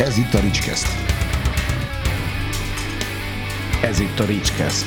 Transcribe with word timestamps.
Ez 0.00 0.18
itt 0.18 0.34
a 0.34 0.40
Ricskeszt. 0.40 0.86
Ez 3.82 4.00
itt 4.00 4.18
a 4.18 4.24
Ricskeszt. 4.24 4.86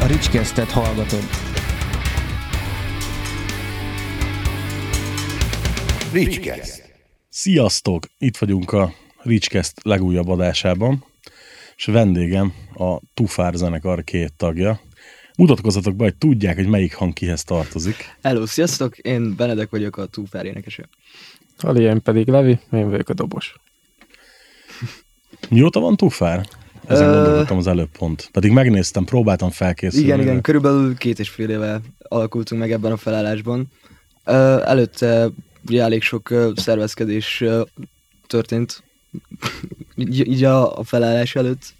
A 0.00 0.06
Ricskesztet 0.06 0.70
hallgatod. 0.70 1.22
Ricskeszt. 6.12 6.92
Sziasztok! 7.28 8.06
Itt 8.18 8.36
vagyunk 8.36 8.72
a 8.72 8.92
Ricskeszt 9.22 9.80
legújabb 9.82 10.28
adásában, 10.28 11.04
és 11.76 11.84
vendégem 11.84 12.52
a 12.74 13.00
Tufár 13.14 13.54
zenekar 13.54 14.04
két 14.04 14.32
tagja. 14.36 14.80
Mutatkozzatok 15.36 15.96
be, 15.96 16.04
hogy 16.04 16.16
tudják, 16.16 16.56
hogy 16.56 16.68
melyik 16.68 16.94
hang 16.94 17.12
kihez 17.12 17.44
tartozik. 17.44 18.16
Hello, 18.22 18.46
sziasztok! 18.46 18.98
Én 18.98 19.36
Benedek 19.36 19.70
vagyok, 19.70 19.96
a 19.96 20.06
Túfár 20.06 20.44
énekese. 20.44 20.88
Ali, 21.60 21.82
én 21.82 22.02
pedig 22.02 22.28
Levi, 22.28 22.58
én 22.72 22.90
vagyok 22.90 23.08
a 23.08 23.14
dobos. 23.14 23.54
Mióta 25.50 25.80
van 25.80 25.96
Tufár? 25.96 26.46
Ezen 26.86 27.08
Ö- 27.08 27.14
gondolkodtam 27.14 27.56
az 27.56 27.66
előbb 27.66 27.90
pont. 27.98 28.28
Pedig 28.32 28.50
megnéztem, 28.50 29.04
próbáltam 29.04 29.50
felkészülni. 29.50 30.06
Igen, 30.06 30.20
igen, 30.20 30.40
körülbelül 30.40 30.96
két 30.96 31.18
és 31.18 31.28
fél 31.28 31.50
éve 31.50 31.80
alakultunk 31.98 32.60
meg 32.60 32.72
ebben 32.72 32.92
a 32.92 32.96
felállásban. 32.96 33.68
Ö, 34.24 34.62
előtte 34.64 35.30
ugye 35.68 35.82
elég 35.82 36.02
sok 36.02 36.34
szervezkedés 36.56 37.44
történt, 38.26 38.82
így, 39.96 40.28
így 40.28 40.44
a, 40.44 40.78
a 40.78 40.84
felállás 40.84 41.34
előtt, 41.34 41.74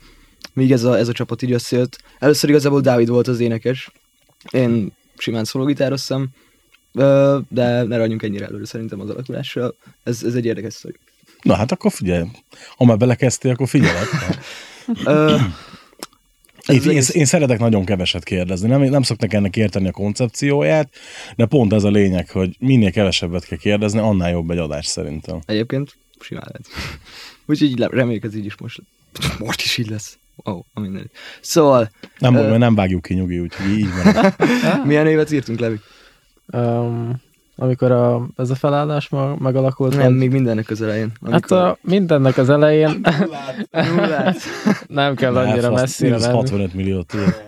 míg 0.53 0.73
ez 0.73 0.85
a, 0.85 0.99
ez 0.99 1.09
a 1.09 1.13
csapat 1.13 1.43
így 1.43 1.53
összejött. 1.53 1.99
Először 2.19 2.51
igazából 2.51 2.81
Dávid 2.81 3.09
volt 3.09 3.29
az 3.29 3.41
énekes, 3.41 3.91
én 4.51 4.93
simán 5.19 5.45
szólógitároztam, 5.45 6.23
ö, 6.23 6.27
de 7.49 7.83
ne 7.83 7.97
ragyjunk 7.97 8.23
ennyire 8.23 8.47
előre 8.47 8.65
szerintem 8.65 9.01
az 9.01 9.11
alakulással. 9.11 9.75
Ez, 10.03 10.23
ez 10.23 10.35
egy 10.35 10.45
érdekes 10.45 10.73
sztori. 10.73 10.97
Na 11.43 11.55
hát 11.55 11.73
akkor 11.73 11.93
figyelj. 11.93 12.25
Ha 12.77 12.85
már 12.85 12.97
belekezdtél, 12.97 13.51
akkor 13.51 13.69
figyelek. 13.69 14.09
Én, 16.67 16.83
én, 16.83 17.03
én 17.13 17.25
szeretek 17.25 17.59
nagyon 17.59 17.85
keveset 17.85 18.25
kérdezni. 18.25 18.69
Nem, 18.69 18.83
nem 18.83 19.03
szoktak 19.03 19.33
ennek 19.33 19.57
érteni 19.57 19.89
a 19.89 19.93
koncepcióját, 19.93 20.89
de 21.37 21.47
pont 21.47 21.73
ez 21.73 21.85
a 21.85 21.91
lényeg, 21.91 22.31
hogy 22.31 22.57
minél 22.59 22.91
kevesebbet 22.91 23.45
kell 23.45 23.59
kérdezni, 23.59 23.99
annál 23.99 24.31
jobb 24.31 24.51
egy 24.51 24.59
adás 24.59 24.87
szerintem. 24.87 25.41
Egyébként 25.47 25.97
simán 26.21 26.45
lehet. 26.47 26.67
Úgyhogy 27.47 27.81
reméljük 27.81 28.25
ez 28.25 28.35
így 28.35 28.45
is 28.45 28.57
most 28.57 28.83
Most 29.39 29.63
is 29.63 29.77
így 29.77 29.89
lesz. 29.89 30.19
Oh, 30.37 30.65
minden. 30.75 31.11
Szóval, 31.41 31.91
Nem, 32.19 32.35
uh, 32.35 32.57
nem 32.57 32.75
vágjuk 32.75 33.03
ki 33.03 33.15
nyugi, 33.15 33.39
úgyhogy 33.39 33.79
így 33.79 33.89
van. 34.03 34.35
milyen 34.87 35.07
évet 35.07 35.33
írtunk, 35.33 35.59
Levi? 35.59 35.81
Um, 36.53 37.15
amikor 37.57 37.91
a, 37.93 38.27
ez 38.37 38.51
a 38.51 38.55
felállás 38.55 39.09
ma, 39.09 39.37
megalakult, 39.39 39.97
Nem, 39.97 40.07
vagy- 40.07 40.17
még 40.17 40.31
mindennek 40.31 40.71
az 40.71 40.83
elején. 40.83 41.13
hát 41.31 41.51
a, 41.51 41.79
mindennek 41.81 42.37
az 42.37 42.51
elején 42.51 43.01
Nullát. 43.97 44.37
nem 44.87 45.15
kell 45.15 45.37
annyira 45.37 45.69
Azt 45.73 45.81
messzire 45.81 46.19
menni. 46.19 46.33
65 46.33 46.75
milliót 46.75 47.07
tudod. 47.07 47.43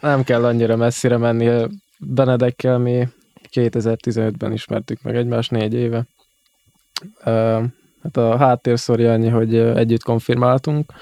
Nem 0.00 0.22
kell 0.24 0.44
annyira 0.44 0.76
messzire 0.76 1.16
menni. 1.16 1.66
Benedekkel 1.98 2.78
mi 2.78 3.08
2015-ben 3.52 4.52
ismertük 4.52 5.02
meg 5.02 5.16
egymást 5.16 5.50
négy 5.50 5.74
éve. 5.74 6.04
Ö, 7.24 7.62
Hát 8.02 8.16
a 8.16 8.36
háttérszorja 8.36 9.12
annyi, 9.12 9.28
hogy 9.28 9.56
együtt 9.56 10.02
konfirmáltunk, 10.02 10.92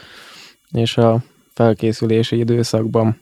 és 0.73 0.97
a 0.97 1.23
felkészülési 1.55 2.39
időszakban 2.39 3.21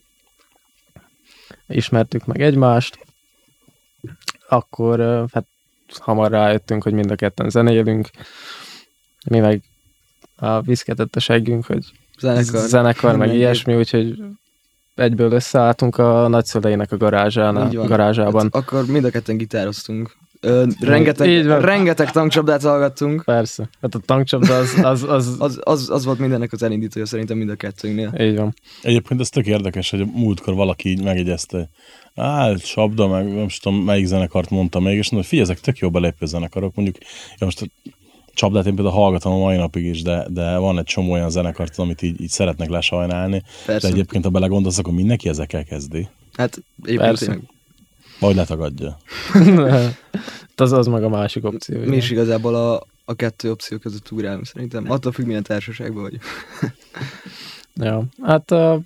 ismertük 1.66 2.26
meg 2.26 2.40
egymást, 2.42 2.98
akkor 4.48 5.24
hát 5.32 5.46
hamar 5.98 6.30
rájöttünk, 6.30 6.82
hogy 6.82 6.92
mind 6.92 7.10
a 7.10 7.14
ketten 7.14 7.50
zenélünk, 7.50 8.08
mi 9.30 9.38
meg 9.38 9.62
a 10.36 10.60
viszketett 10.60 11.16
a 11.16 11.20
seggünk, 11.20 11.66
hogy 11.66 11.84
Zenekar. 12.18 12.60
zenekar, 12.68 13.16
meg 13.16 13.34
ilyesmi, 13.34 13.74
úgyhogy 13.74 14.18
egyből 14.94 15.32
összeálltunk 15.32 15.96
a 15.98 16.28
nagyszüleinek 16.28 16.92
a 16.92 16.96
garázsán, 16.96 17.66
Így 17.66 17.76
a 17.76 17.78
van. 17.78 17.88
garázsában. 17.88 18.42
Hát 18.42 18.54
akkor 18.54 18.86
mind 18.86 19.04
a 19.04 19.10
ketten 19.10 19.36
gitároztunk. 19.36 20.16
Ö, 20.40 20.64
rengeteg, 20.80 21.28
Így 21.28 21.46
van. 21.46 21.60
rengeteg 21.60 22.10
tankcsapdát 22.10 22.62
hallgattunk. 22.62 23.22
Persze. 23.24 23.68
Hát 23.80 23.94
a 23.94 23.98
tankcsapda 23.98 24.56
az, 24.56 24.74
az, 24.82 25.02
az, 25.02 25.36
Az, 25.38 25.58
az, 25.62 25.90
az 25.90 26.04
volt 26.04 26.18
mindennek 26.18 26.52
az 26.52 26.62
elindítója 26.62 27.06
szerintem 27.06 27.36
mind 27.36 27.50
a 27.50 27.54
kettőnknél. 27.54 28.12
így 28.18 28.36
van. 28.36 28.54
Egyébként 28.82 29.20
ez 29.20 29.28
tök 29.28 29.46
érdekes, 29.46 29.90
hogy 29.90 30.00
a 30.00 30.04
múltkor 30.14 30.54
valaki 30.54 30.88
így 30.88 31.02
megjegyezte, 31.02 31.68
á, 32.14 32.54
Sabda, 32.56 33.08
meg 33.08 33.34
nem 33.34 33.48
tudom, 33.60 33.84
melyik 33.84 34.06
zenekart 34.06 34.50
mondta 34.50 34.80
még, 34.80 34.96
és 34.96 35.10
mondta, 35.10 35.28
figyelj, 35.28 35.50
ezek 35.50 35.62
tök 35.62 35.78
jó 35.78 35.90
belépő 35.90 36.26
zenekarok, 36.26 36.74
mondjuk, 36.74 36.96
ja 37.38 37.44
most 37.44 37.62
a 37.62 37.66
Csapdát 38.34 38.66
én 38.66 38.74
például 38.74 38.96
hallgatom 38.96 39.32
a 39.32 39.38
mai 39.38 39.56
napig 39.56 39.84
is, 39.84 40.02
de, 40.02 40.26
de 40.30 40.56
van 40.56 40.78
egy 40.78 40.84
csomó 40.84 41.12
olyan 41.12 41.30
zenekart, 41.30 41.78
amit 41.78 42.02
így, 42.02 42.20
így 42.20 42.28
szeretnek 42.28 42.68
lesajnálni, 42.68 43.42
Persze. 43.66 43.86
de 43.86 43.92
egyébként, 43.94 44.24
ha 44.24 44.30
belegondolsz, 44.30 44.78
akkor 44.78 44.92
mindenki 44.92 45.28
ezekkel 45.28 45.64
kezdi, 45.64 46.08
Hát 46.32 46.62
egyébként 46.84 47.42
vagy 48.20 48.34
letagadja. 48.34 48.96
Az, 50.56 50.72
az 50.72 50.86
meg 50.86 51.04
a 51.04 51.08
másik 51.08 51.44
opció. 51.44 51.80
mi 51.84 51.96
is 51.96 52.10
igazából 52.10 52.54
a, 52.54 52.86
a 53.04 53.14
kettő 53.14 53.50
opció 53.50 53.78
között 53.78 54.10
ugrálunk 54.10 54.46
szerintem. 54.46 54.90
Attól 54.90 55.12
függ, 55.12 55.26
milyen 55.26 55.42
társaságban 55.42 56.02
vagy. 56.02 56.18
Ja. 57.74 58.04
Hát 58.22 58.50
a 58.50 58.80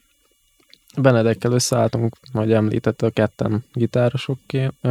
Benedekkel 0.97 1.53
összeálltunk, 1.53 2.17
ahogy 2.33 2.53
említette, 2.53 3.07
a 3.07 3.11
ketten 3.11 3.65
gitárosok, 3.73 4.39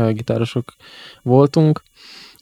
gitárosok 0.10 0.74
voltunk. 1.22 1.82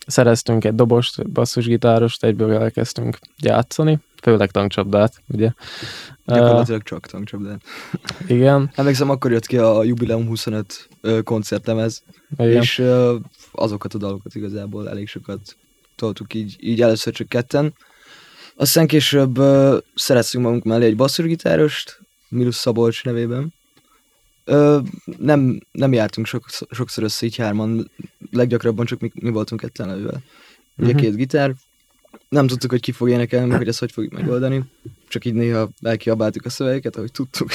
Szereztünk 0.07 0.65
egy 0.65 0.75
dobost, 0.75 1.31
basszusgitárost, 1.31 2.23
egyből 2.23 2.53
elkezdtünk 2.53 3.19
játszani, 3.37 3.99
főleg 4.21 4.51
tankcsapdát, 4.51 5.21
ugye. 5.27 5.51
Gyakorlatilag 6.25 6.83
csak 6.83 7.07
tankcsapdát. 7.07 7.61
Uh, 7.93 8.29
igen, 8.29 8.71
Emlékszem, 8.75 9.09
akkor 9.09 9.31
jött 9.31 9.45
ki 9.45 9.57
a 9.57 9.83
Jubileum 9.83 10.27
25 10.27 10.89
ö, 11.01 11.21
koncertlemez, 11.21 12.03
igen. 12.37 12.51
és 12.51 12.83
azokat 13.51 13.93
a 13.93 13.97
dalokat 13.97 14.35
igazából 14.35 14.89
elég 14.89 15.07
sokat 15.07 15.55
toltuk 15.95 16.33
így, 16.33 16.55
így 16.59 16.81
először 16.81 17.13
csak 17.13 17.29
ketten. 17.29 17.73
Aztán 18.55 18.87
később 18.87 19.37
ö, 19.37 19.77
szereztünk 19.95 20.43
magunk 20.43 20.63
mellé 20.63 20.85
egy 20.85 20.95
basszusgitárost, 20.95 22.02
Milus 22.33 22.55
Szabolcs 22.55 23.03
nevében. 23.03 23.53
Ö, 24.45 24.79
nem, 25.17 25.59
nem 25.71 25.93
jártunk 25.93 26.27
sok, 26.27 26.45
sokszor 26.71 27.03
össze 27.03 27.25
így 27.25 27.35
hárman, 27.35 27.91
leggyakrabban 28.31 28.85
csak 28.85 28.99
mi, 28.99 29.11
mi 29.13 29.29
voltunk 29.29 29.61
ketten 29.61 29.89
elővel. 29.89 30.21
Ugye 30.77 30.91
Mhm. 30.91 30.97
két 31.01 31.15
gitár, 31.15 31.53
nem 32.29 32.47
tudtuk, 32.47 32.69
hogy 32.69 32.79
ki 32.81 32.91
fog 32.91 33.09
énekelni, 33.09 33.47
meg 33.47 33.57
hogy 33.57 33.67
ezt 33.67 33.79
hogy 33.79 33.91
fogjuk 33.91 34.13
megoldani. 34.13 34.63
Csak 35.07 35.25
így 35.25 35.33
néha 35.33 35.69
elkiabáltuk 35.81 36.45
a 36.45 36.49
szövegeket, 36.49 36.95
ahogy 36.95 37.11
tudtuk. 37.11 37.49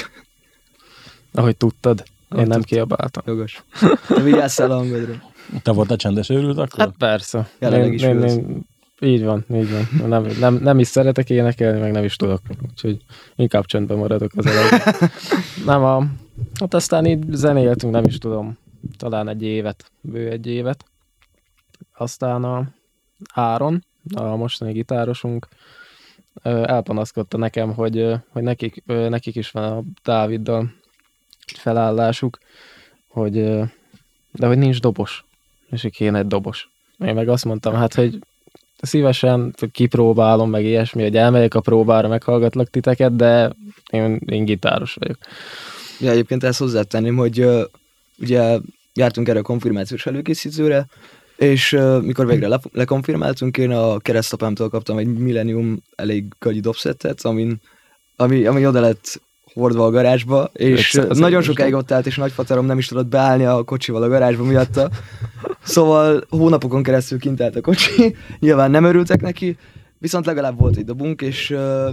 Ahogy 1.32 1.56
tudtad. 1.56 1.98
Én 1.98 2.06
Ahogy 2.28 2.46
nem 2.48 2.60
tudtam. 2.60 2.76
kiabáltam. 2.78 3.22
Jogos. 3.26 3.62
De 4.08 4.22
vigyázzál 4.22 4.70
a 4.70 4.74
hangodra. 4.76 5.22
Te 5.62 5.70
voltál 5.70 5.96
csendes 5.96 6.28
őrült 6.28 6.58
akkor? 6.58 6.78
Hát 6.78 6.94
persze. 6.98 7.50
Jelenleg 7.58 7.86
Én- 7.88 7.92
is 7.94 8.02
én- 8.02 8.22
én- 8.22 8.67
Így 9.00 9.24
van, 9.24 9.44
így 9.52 9.70
van. 9.70 10.08
Nem, 10.08 10.26
nem, 10.40 10.54
nem 10.54 10.78
is 10.78 10.86
szeretek 10.86 11.30
énekelni, 11.30 11.80
meg 11.80 11.92
nem 11.92 12.04
is 12.04 12.16
tudok. 12.16 12.40
Úgyhogy 12.70 13.04
inkább 13.36 13.64
csöndben 13.64 13.98
maradok 13.98 14.30
az 14.36 14.46
elején. 14.46 14.80
nem 15.64 15.84
a... 15.84 16.06
Hát 16.60 16.74
aztán 16.74 17.06
így 17.06 17.24
zenéltünk, 17.30 17.92
nem 17.92 18.04
is 18.04 18.18
tudom, 18.18 18.58
talán 18.96 19.28
egy 19.28 19.42
évet, 19.42 19.90
bő 20.00 20.30
egy 20.30 20.46
évet. 20.46 20.84
Aztán 21.96 22.44
a 22.44 22.68
Áron, 23.34 23.84
a 24.14 24.36
mostani 24.36 24.72
gitárosunk, 24.72 25.48
elpanaszkodta 26.42 27.36
nekem, 27.36 27.74
hogy, 27.74 28.14
hogy 28.28 28.42
nekik, 28.42 28.82
nekik 28.86 29.36
is 29.36 29.50
van 29.50 29.64
a 29.64 29.82
Dáviddal 30.04 30.72
felállásuk, 31.56 32.38
hogy, 33.08 33.32
de 34.32 34.46
hogy 34.46 34.58
nincs 34.58 34.80
dobos, 34.80 35.24
és 35.70 35.82
hogy 35.82 35.90
kéne 35.90 36.18
egy 36.18 36.26
dobos. 36.26 36.70
Én 36.98 37.14
meg 37.14 37.28
azt 37.28 37.44
mondtam, 37.44 37.74
hát, 37.74 37.94
hogy 37.94 38.18
szívesen 38.80 39.54
kipróbálom, 39.72 40.50
meg 40.50 40.64
ilyesmi, 40.64 41.02
hogy 41.02 41.16
elmegyek 41.16 41.54
a 41.54 41.60
próbára, 41.60 42.08
meghallgatlak 42.08 42.70
titeket, 42.70 43.16
de 43.16 43.52
én, 43.90 44.20
én 44.26 44.44
gitáros 44.44 44.94
vagyok. 44.94 45.16
Ja, 46.00 46.10
egyébként 46.10 46.44
ezt 46.44 46.58
hozzátenném, 46.58 47.16
hogy 47.16 47.40
uh, 47.40 47.62
ugye 48.18 48.58
jártunk 48.94 49.28
erre 49.28 49.38
a 49.38 49.42
konfirmációs 49.42 50.06
előkészítőre, 50.06 50.86
és 51.36 51.72
uh, 51.72 52.02
mikor 52.02 52.26
végre 52.26 52.48
le, 52.48 52.60
lekonfirmáltunk, 52.72 53.56
én 53.56 53.70
a 53.70 53.98
keresztapámtól 53.98 54.68
kaptam 54.68 54.98
egy 54.98 55.06
Millennium 55.06 55.82
elég 55.96 56.24
gagyi 56.38 56.60
dobszettet, 56.60 57.24
amin, 57.24 57.60
ami, 58.16 58.46
ami 58.46 58.66
oda 58.66 58.80
lett 58.80 59.20
hordva 59.54 59.84
a 59.84 59.90
garázsba, 59.90 60.50
és 60.52 60.94
500 60.94 61.18
nagyon 61.18 61.42
sokáig 61.42 61.74
ott 61.74 61.90
állt, 61.90 62.06
és 62.06 62.16
nagyfaterom 62.16 62.66
nem 62.66 62.78
is 62.78 62.86
tudott 62.86 63.06
beállni 63.06 63.44
a 63.44 63.62
kocsival 63.62 64.02
a 64.02 64.08
garázsba 64.08 64.44
miatta. 64.44 64.90
Szóval 65.68 66.24
hónapokon 66.28 66.82
keresztül 66.82 67.18
kint 67.18 67.40
állt 67.40 67.56
a 67.56 67.60
kocsi, 67.60 68.16
nyilván 68.40 68.70
nem 68.70 68.84
örültek 68.84 69.20
neki, 69.20 69.56
viszont 69.98 70.26
legalább 70.26 70.58
volt 70.58 70.76
egy 70.76 70.84
dobunk, 70.84 71.22
és 71.22 71.50
uh, 71.50 71.90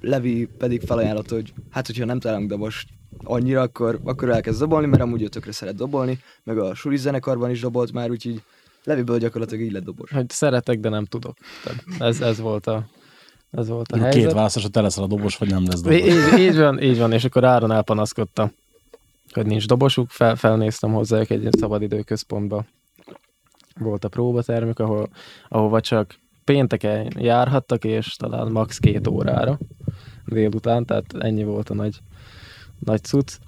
Levi 0.00 0.48
pedig 0.58 0.80
felajánlott, 0.80 1.30
hogy 1.30 1.52
hát, 1.70 1.86
hogyha 1.86 2.04
nem 2.04 2.20
találunk 2.20 2.48
dobost 2.48 2.88
annyira, 3.24 3.60
akkor, 3.60 4.00
akkor 4.04 4.30
elkezd 4.30 4.58
dobolni, 4.60 4.86
mert 4.86 5.02
amúgy 5.02 5.22
ő 5.22 5.26
tökre 5.28 5.52
szeret 5.52 5.74
dobolni, 5.74 6.18
meg 6.44 6.58
a 6.58 6.74
suli 6.74 6.96
zenekarban 6.96 7.50
is 7.50 7.60
dobolt 7.60 7.92
már, 7.92 8.10
úgyhogy 8.10 8.42
Leviből 8.84 9.18
gyakorlatilag 9.18 9.64
így 9.64 9.72
lett 9.72 9.84
dobos. 9.84 10.10
hogy 10.10 10.30
szeretek, 10.30 10.80
de 10.80 10.88
nem 10.88 11.04
tudok. 11.04 11.36
Tehát 11.64 11.84
ez, 11.98 12.20
ez 12.20 12.40
volt 12.40 12.66
a, 12.66 12.86
ez 13.50 13.68
volt 13.68 13.92
a 13.92 13.94
Két 13.94 14.04
helyzet. 14.04 14.32
választás, 14.32 14.62
hogy 14.62 14.70
te 14.70 14.80
leszel 14.80 15.04
a 15.04 15.06
dobos, 15.06 15.36
vagy 15.36 15.50
nem 15.50 15.64
lesz 15.66 15.80
dobos. 15.80 15.98
Így, 15.98 16.38
így, 16.38 16.56
van, 16.56 16.82
így 16.82 16.98
van, 16.98 17.12
és 17.12 17.24
akkor 17.24 17.44
Áron 17.44 17.72
elpanaszkodta, 17.72 18.50
hogy 19.32 19.46
nincs 19.46 19.66
dobosuk, 19.66 20.10
fel, 20.10 20.36
felnéztem 20.36 20.92
hozzájuk 20.92 21.30
egy 21.30 21.40
ilyen 21.40 21.52
szabadidőközpontba. 21.58 22.64
Volt 23.78 24.04
a 24.04 24.08
próbatermük, 24.08 24.78
ahol, 24.78 25.08
ahova 25.48 25.80
csak 25.80 26.18
pénteken 26.44 27.12
járhattak, 27.18 27.84
és 27.84 28.16
talán 28.16 28.52
max. 28.52 28.78
két 28.78 29.06
órára 29.06 29.58
délután, 30.26 30.84
tehát 30.84 31.14
ennyi 31.18 31.44
volt 31.44 31.70
a 31.70 31.74
nagy, 31.74 32.00
nagy 32.78 33.02
cucc. 33.02 33.38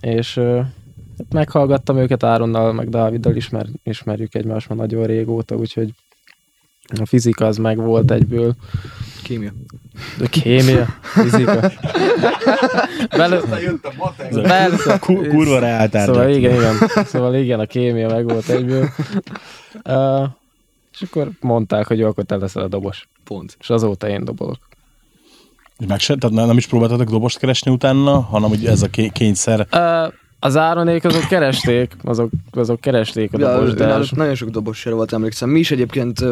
És 0.00 0.34
hát 1.18 1.32
meghallgattam 1.32 1.96
őket 1.96 2.22
Áronnal, 2.22 2.72
meg 2.72 2.88
Dáviddal 2.88 3.36
ismer, 3.36 3.66
ismerjük 3.82 4.34
egymást 4.34 4.68
már 4.68 4.78
nagyon 4.78 5.04
régóta, 5.04 5.56
úgyhogy 5.56 5.94
a 7.00 7.06
fizika 7.06 7.46
az 7.46 7.56
meg 7.56 7.76
volt 7.76 8.10
egyből. 8.10 8.54
Kémia. 9.22 9.52
De 10.18 10.26
kémia, 10.26 10.86
fizika. 11.02 11.70
Belő... 13.16 13.40
Persze. 14.42 14.98
Ku- 14.98 15.28
kurva 15.28 15.58
reáltárgyak. 15.58 16.14
Szóval 16.14 16.30
igen, 16.30 16.54
igen. 16.54 17.04
Szóval 17.04 17.34
igen, 17.34 17.60
a 17.60 17.66
kémia 17.66 18.08
meg 18.08 18.24
volt 18.24 18.48
egyből. 18.48 18.88
Uh, 19.84 20.28
és 20.92 21.02
akkor 21.02 21.30
mondták, 21.40 21.86
hogy 21.86 21.98
jó, 21.98 22.08
akkor 22.08 22.24
te 22.24 22.36
leszel 22.36 22.62
a 22.62 22.68
dobos. 22.68 23.08
Pont. 23.24 23.56
És 23.60 23.70
azóta 23.70 24.08
én 24.08 24.24
dobolok. 24.24 24.58
Meg 25.86 26.00
se, 26.00 26.16
tehát 26.16 26.46
nem 26.46 26.56
is 26.56 26.66
próbáltatok 26.66 27.10
dobost 27.10 27.38
keresni 27.38 27.70
utána, 27.70 28.20
hanem 28.20 28.48
hogy 28.48 28.66
ez 28.66 28.82
a 28.82 28.88
ké- 28.88 29.12
kényszer. 29.12 29.66
Uh, 29.72 30.12
az 30.40 30.56
áronék 30.56 31.04
azok 31.04 31.28
keresték, 31.28 31.96
azok, 32.04 32.30
azok 32.52 32.80
keresték 32.80 33.32
a 33.32 33.38
Ja, 33.38 33.52
dobos, 33.54 33.74
de 33.74 33.86
náluk 33.86 34.16
nagyon 34.16 34.34
sok 34.34 34.48
dobosra 34.48 34.94
volt, 34.94 35.12
emlékszem. 35.12 35.48
Mi 35.50 35.58
is 35.58 35.70
egyébként 35.70 36.24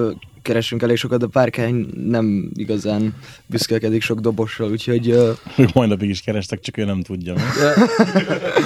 keresünk 0.43 0.83
elég 0.83 0.97
sokat, 0.97 1.21
de 1.21 1.27
párkány 1.27 1.87
nem 2.09 2.51
igazán 2.55 3.15
büszkelkedik 3.47 4.03
sok 4.03 4.21
dobosról, 4.21 4.71
úgyhogy 4.71 5.11
ö, 5.11 5.31
Ők 5.57 5.73
majd 5.73 5.89
napig 5.89 6.09
is 6.09 6.21
kerestek, 6.21 6.61
csak 6.61 6.77
ő 6.77 6.85
nem 6.85 7.03
tudja. 7.03 7.35
mi? 7.35 7.41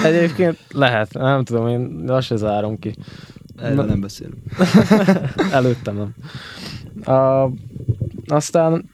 egyébként 0.07 0.57
lehet, 0.71 1.13
nem 1.13 1.43
tudom, 1.43 1.67
én 1.67 2.03
azt 2.09 2.27
se 2.27 2.35
zárom 2.35 2.79
ki. 2.79 2.95
erről 3.57 3.75
Na- 3.75 3.83
nem 3.85 4.01
beszélünk. 4.01 4.35
Előttem 5.51 5.95
nem. 5.95 6.13
A, 7.15 7.49
aztán 8.27 8.91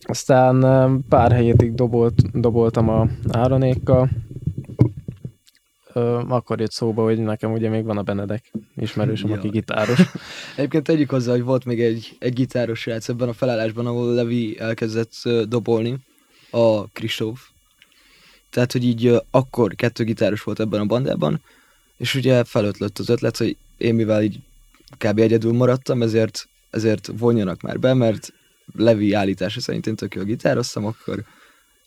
aztán 0.00 0.64
pár 1.08 1.32
hétig 1.36 1.74
dobolt, 1.74 2.40
doboltam 2.40 2.88
a 2.88 3.06
áronékkal. 3.32 4.08
Ö, 5.98 6.22
akkor 6.28 6.60
jött 6.60 6.72
szóba, 6.72 7.02
hogy 7.02 7.18
nekem 7.18 7.52
ugye 7.52 7.68
még 7.68 7.84
van 7.84 7.98
a 7.98 8.02
Benedek 8.02 8.52
ismerősöm, 8.76 9.32
aki 9.36 9.48
gitáros. 9.48 10.00
Egyébként 10.56 10.84
tegyük 10.84 11.10
hozzá, 11.10 11.32
hogy 11.32 11.42
volt 11.42 11.64
még 11.64 11.82
egy, 11.82 12.16
egy 12.18 12.32
gitáros 12.32 12.80
srác 12.80 13.08
ebben 13.08 13.28
a 13.28 13.32
felállásban, 13.32 13.86
ahol 13.86 14.14
Levi 14.14 14.58
elkezdett 14.58 15.28
dobolni, 15.48 15.98
a 16.50 16.86
Kristóf. 16.86 17.48
Tehát, 18.50 18.72
hogy 18.72 18.84
így 18.84 19.06
ö, 19.06 19.16
akkor 19.30 19.74
kettő 19.74 20.04
gitáros 20.04 20.42
volt 20.42 20.60
ebben 20.60 20.80
a 20.80 20.84
bandában, 20.84 21.40
és 21.96 22.14
ugye 22.14 22.44
felötlött 22.44 22.98
az 22.98 23.08
ötlet, 23.08 23.36
hogy 23.36 23.56
én 23.76 23.94
mivel 23.94 24.22
így 24.22 24.38
kb. 24.98 25.18
egyedül 25.18 25.52
maradtam, 25.52 26.02
ezért, 26.02 26.48
ezért 26.70 27.10
vonjanak 27.18 27.60
már 27.60 27.78
be, 27.78 27.94
mert 27.94 28.32
Levi 28.74 29.12
állítása 29.12 29.60
szerint 29.60 29.86
én 29.86 29.96
tök 29.96 30.14
jól 30.14 30.24
gitároztam, 30.24 30.86
akkor 30.86 31.24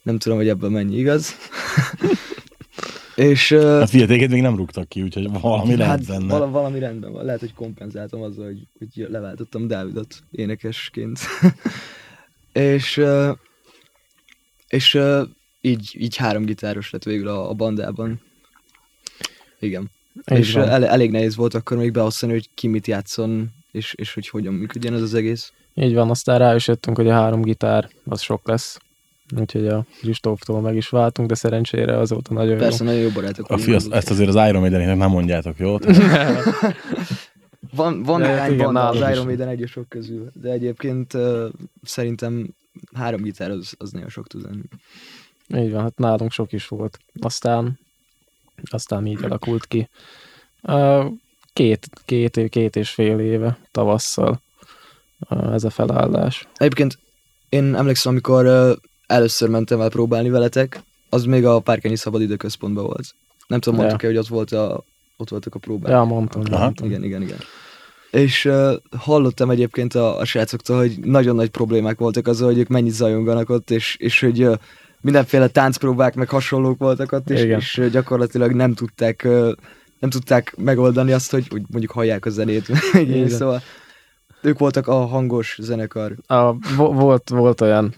nem 0.01 0.17
tudom, 0.17 0.37
hogy 0.37 0.47
ebből 0.47 0.69
mennyi 0.69 0.97
igaz. 0.97 1.35
és 3.21 3.51
ö, 3.51 3.77
Hát 3.79 3.89
figyelj, 3.89 4.07
téged 4.09 4.31
még 4.31 4.41
nem 4.41 4.55
rúgtak 4.55 4.89
ki, 4.89 5.01
úgyhogy 5.01 5.29
valami 5.41 5.75
lehet 5.75 6.05
hát 6.05 6.07
benne. 6.07 6.33
vala, 6.33 6.49
valami 6.49 6.79
rendben 6.79 7.11
van. 7.11 7.25
Lehet, 7.25 7.39
hogy 7.39 7.53
kompenzáltam 7.53 8.21
azzal, 8.21 8.45
hogy, 8.45 8.67
hogy 8.77 9.07
leváltottam 9.09 9.67
Dávidot 9.67 10.23
énekesként. 10.31 11.19
és 12.53 13.03
és 14.67 14.99
így, 15.61 15.95
így 15.97 16.15
három 16.15 16.45
gitáros 16.45 16.89
lett 16.91 17.03
végül 17.03 17.27
a, 17.27 17.49
a 17.49 17.53
bandában. 17.53 18.21
Igen. 19.59 19.91
Így 20.31 20.37
és 20.37 20.53
van. 20.53 20.69
el, 20.69 20.85
elég 20.85 21.11
nehéz 21.11 21.35
volt 21.35 21.53
akkor 21.53 21.77
még 21.77 21.91
beosztani, 21.91 22.31
hogy 22.31 22.49
ki 22.53 22.67
mit 22.67 22.87
játszon, 22.87 23.49
és, 23.71 23.93
és 23.93 24.13
hogy 24.13 24.27
hogyan 24.29 24.53
működjen 24.53 24.93
ez 24.93 25.01
az 25.01 25.13
egész. 25.13 25.53
Így 25.73 25.93
van, 25.93 26.09
aztán 26.09 26.37
rá 26.37 26.55
is 26.55 26.67
jöttünk, 26.67 26.97
hogy 26.97 27.07
a 27.07 27.13
három 27.13 27.41
gitár 27.41 27.89
az 28.05 28.21
sok 28.21 28.47
lesz. 28.47 28.79
Úgyhogy 29.39 29.67
a 29.67 29.85
Kristóftól 29.99 30.61
meg 30.61 30.75
is 30.75 30.89
váltunk, 30.89 31.27
de 31.29 31.35
szerencsére 31.35 31.97
azóta 31.97 32.33
nagyon 32.33 32.57
Persze, 32.57 32.83
jó. 32.83 32.89
nagyon 32.89 33.05
jó 33.05 33.09
barátok 33.13 33.49
A 33.49 33.57
fi, 33.57 33.73
ezt, 33.73 34.09
azért 34.09 34.29
az 34.29 34.47
Iron 34.49 34.59
Maidenének 34.59 34.97
nem 34.97 35.09
mondjátok, 35.09 35.57
jó? 35.57 35.77
Van, 37.75 38.03
van 38.03 38.21
De 38.21 38.27
néhány 38.27 38.53
igen, 38.53 38.65
banda 38.65 38.87
az. 38.87 39.11
Iron 39.11 39.25
Maiden 39.25 39.47
egyesok 39.47 39.89
közül, 39.89 40.31
de 40.33 40.49
egyébként 40.49 41.13
uh, 41.13 41.45
szerintem 41.83 42.49
három 42.93 43.21
gitár 43.21 43.49
az, 43.49 43.73
az 43.77 43.91
nagyon 43.91 44.09
sok 44.09 44.27
tud 44.27 44.41
lenni. 44.43 44.63
Így 45.65 45.71
van, 45.71 45.81
hát 45.81 45.97
nálunk 45.97 46.31
sok 46.31 46.51
is 46.51 46.67
volt. 46.67 46.97
Aztán, 47.19 47.79
aztán 48.63 49.05
így 49.05 49.23
alakult 49.23 49.65
ki. 49.65 49.89
Ö, 50.61 51.05
Két, 51.53 51.89
két, 52.05 52.37
év- 52.37 52.49
két 52.49 52.75
és 52.75 52.89
fél 52.89 53.19
éve 53.19 53.57
tavasszal 53.71 54.41
ö, 55.29 55.53
ez 55.53 55.63
a 55.63 55.69
felállás. 55.69 56.47
Egyébként 56.55 56.99
én 57.49 57.75
emlékszem, 57.75 58.11
amikor 58.11 58.45
uh, 58.45 58.71
először 59.11 59.49
mentem 59.49 59.81
el 59.81 59.89
próbálni 59.89 60.29
veletek, 60.29 60.83
az 61.09 61.23
még 61.23 61.45
a 61.45 61.59
Párkányi 61.59 61.95
Szabadidőközpontban 61.95 62.85
volt. 62.85 63.15
Nem 63.47 63.59
tudom, 63.59 63.79
Ja. 63.79 63.85
mondtuk-e, 63.85 64.07
hogy 64.11 64.17
ott, 64.17 64.27
volt 64.27 64.51
a, 64.51 64.83
ott 65.17 65.29
voltak 65.29 65.55
a 65.55 65.59
próbák. 65.59 65.91
Ja, 65.91 66.03
mondtam. 66.03 66.41
Aha. 66.51 66.63
mondtam. 66.63 66.87
Igen, 66.87 67.03
igen, 67.03 67.21
igen. 67.21 67.37
És 68.11 68.45
uh, 68.45 68.73
hallottam 68.97 69.49
egyébként 69.49 69.95
a, 69.95 70.17
a 70.17 70.25
srácoktól, 70.25 70.77
hogy 70.77 70.99
nagyon 71.01 71.35
nagy 71.35 71.49
problémák 71.49 71.97
voltak 71.97 72.27
azzal, 72.27 72.47
hogy 72.47 72.57
ők 72.57 72.67
mennyit 72.67 72.93
zajonganak 72.93 73.49
ott, 73.49 73.71
és, 73.71 73.95
és 73.99 74.19
hogy 74.19 74.43
uh, 74.43 74.55
mindenféle 75.01 75.47
táncpróbák, 75.47 76.15
meg 76.15 76.29
hasonlók 76.29 76.77
voltak 76.77 77.11
ott, 77.11 77.29
és, 77.29 77.41
Igen. 77.43 77.59
és 77.59 77.77
uh, 77.77 77.87
gyakorlatilag 77.87 78.51
nem 78.51 78.73
tudták, 78.73 79.21
uh, 79.25 79.51
nem 79.99 80.09
tudták 80.09 80.55
megoldani 80.57 81.11
azt, 81.11 81.31
hogy, 81.31 81.47
hogy 81.47 81.61
mondjuk 81.69 81.91
hallják 81.91 82.25
a 82.25 82.29
zenét. 82.29 82.67
Igen. 82.93 83.29
szóval 83.29 83.61
ők 84.41 84.59
voltak 84.59 84.87
a 84.87 85.05
hangos 85.05 85.57
zenekar. 85.61 86.15
A, 86.27 86.53
vo- 86.53 86.93
volt, 86.93 87.29
volt 87.29 87.61
olyan, 87.61 87.93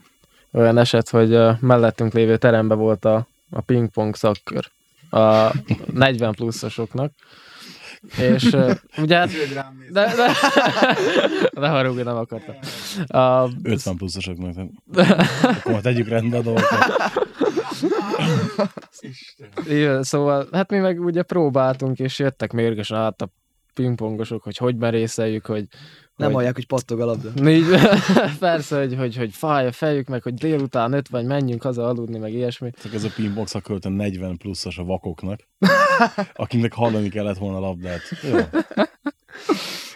olyan 0.53 0.77
eset, 0.77 1.09
hogy 1.09 1.39
mellettünk 1.59 2.13
lévő 2.13 2.37
teremben 2.37 2.77
volt 2.77 3.05
a, 3.05 3.27
a 3.49 3.61
pingpong 3.61 4.15
szakkör 4.15 4.71
a 5.09 5.51
40 5.93 6.33
pluszosoknak, 6.33 7.11
és 8.17 8.55
ugye 8.97 9.17
hát- 9.17 9.29
de, 9.91 10.13
de, 10.15 10.31
de 11.61 11.67
haragudj, 11.67 12.01
nem 12.03 12.15
akartam. 12.15 12.55
A, 13.07 13.49
50 13.63 13.97
pluszosoknak. 13.97 14.55
Akkor 15.41 15.71
majd 15.71 15.83
tegyük 15.83 16.07
rendbe 16.07 16.37
a 16.37 16.41
dolgokat. 16.41 17.11
Igen, 19.67 20.03
szóval, 20.03 20.47
hát 20.51 20.69
mi 20.71 20.77
meg 20.77 21.01
ugye 21.01 21.23
próbáltunk, 21.23 21.99
és 21.99 22.19
jöttek 22.19 22.51
mérgesen 22.51 22.97
át 22.97 23.21
a 23.21 23.29
pingpongosok, 23.73 24.43
hogy 24.43 24.57
hogy 24.57 24.75
merészeljük, 24.75 25.45
hogy... 25.45 25.67
Nem 26.15 26.27
hogy, 26.27 26.35
hallják, 26.35 26.55
hogy 26.55 26.67
pattog 26.67 26.99
a 26.99 27.05
labda. 27.05 27.49
Így, 27.49 27.65
persze, 28.39 28.79
hogy, 28.79 28.95
hogy, 28.95 29.15
hogy 29.15 29.33
fáj 29.33 29.67
a 29.67 29.71
fejük, 29.71 30.07
meg 30.07 30.23
hogy 30.23 30.33
délután 30.33 30.93
50 30.93 31.25
menjünk 31.25 31.61
haza 31.61 31.87
aludni, 31.87 32.17
meg 32.17 32.33
ilyesmi. 32.33 32.71
Csak 32.81 32.93
ez 32.93 33.03
a 33.03 33.09
pingpong 33.15 33.47
szakkörte 33.47 33.89
40 33.89 34.37
pluszos 34.37 34.77
a 34.77 34.83
vakoknak, 34.83 35.39
akiknek 36.33 36.73
hallani 36.73 37.09
kellett 37.09 37.37
volna 37.37 37.57
a 37.57 37.59
labdát. 37.59 38.01
Jó. 38.31 38.37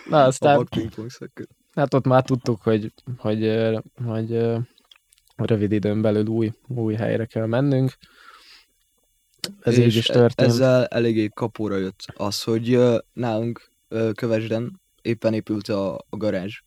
Na, 0.09 0.23
A 0.23 0.25
aztán, 0.25 0.67
hát 1.73 1.93
ott 1.93 2.05
már 2.05 2.23
tudtuk, 2.23 2.61
hogy, 2.61 2.93
hogy, 3.17 3.51
hogy 4.05 4.31
ö, 4.31 4.57
rövid 5.35 5.71
időn 5.71 6.01
belül 6.01 6.25
új, 6.27 6.51
új 6.67 6.93
helyre 6.93 7.25
kell 7.25 7.45
mennünk. 7.45 7.97
Ez 9.61 9.77
így 9.77 9.85
És 9.85 9.95
is 9.95 10.09
e- 10.09 10.13
történt. 10.13 10.49
Ezzel 10.49 10.85
eléggé 10.85 11.29
kapóra 11.33 11.77
jött 11.77 12.05
az, 12.15 12.43
hogy 12.43 12.79
nálunk 13.13 13.71
Kövesden 14.13 14.81
éppen 15.07 15.33
épült 15.33 15.67
a, 15.67 15.95
a 15.95 16.17
garázs. 16.17 16.59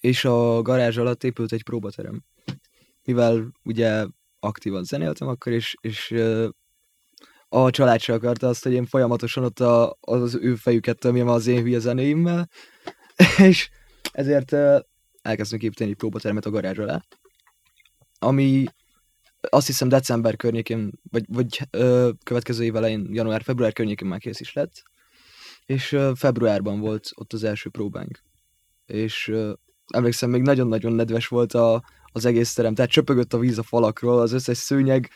És 0.00 0.24
a 0.24 0.62
garázs 0.62 0.96
alatt 0.96 1.24
épült 1.24 1.52
egy 1.52 1.62
próbaterem. 1.62 2.24
Mivel 3.04 3.52
ugye 3.64 4.06
aktívan 4.40 4.84
zenéltem 4.84 5.28
akkor, 5.28 5.52
és, 5.52 5.76
és 5.80 6.14
a 7.48 7.70
család 7.70 8.00
se 8.00 8.12
akarta 8.12 8.48
azt, 8.48 8.62
hogy 8.62 8.72
én 8.72 8.86
folyamatosan 8.86 9.44
ott 9.44 9.60
a, 9.60 9.96
az 10.00 10.34
ő 10.34 10.54
fejüket 10.54 10.98
tömjem 10.98 11.28
az 11.28 11.46
én 11.46 11.62
hülye 11.62 11.78
zenéimmel, 11.78 12.48
és 13.48 13.68
ezért 14.12 14.52
elkezdtünk 15.22 15.62
építeni 15.62 15.90
egy 15.90 15.96
próbatermet 15.96 16.46
a 16.46 16.50
garázs 16.50 16.78
alá, 16.78 17.02
ami 18.18 18.64
azt 19.40 19.66
hiszem 19.66 19.88
december 19.88 20.36
környékén, 20.36 20.90
vagy, 21.10 21.24
vagy 21.28 21.60
ö, 21.70 22.10
következő 22.22 22.64
év 22.64 22.76
elején, 22.76 23.08
január-február 23.10 23.72
környékén 23.72 24.08
már 24.08 24.18
kész 24.18 24.40
is 24.40 24.52
lett, 24.52 24.82
és 25.66 25.98
februárban 26.14 26.80
volt 26.80 27.10
ott 27.14 27.32
az 27.32 27.44
első 27.44 27.70
próbánk. 27.70 28.22
És 28.86 29.32
emlékszem, 29.86 30.30
még 30.30 30.42
nagyon-nagyon 30.42 30.92
nedves 30.92 31.26
volt 31.26 31.54
a, 31.54 31.82
az 32.12 32.24
egész 32.24 32.52
terem, 32.52 32.74
tehát 32.74 32.90
csöpögött 32.90 33.32
a 33.32 33.38
víz 33.38 33.58
a 33.58 33.62
falakról, 33.62 34.20
az 34.20 34.32
összes 34.32 34.58
szőnyeg 34.58 35.10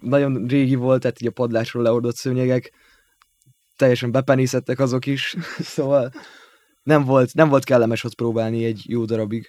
nagyon 0.00 0.46
régi 0.46 0.74
volt, 0.74 1.00
tehát 1.00 1.20
így 1.22 1.28
a 1.28 1.32
padlásról 1.32 1.82
leordott 1.82 2.16
szőnyegek, 2.16 2.72
teljesen 3.76 4.10
bepenészettek 4.10 4.78
azok 4.78 5.06
is, 5.06 5.36
szóval 5.74 6.12
nem 6.82 7.04
volt, 7.04 7.34
nem 7.34 7.48
volt 7.48 7.64
kellemes 7.64 8.04
ott 8.04 8.14
próbálni 8.14 8.64
egy 8.64 8.82
jó 8.86 9.04
darabig. 9.04 9.48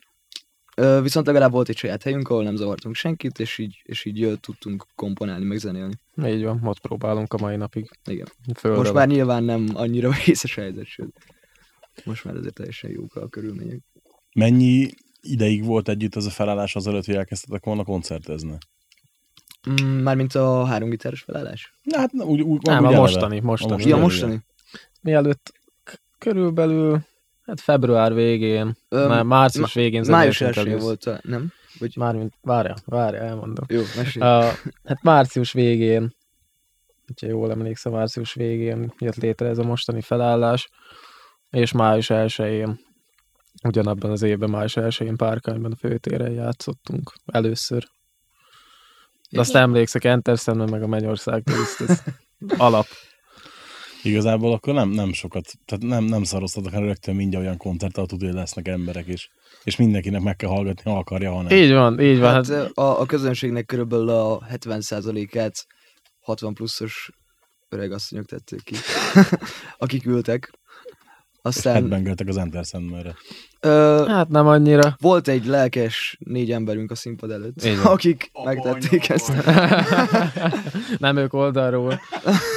Viszont 1.01 1.25
legalább 1.25 1.51
volt 1.51 1.69
egy 1.69 1.77
saját 1.77 2.03
helyünk, 2.03 2.29
ahol 2.29 2.43
nem 2.43 2.55
zavartunk 2.55 2.96
senkit, 2.96 3.39
és 3.39 3.57
így, 3.57 3.81
és 3.84 4.05
így 4.05 4.38
tudtunk 4.41 4.86
komponálni, 4.96 5.46
meg 5.46 5.57
zenélni. 5.57 5.93
Így 6.25 6.43
van, 6.43 6.62
ott 6.63 6.79
próbálunk 6.79 7.34
a 7.34 7.38
mai 7.38 7.55
napig. 7.55 7.89
Igen. 8.05 8.27
Földre. 8.55 8.79
Most 8.81 8.93
már 8.93 9.07
nyilván 9.07 9.43
nem 9.43 9.69
annyira 9.74 10.10
vészes 10.25 10.55
helyzet, 10.55 10.86
sőt. 10.86 11.13
Most 12.03 12.24
már 12.24 12.36
azért 12.36 12.53
teljesen 12.53 12.91
jók 12.91 13.15
a 13.15 13.27
körülmények. 13.27 13.79
Mennyi 14.34 14.89
ideig 15.22 15.63
volt 15.63 15.89
együtt 15.89 16.15
ez 16.15 16.25
a 16.25 16.29
felállás 16.29 16.75
azelőtt, 16.75 17.05
hogy 17.05 17.15
elkezdtetek 17.15 17.65
volna 17.65 17.84
koncertezni? 17.84 18.57
Mm, 19.69 19.86
mármint 19.86 20.36
a 20.36 20.65
három 20.65 20.89
gitáros 20.89 21.22
felállás? 21.22 21.74
Na, 21.84 21.98
Hát 21.98 22.13
úgy, 22.13 22.41
úgy, 22.41 22.62
Nem, 22.62 22.86
úgy 22.86 22.93
a 22.93 22.98
mostani, 22.98 23.39
mostani. 23.39 23.72
mostani. 23.72 23.89
Ja, 23.89 23.98
mostani? 23.98 24.39
Mielőtt 25.01 25.53
körülbelül, 26.17 27.05
hát 27.47 27.59
február 27.59 28.13
végén, 28.13 28.75
Öm, 28.89 29.07
már 29.07 29.23
március 29.23 29.73
végén 29.73 30.03
Május 30.07 30.41
először. 30.41 30.79
volt, 30.79 31.05
a, 31.05 31.19
nem? 31.23 31.51
Vagy, 31.79 31.95
Mármint, 31.97 32.33
várja, 32.41 32.73
várja, 32.85 33.19
elmondom. 33.19 33.65
jó, 33.67 33.81
mesélj. 33.95 34.25
Uh, 34.25 34.45
hát 34.85 35.03
március 35.03 35.51
végén, 35.51 36.15
hogyha 37.07 37.27
jól 37.27 37.51
emlékszem, 37.51 37.91
március 37.91 38.33
végén 38.33 38.93
jött 38.99 39.15
létre 39.15 39.47
ez 39.47 39.57
a 39.57 39.63
mostani 39.63 40.01
felállás, 40.01 40.69
és 41.49 41.71
május 41.71 42.07
1-én, 42.09 42.79
ugyanabban 43.63 44.11
az 44.11 44.21
évben, 44.21 44.49
május 44.49 44.73
1-én 44.75 45.15
Párkányban 45.15 45.71
a 45.71 45.75
főtéren 45.75 46.31
játszottunk 46.31 47.13
először. 47.25 47.87
De 49.29 49.39
azt 49.39 49.55
emlékszek, 49.55 50.03
Enter 50.03 50.37
Sandman 50.37 50.69
meg 50.69 50.83
a 50.83 50.87
Mennyország 50.87 51.43
ez 51.87 52.03
alap. 52.57 52.85
Igazából 54.07 54.53
akkor 54.53 54.73
nem, 54.73 54.89
nem 54.89 55.13
sokat, 55.13 55.45
tehát 55.65 55.83
nem, 55.83 56.03
nem 56.03 56.23
szaroztatok, 56.23 56.71
hanem 56.71 56.87
rögtön 56.87 57.15
mindjárt 57.15 57.45
olyan 57.45 57.57
koncert, 57.57 57.95
ahol 57.95 58.07
tudja, 58.07 58.27
hogy 58.27 58.35
lesznek 58.35 58.67
emberek 58.67 59.07
is. 59.07 59.29
És 59.63 59.75
mindenkinek 59.75 60.21
meg 60.21 60.35
kell 60.35 60.49
hallgatni, 60.49 60.91
ha 60.91 60.97
akarja, 60.97 61.31
ha 61.31 61.41
nem. 61.41 61.57
Így 61.57 61.71
van, 61.71 61.99
így 61.99 62.19
van. 62.19 62.33
Hát, 62.33 62.47
Hát, 62.47 62.71
a, 62.77 62.99
a 62.99 63.05
közönségnek 63.05 63.65
körülbelül 63.65 64.09
a 64.09 64.39
70%-át 64.51 65.65
60 66.19 66.53
pluszos 66.53 67.09
öreg 67.69 67.91
asszonyok 67.91 68.25
tették 68.25 68.63
ki, 68.63 68.75
akik 69.77 70.05
ültek. 70.05 70.51
Aztán 71.47 71.73
Headbangeltek 71.73 72.27
az 72.27 72.37
Enter 72.37 72.65
Sandman-re. 72.65 73.15
ö, 73.59 74.05
hát 74.07 74.29
nem 74.29 74.47
annyira. 74.47 74.95
volt 74.99 75.27
egy 75.27 75.45
lelkes 75.45 76.17
négy 76.19 76.51
emberünk 76.51 76.91
a 76.91 76.95
színpad 76.95 77.31
előtt, 77.31 77.61
van. 77.63 77.85
akik 77.85 78.31
megtették 78.43 79.09
ezt. 79.09 79.33
nem 80.97 81.17
ők 81.17 81.33
oldalról. 81.33 81.99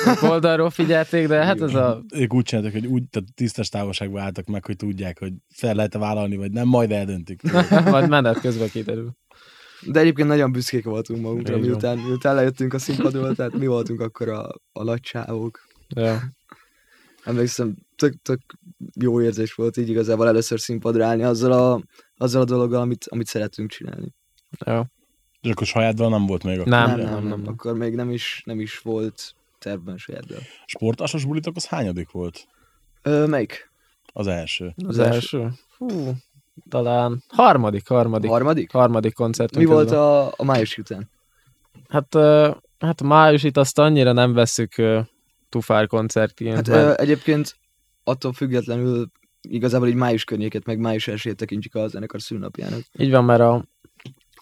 Ők 0.06 0.22
oldalról 0.22 0.70
figyelték, 0.70 1.26
de 1.26 1.44
hát 1.44 1.60
ez 1.62 1.74
a... 1.74 2.02
Ők 2.14 2.34
úgy 2.34 2.44
csináltak, 2.44 2.72
hogy 2.72 2.86
úgy 2.86 3.02
tehát 3.10 3.28
tisztes 3.34 3.68
távolságban 3.68 4.22
álltak 4.22 4.46
meg, 4.46 4.64
hogy 4.64 4.76
tudják, 4.76 5.18
hogy 5.18 5.32
fel 5.54 5.74
lehet 5.74 5.94
vállalni, 5.94 6.36
vagy 6.36 6.50
nem, 6.50 6.68
majd 6.68 6.90
eldöntik. 6.90 7.42
Majd 7.84 8.08
menet 8.08 8.40
közben 8.40 8.68
kiderül. 8.68 9.16
De 9.86 10.00
egyébként 10.00 10.28
nagyon 10.28 10.52
büszkék 10.52 10.84
voltunk 10.84 11.22
magunkra, 11.22 11.52
van. 11.52 11.62
miután, 11.62 11.98
miután 11.98 12.34
lejöttünk 12.34 12.74
a 12.74 12.78
színpadról, 12.78 13.34
tehát 13.34 13.58
mi 13.58 13.66
voltunk 13.66 14.00
akkor 14.00 14.28
a, 14.28 14.54
a 14.72 14.82
nagy 14.82 15.00
csávók. 15.00 15.60
Ja. 15.88 16.22
Emlékszem, 17.24 17.74
tök, 17.96 18.14
tök 18.22 18.40
jó 19.00 19.20
érzés 19.22 19.54
volt 19.54 19.76
így 19.76 19.88
igazából 19.88 20.28
először 20.28 20.60
színpadra 20.60 21.06
állni 21.06 21.22
azzal 21.22 21.52
a, 21.52 21.82
azzal 22.16 22.42
a 22.42 22.44
dologgal, 22.44 22.80
amit, 22.80 23.06
amit 23.08 23.26
szeretünk 23.26 23.70
csinálni. 23.70 24.14
Ja. 24.66 24.90
És 25.40 25.50
akkor 25.50 25.66
sajátban 25.66 26.10
nem 26.10 26.26
volt 26.26 26.44
még 26.44 26.58
a 26.60 26.64
Nem, 26.64 26.96
nem, 26.96 27.10
nem, 27.12 27.26
nem. 27.28 27.42
Akkor 27.46 27.76
még 27.76 27.94
nem 27.94 28.10
is, 28.10 28.42
nem 28.44 28.60
is 28.60 28.78
volt 28.78 29.34
tervben 29.58 29.96
saját 29.96 30.26
dal. 30.26 30.38
sportasos 30.66 31.24
bulitok, 31.24 31.56
az 31.56 31.66
hányadik 31.66 32.10
volt? 32.10 32.46
Ö, 33.02 33.26
melyik? 33.26 33.70
Az 34.12 34.26
első. 34.26 34.74
Az, 34.76 34.98
Az 34.98 34.98
első. 34.98 35.48
Fú, 35.68 36.12
talán 36.68 37.22
harmadik, 37.28 37.88
harmadik, 37.88 38.30
Harmadik? 38.30 38.72
harmadik 38.72 39.14
koncertünk. 39.14 39.66
Mi 39.66 39.72
volt 39.72 39.90
a, 39.90 40.26
a 40.36 40.44
május 40.44 40.78
után? 40.78 41.10
Hát, 41.88 42.14
ö, 42.14 42.50
hát 42.78 43.00
a 43.00 43.04
májusit 43.06 43.56
azt 43.56 43.78
annyira 43.78 44.12
nem 44.12 44.32
veszük 44.32 44.74
tufár 45.48 45.86
koncertként. 45.86 46.54
Hát 46.54 46.66
mert- 46.68 47.00
egyébként 47.00 47.56
attól 48.10 48.32
függetlenül 48.32 49.10
igazából 49.40 49.88
így 49.88 49.94
május 49.94 50.24
környéket, 50.24 50.64
meg 50.64 50.78
május 50.78 51.08
elsőjét 51.08 51.38
tekintjük 51.38 51.74
a 51.74 51.88
zenekar 51.88 52.20
szülnapjának. 52.20 52.80
Így 52.98 53.10
van, 53.10 53.24
mert 53.24 53.40
a, 53.40 53.64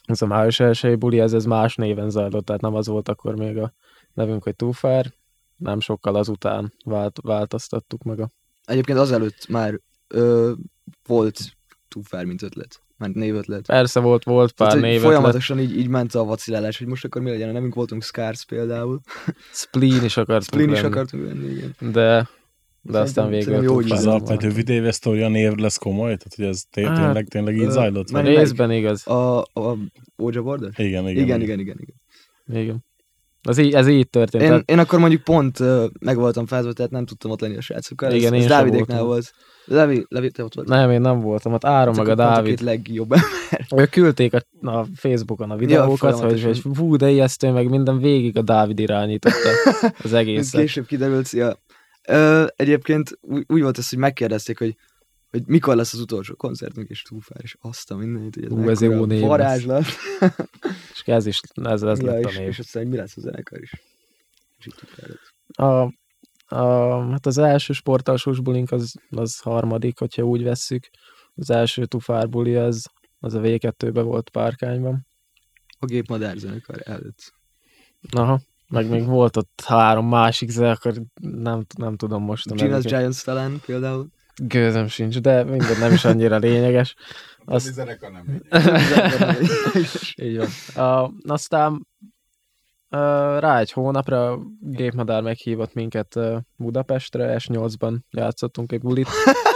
ez 0.04 0.22
a 0.22 0.26
május 0.26 0.60
elsői 0.60 0.94
buli, 0.94 1.20
ez, 1.20 1.32
ez 1.32 1.44
más 1.44 1.74
néven 1.74 2.10
zajlott, 2.10 2.44
tehát 2.44 2.60
nem 2.60 2.74
az 2.74 2.86
volt 2.86 3.08
akkor 3.08 3.36
még 3.36 3.56
a 3.56 3.72
nevünk, 4.14 4.42
hogy 4.42 4.56
Tufár, 4.56 5.12
nem 5.56 5.80
sokkal 5.80 6.14
azután 6.14 6.74
vált, 6.84 7.18
változtattuk 7.22 8.02
meg 8.02 8.20
a... 8.20 8.30
Egyébként 8.64 8.98
azelőtt 8.98 9.48
már 9.48 9.80
ö, 10.08 10.52
volt 11.06 11.40
túlfár, 11.88 12.24
mint 12.24 12.42
ötlet. 12.42 12.82
Már 12.96 13.10
névötlet. 13.10 13.66
Persze 13.66 14.00
volt, 14.00 14.24
volt 14.24 14.52
pár 14.52 14.68
Tehát, 14.68 14.82
névet, 14.82 15.02
folyamatosan 15.02 15.58
így, 15.58 15.78
így 15.78 15.88
ment 15.88 16.14
a 16.14 16.24
vacilálás, 16.24 16.78
hogy 16.78 16.86
most 16.86 17.04
akkor 17.04 17.22
mi 17.22 17.30
legyen, 17.30 17.52
nemünk 17.52 17.74
voltunk 17.74 18.02
Scars 18.02 18.44
például. 18.44 19.00
Spleen 19.52 20.04
is 20.04 20.16
akartunk 20.16 20.62
Splin 20.62 20.72
is 20.72 20.82
akartunk 20.82 21.26
lenni, 21.26 21.50
igen. 21.50 21.74
de, 21.92 22.28
de 22.82 22.98
aztán 22.98 23.28
végül 23.28 23.62
jó, 23.62 23.74
hogy 23.74 23.90
Ez 23.90 23.98
Tufár 23.98 24.06
a 24.06 24.18
maradt. 24.18 24.28
Petőfi 24.28 24.62
TV 24.62 24.88
sztoria 24.88 25.28
név 25.28 25.52
lesz 25.54 25.76
komoly? 25.76 26.16
Tehát, 26.16 26.34
hogy 26.36 26.44
ez 26.44 26.62
té- 26.70 26.86
Hát, 26.86 26.96
tényleg, 27.00 27.28
tényleg 27.28 27.56
így 27.56 27.70
zajlott? 27.70 28.10
meg-? 28.10 28.26
Részben 28.26 28.70
igaz. 28.70 29.06
A, 29.06 29.38
a 29.40 29.76
Oja 30.16 30.42
Border? 30.42 30.70
Igen, 30.76 31.08
igen. 31.08 31.22
Igen, 31.24 31.40
igen, 31.40 31.58
igen. 31.60 31.76
igen. 31.80 32.62
Igen. 32.62 32.84
Ez 33.42 33.58
így, 33.58 33.74
ez 33.74 33.88
így 33.88 34.08
történt. 34.10 34.42
Én, 34.42 34.48
tehát- 34.48 34.70
én 34.70 34.78
akkor 34.78 34.98
mondjuk 34.98 35.22
pont 35.22 35.58
uh, 35.60 35.84
meg 36.00 36.16
voltam 36.16 36.46
fázva, 36.46 36.72
tehát 36.72 36.90
nem 36.90 37.06
tudtam 37.06 37.30
ott 37.30 37.40
lenni 37.40 37.56
a 37.56 37.60
srácokkal. 37.60 38.12
Igen, 38.12 38.32
ez, 38.32 38.38
én 38.38 38.44
ez 38.44 38.48
Dávidéknál 38.48 39.02
volt. 39.02 39.32
Levi, 39.64 40.04
Levi, 40.08 40.30
te 40.30 40.44
ott 40.44 40.54
voltál? 40.54 40.80
Nem, 40.80 40.90
én 40.90 41.00
nem 41.00 41.20
voltam, 41.20 41.52
ott 41.52 41.64
Áron 41.64 41.94
meg 41.96 42.08
a 42.08 42.14
Dávid. 42.14 42.48
két 42.48 42.60
legjobb 42.60 43.14
Ők 43.76 43.90
küldték 43.90 44.34
a, 44.34 44.68
a 44.70 44.86
Facebookon 44.94 45.50
a 45.50 45.56
videókat, 45.56 45.88
hogy, 45.88 45.98
folyamatosan. 45.98 46.46
hogy 46.62 46.76
fú, 46.76 46.96
de 46.96 47.10
ijesztő, 47.10 47.50
meg 47.50 47.68
minden 47.68 47.98
végig 47.98 48.36
a 48.38 48.42
Dávid 48.42 48.78
irányította 48.78 49.48
az 50.04 50.12
egészet. 50.12 50.60
később 50.60 50.86
kiderült, 50.86 51.30
ja. 51.30 51.58
Ö, 52.08 52.46
egyébként 52.56 53.18
úgy, 53.20 53.44
úgy 53.48 53.62
volt 53.62 53.78
ez, 53.78 53.88
hogy 53.88 53.98
megkérdezték, 53.98 54.58
hogy, 54.58 54.76
hogy 55.30 55.42
mikor 55.46 55.76
lesz 55.76 55.92
az 55.92 56.00
utolsó 56.00 56.34
koncertünk, 56.34 56.88
és 56.88 57.02
túlfár, 57.02 57.38
és 57.42 57.56
azt 57.60 57.90
a 57.90 57.96
mindenit, 57.96 58.34
hogy 58.34 58.44
ez, 58.44 58.50
Ú, 58.50 58.68
ez 58.68 58.80
jó 58.80 59.04
név 59.04 59.20
varázslat. 59.20 59.84
És 60.92 61.02
ez 61.04 61.26
is, 61.26 61.40
ez, 61.62 61.82
ez 61.82 62.00
ja, 62.00 62.06
lett 62.06 62.24
a 62.24 62.28
és, 62.28 62.36
név. 62.36 62.48
és 62.48 62.58
aztán, 62.58 62.82
hogy 62.82 62.92
mi 62.92 62.98
lesz 62.98 63.16
a 63.16 63.20
zenekar 63.20 63.60
is. 63.62 63.72
És 64.58 64.66
így. 64.66 64.74
A, 65.46 65.92
a, 66.56 67.10
hát 67.10 67.26
az 67.26 67.38
első 67.38 67.72
sportalsós 67.72 68.40
bulink 68.40 68.70
az, 68.70 68.94
az 69.10 69.38
harmadik, 69.38 69.98
hogyha 69.98 70.22
úgy 70.22 70.42
vesszük. 70.42 70.88
Az 71.34 71.50
első 71.50 71.86
tufár 71.86 72.28
buli 72.28 72.54
az, 72.54 72.86
az 73.18 73.34
a 73.34 73.40
V2-be 73.40 74.02
volt 74.02 74.30
párkányban. 74.30 75.06
A 75.78 75.84
gépmadár 75.86 76.36
zenekar 76.36 76.80
előtt. 76.84 77.32
Aha. 78.10 78.40
Meg 78.68 78.88
még 78.88 79.06
volt 79.06 79.36
ott 79.36 79.62
három 79.66 80.08
másik 80.08 80.50
zenekar, 80.50 80.94
nem, 81.20 81.64
nem 81.76 81.96
tudom 81.96 82.22
most 82.22 82.54
nevüket. 82.54 82.84
Giants 82.84 83.24
talán 83.24 83.60
például. 83.66 84.06
Gőzöm 84.36 84.86
sincs, 84.86 85.18
de 85.18 85.44
minden 85.44 85.78
nem 85.78 85.92
is 85.92 86.04
annyira 86.04 86.36
lényeges. 86.36 86.94
Az... 87.44 87.54
Azt, 87.54 87.72
zenekar 87.72 88.10
nem 88.10 88.24
megy. 88.26 88.42
így 90.26 90.36
van. 90.36 90.84
A, 90.86 91.12
aztán 91.26 91.86
ö, 92.88 92.98
rá 93.38 93.58
egy 93.58 93.72
hónapra 93.72 94.38
gépmadár 94.60 95.22
meghívott 95.22 95.74
minket 95.74 96.16
ö, 96.16 96.36
Budapestre, 96.56 97.36
S8-ban 97.38 97.98
játszottunk 98.10 98.72
egy 98.72 98.80
bulit. 98.80 99.08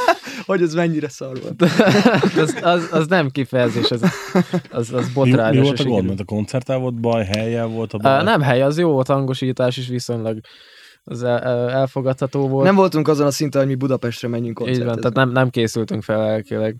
hogy 0.46 0.62
ez 0.62 0.74
mennyire 0.74 1.08
szar 1.08 1.38
volt. 1.42 1.62
az, 2.42 2.56
az, 2.62 2.88
az, 2.92 3.06
nem 3.06 3.28
kifejezés, 3.30 3.90
az, 3.90 4.02
az, 4.70 4.92
az 4.92 5.06
Mi, 5.06 5.12
botrányos. 5.14 5.56
mi 5.56 5.62
és 5.62 5.66
volt 5.68 5.80
a 5.80 5.84
gond? 5.84 6.06
Mert 6.06 6.20
a 6.20 6.24
koncerttel 6.24 6.78
volt 6.78 7.00
baj, 7.00 7.24
helyjel 7.24 7.66
volt 7.66 7.92
a 7.92 7.98
baj? 7.98 8.22
Nem 8.22 8.40
hely, 8.40 8.62
az 8.62 8.78
jó 8.78 8.90
volt, 8.92 9.06
hangosítás 9.06 9.76
is 9.76 9.88
viszonylag 9.88 10.38
az 11.04 11.22
el, 11.22 11.38
el- 11.38 11.70
elfogadható 11.70 12.48
volt. 12.48 12.64
Nem 12.64 12.74
voltunk 12.74 13.08
azon 13.08 13.26
a 13.26 13.30
szinten, 13.30 13.60
hogy 13.60 13.70
mi 13.70 13.76
Budapestre 13.76 14.28
menjünk 14.28 14.58
Így 14.60 14.66
van, 14.66 14.66
koncertezni. 14.66 15.00
tehát 15.00 15.16
nem, 15.16 15.30
nem 15.30 15.50
készültünk 15.50 16.02
fel 16.02 16.18
lelkileg 16.18 16.76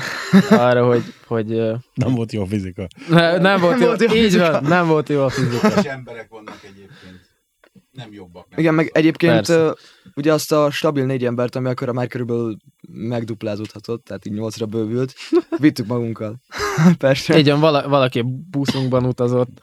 arra, 0.50 0.86
hogy, 0.86 1.02
hogy 1.26 1.46
nem 1.94 2.14
volt 2.14 2.32
jó 2.32 2.42
a 2.42 2.46
fizika. 2.46 2.86
ne, 3.08 3.38
nem, 3.38 3.60
volt 3.60 3.72
Nem 3.72 3.80
jó, 3.80 3.86
volt 3.86 4.00
jó 4.02 4.08
a 4.08 4.14
így 4.14 4.22
fizika. 4.22 4.50
van, 4.50 4.62
nem 4.64 4.86
volt 4.86 5.08
jó 5.08 5.22
a 5.22 5.28
fizika. 5.28 5.68
És 5.68 5.84
emberek 5.84 6.26
vannak 6.30 6.58
egyébként. 6.62 7.26
Nem 7.98 8.12
jobbak. 8.12 8.48
Nem 8.50 8.58
Igen, 8.58 8.74
meg 8.74 8.90
egyébként 8.92 9.32
Persze. 9.32 9.74
ugye 10.14 10.32
azt 10.32 10.52
a 10.52 10.70
stabil 10.70 11.04
négy 11.04 11.24
embert, 11.24 11.54
ami 11.56 11.68
akkor 11.68 11.90
már 11.90 12.06
körülbelül 12.06 12.56
megduplázódhatott, 12.88 14.04
tehát 14.04 14.26
így 14.26 14.32
nyolcra 14.32 14.66
bővült, 14.66 15.14
vittük 15.60 15.86
magunkkal. 15.86 16.40
Persze. 16.98 17.42
Van, 17.42 17.60
vala, 17.60 17.88
valaki 17.88 18.22
buszunkban 18.50 19.04
utazott. 19.04 19.60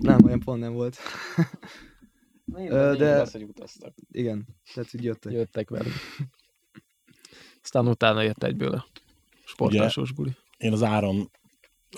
Nem, 0.00 0.24
olyan 0.24 0.40
pont 0.40 0.60
nem 0.60 0.72
volt. 0.72 0.96
Ö, 2.68 2.94
de- 2.98 3.20
Az, 3.20 3.32
hogy 3.32 3.42
utaztak. 3.42 3.94
Igen, 4.10 4.46
tehát 4.74 4.94
így 4.94 5.04
jöttek. 5.04 5.32
Jöttek 5.32 5.70
velünk. 5.70 5.94
Aztán 7.62 7.88
utána 7.88 8.22
jött 8.22 8.42
egyből 8.44 8.72
a 8.72 8.86
sportásós 9.44 10.12
buli. 10.12 10.36
Én 10.56 10.72
az 10.72 10.82
Áron 10.82 11.30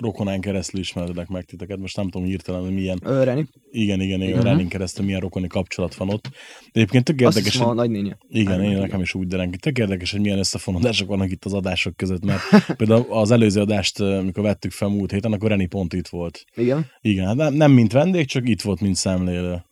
rokonán 0.01 0.41
keresztül 0.41 0.81
ismertek 0.81 1.29
meg 1.29 1.45
titeket, 1.45 1.79
most 1.79 1.97
nem 1.97 2.09
tudom 2.09 2.27
hirtelen, 2.27 2.61
hogy 2.61 2.75
milyen, 2.75 2.99
Ö, 3.05 3.25
Reni, 3.25 3.49
igen, 3.71 4.01
igen, 4.01 4.23
igen, 4.23 4.37
Mhm. 4.37 4.47
Renin 4.47 4.69
keresztül 4.69 5.05
milyen 5.05 5.21
rokoni 5.21 5.47
kapcsolat 5.47 5.95
van 5.95 6.09
ott. 6.09 6.23
De 6.23 6.31
egyébként 6.73 7.05
tök 7.05 7.21
azt 7.21 7.37
érdekes, 7.37 7.53
hiszem 7.53 7.67
a 7.67 7.69
hogy, 7.69 7.77
nagynénye. 7.79 8.17
igen, 8.29 8.63
én 8.63 8.69
Igen. 8.69 8.81
nekem 8.81 9.01
is 9.01 9.15
úgy 9.15 9.27
dereng, 9.27 9.57
tök 9.57 9.79
érdekes, 9.79 10.11
hogy 10.11 10.21
milyen 10.21 10.39
összefonódások 10.39 11.09
vannak 11.09 11.31
itt 11.31 11.45
az 11.45 11.53
adások 11.55 11.97
között, 11.97 12.25
mert 12.25 12.41
például 12.77 13.07
az 13.09 13.31
előző 13.31 13.61
adást, 13.61 14.01
amikor 14.01 14.43
vettük 14.43 14.73
fel 14.73 14.89
múlt 14.89 15.11
héten, 15.11 15.33
akkor 15.33 15.49
Reni 15.49 15.67
pont 15.67 15.93
itt 15.93 16.09
volt. 16.09 16.45
Igen. 16.55 16.87
Igen, 17.01 17.27
hát 17.27 17.37
nem, 17.37 17.55
nem 17.55 17.73
mint 17.73 17.93
vendég, 17.93 18.27
csak 18.27 18.49
itt 18.49 18.63
volt, 18.63 18.81
mint 18.81 18.97
szemlélő. 18.97 19.65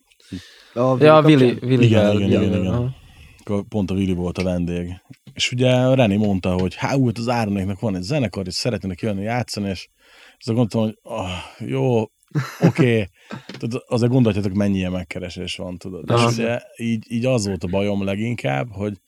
A 0.75 0.97
Ja, 1.01 1.17
a? 1.17 1.23
Willi, 1.23 1.57
Willi 1.63 1.85
Igen, 1.85 2.17
igen, 2.17 2.29
igen, 2.29 2.43
igen. 2.43 2.67
aha. 2.67 2.91
Akkor 3.39 3.65
pont 3.69 3.91
a 3.91 3.95
Vili 3.95 4.13
volt 4.13 4.39
a 4.39 4.43
vendég. 4.43 4.89
És 5.35 5.53
ugye 5.53 5.95
Reni 5.95 6.17
mondta, 6.17 6.53
hogy 6.53 6.75
há, 6.75 6.95
úgy 6.95 7.19
az 7.19 7.29
Áronéknak 7.29 7.81
van 7.81 7.97
egy 7.97 8.03
zenekar, 8.03 8.47
és 8.47 8.55
szeretnének 8.55 9.01
jönni 9.01 9.23
játszani, 9.23 9.69
és 9.69 9.89
azt 10.39 10.57
gondoltam, 10.57 10.81
hogy 10.81 10.99
ah, 11.03 11.69
jó, 11.69 12.01
oké, 12.01 12.11
okay. 12.61 13.07
azért 13.87 14.13
gondoljátok, 14.13 14.53
mennyi 14.53 14.77
ilyen 14.77 14.93
megkeresés 14.93 15.57
van, 15.57 15.77
tudod. 15.77 16.11
Aha. 16.11 16.29
És 16.29 16.37
ugye 16.37 16.61
így, 16.77 17.13
így 17.13 17.25
az 17.25 17.47
volt 17.47 17.65
a 17.65 17.69
bajom 17.69 18.05
leginkább, 18.05 18.69
hogy 18.71 19.01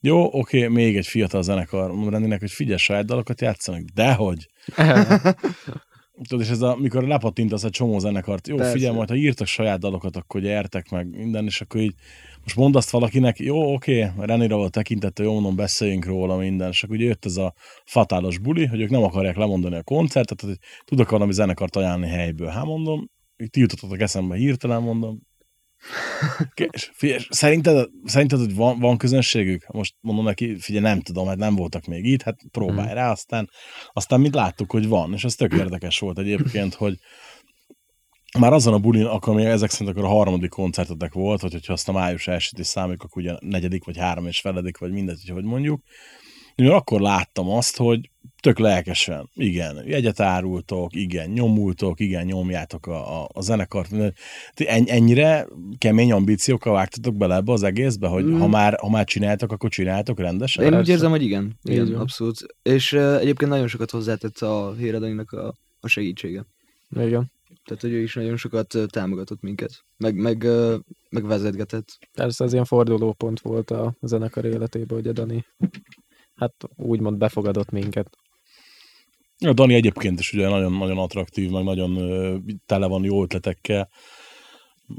jó, 0.00 0.24
oké, 0.24 0.36
okay, 0.64 0.74
még 0.74 0.96
egy 0.96 1.06
fiatal 1.06 1.42
zenekar, 1.42 2.08
Reninek, 2.08 2.40
hogy 2.40 2.50
figyelj, 2.50 2.78
saját 2.78 3.04
dalokat 3.04 3.40
játszanak, 3.40 3.82
dehogy. 3.94 4.48
Tudod, 6.28 6.44
és 6.44 6.50
ez 6.50 6.62
a, 6.62 6.76
mikor 6.76 7.02
lepattintasz 7.02 7.64
egy 7.64 7.70
csomó 7.70 7.98
zenekart, 7.98 8.48
jó, 8.48 8.56
Persze. 8.56 8.72
figyelj, 8.72 8.96
majd 8.96 9.08
ha 9.08 9.14
írtak 9.14 9.46
saját 9.46 9.78
dalokat, 9.78 10.16
akkor 10.16 10.40
gyertek 10.40 10.90
meg 10.90 11.08
minden, 11.08 11.44
és 11.44 11.60
akkor 11.60 11.80
így 11.80 11.94
most 12.48 12.60
mondd 12.60 12.76
azt 12.76 12.90
valakinek, 12.90 13.38
jó, 13.38 13.72
oké, 13.74 14.04
okay, 14.04 14.26
Renire 14.26 14.54
volt 14.54 14.72
tekintette, 14.72 15.22
jó, 15.22 15.32
mondom, 15.32 15.56
beszéljünk 15.56 16.04
róla 16.04 16.36
minden, 16.36 16.68
és 16.68 16.82
akkor 16.82 16.96
ugye 16.96 17.04
jött 17.04 17.24
ez 17.24 17.36
a 17.36 17.54
fatálos 17.84 18.38
buli, 18.38 18.66
hogy 18.66 18.80
ők 18.80 18.90
nem 18.90 19.02
akarják 19.02 19.36
lemondani 19.36 19.76
a 19.76 19.82
koncertet, 19.82 20.40
hogy 20.40 20.56
tudok 20.84 21.10
valami 21.10 21.32
zenekart 21.32 21.76
ajánlani 21.76 22.10
helyből. 22.10 22.48
Hát 22.48 22.64
mondom, 22.64 23.10
ti 23.50 23.60
jutottatok 23.60 24.00
eszembe 24.00 24.36
hirtelen, 24.36 24.82
mondom, 24.82 25.20
és 26.72 26.90
figyelj, 26.92 27.20
szerinted, 27.28 27.88
szerinted, 28.04 28.38
hogy 28.38 28.54
van, 28.54 28.78
van 28.78 28.96
közönségük? 28.96 29.66
Most 29.66 29.94
mondom 30.00 30.24
neki, 30.24 30.56
figyelj, 30.58 30.84
nem 30.84 31.00
tudom, 31.00 31.26
hát 31.26 31.36
nem 31.36 31.54
voltak 31.54 31.84
még 31.84 32.04
itt, 32.04 32.22
hát 32.22 32.36
próbálj 32.50 32.94
rá, 32.94 33.10
aztán, 33.10 33.50
aztán 33.92 34.20
mint 34.20 34.34
láttuk, 34.34 34.70
hogy 34.70 34.88
van, 34.88 35.12
és 35.12 35.24
ez 35.24 35.34
tök 35.34 35.52
érdekes 35.62 35.98
volt 35.98 36.18
egyébként, 36.18 36.74
hogy 36.74 36.98
már 38.38 38.52
azon 38.52 38.74
a 38.74 38.78
bulin, 38.78 39.04
akkor 39.04 39.34
még 39.34 39.44
ezek 39.44 39.70
szerint 39.70 39.96
akkor 39.96 40.08
a 40.08 40.12
harmadik 40.12 40.50
koncertetek 40.50 41.12
volt, 41.12 41.40
vagy 41.40 41.52
hogyha 41.52 41.72
azt 41.72 41.88
a 41.88 41.92
május 41.92 42.28
elsőt 42.28 42.58
is 42.58 42.66
számít, 42.66 43.02
akkor 43.02 43.22
ugye 43.22 43.32
negyedik, 43.40 43.84
vagy 43.84 43.96
három 43.96 44.26
és 44.26 44.40
feledik, 44.40 44.78
vagy 44.78 44.92
mindegy, 44.92 45.20
hogy 45.26 45.34
hogy 45.34 45.44
mondjuk. 45.44 45.82
Én 46.54 46.68
akkor 46.68 47.00
láttam 47.00 47.50
azt, 47.50 47.76
hogy 47.76 48.10
tök 48.40 48.58
lelkesen, 48.58 49.30
igen, 49.34 49.82
jegyet 49.86 50.20
árultok, 50.20 50.94
igen, 50.94 51.30
nyomultok, 51.30 52.00
igen, 52.00 52.24
nyomjátok 52.24 52.86
a, 52.86 53.22
a, 53.22 53.28
a 53.32 53.40
zenekart. 53.40 53.90
Ti 54.54 54.68
en- 54.68 54.88
ennyire 54.88 55.46
kemény 55.78 56.12
ambíciókkal 56.12 56.72
vágtatok 56.72 57.16
bele 57.16 57.34
ebbe 57.34 57.52
az 57.52 57.62
egészbe, 57.62 58.08
hogy 58.08 58.24
Mm. 58.24 58.38
ha, 58.38 58.46
már, 58.46 58.78
ha 58.80 58.88
már 58.88 59.04
csináltok, 59.04 59.52
akkor 59.52 59.70
csináltok 59.70 60.20
rendesen? 60.20 60.64
Én 60.64 60.78
úgy 60.78 60.88
érzem, 60.88 61.10
hogy 61.10 61.22
igen. 61.22 61.58
Igen, 61.62 61.90
van. 61.92 62.00
abszolút. 62.00 62.46
És 62.62 62.92
uh, 62.92 63.16
egyébként 63.20 63.50
nagyon 63.50 63.68
sokat 63.68 63.90
hozzátett 63.90 64.38
a 64.38 64.74
Héradaninak 64.78 65.32
a, 65.32 65.54
a 65.80 65.88
segítsége. 65.88 66.44
Igen. 66.96 67.32
Tehát, 67.68 67.82
hogy 67.82 67.92
ő 67.92 68.02
is 68.02 68.14
nagyon 68.14 68.36
sokat 68.36 68.74
támogatott 68.86 69.40
minket. 69.40 69.84
Meg, 69.96 70.14
meg, 70.14 70.46
meg 71.10 71.26
vezetgetett. 71.26 71.98
Persze 72.12 72.44
ez 72.44 72.52
ilyen 72.52 72.64
fordulópont 72.64 73.40
volt 73.40 73.70
a 73.70 73.96
zenekar 74.00 74.44
életében, 74.44 74.96
hogy 74.96 75.06
a 75.08 75.12
Dani 75.12 75.44
hát 76.34 76.54
úgymond 76.76 77.18
befogadott 77.18 77.70
minket. 77.70 78.10
A 79.46 79.52
Dani 79.52 79.74
egyébként 79.74 80.18
is 80.18 80.32
ugye 80.32 80.48
nagyon-nagyon 80.48 80.98
attraktív, 80.98 81.50
meg 81.50 81.64
nagyon 81.64 81.92
tele 82.66 82.86
van 82.86 83.04
jó 83.04 83.22
ötletekkel. 83.22 83.88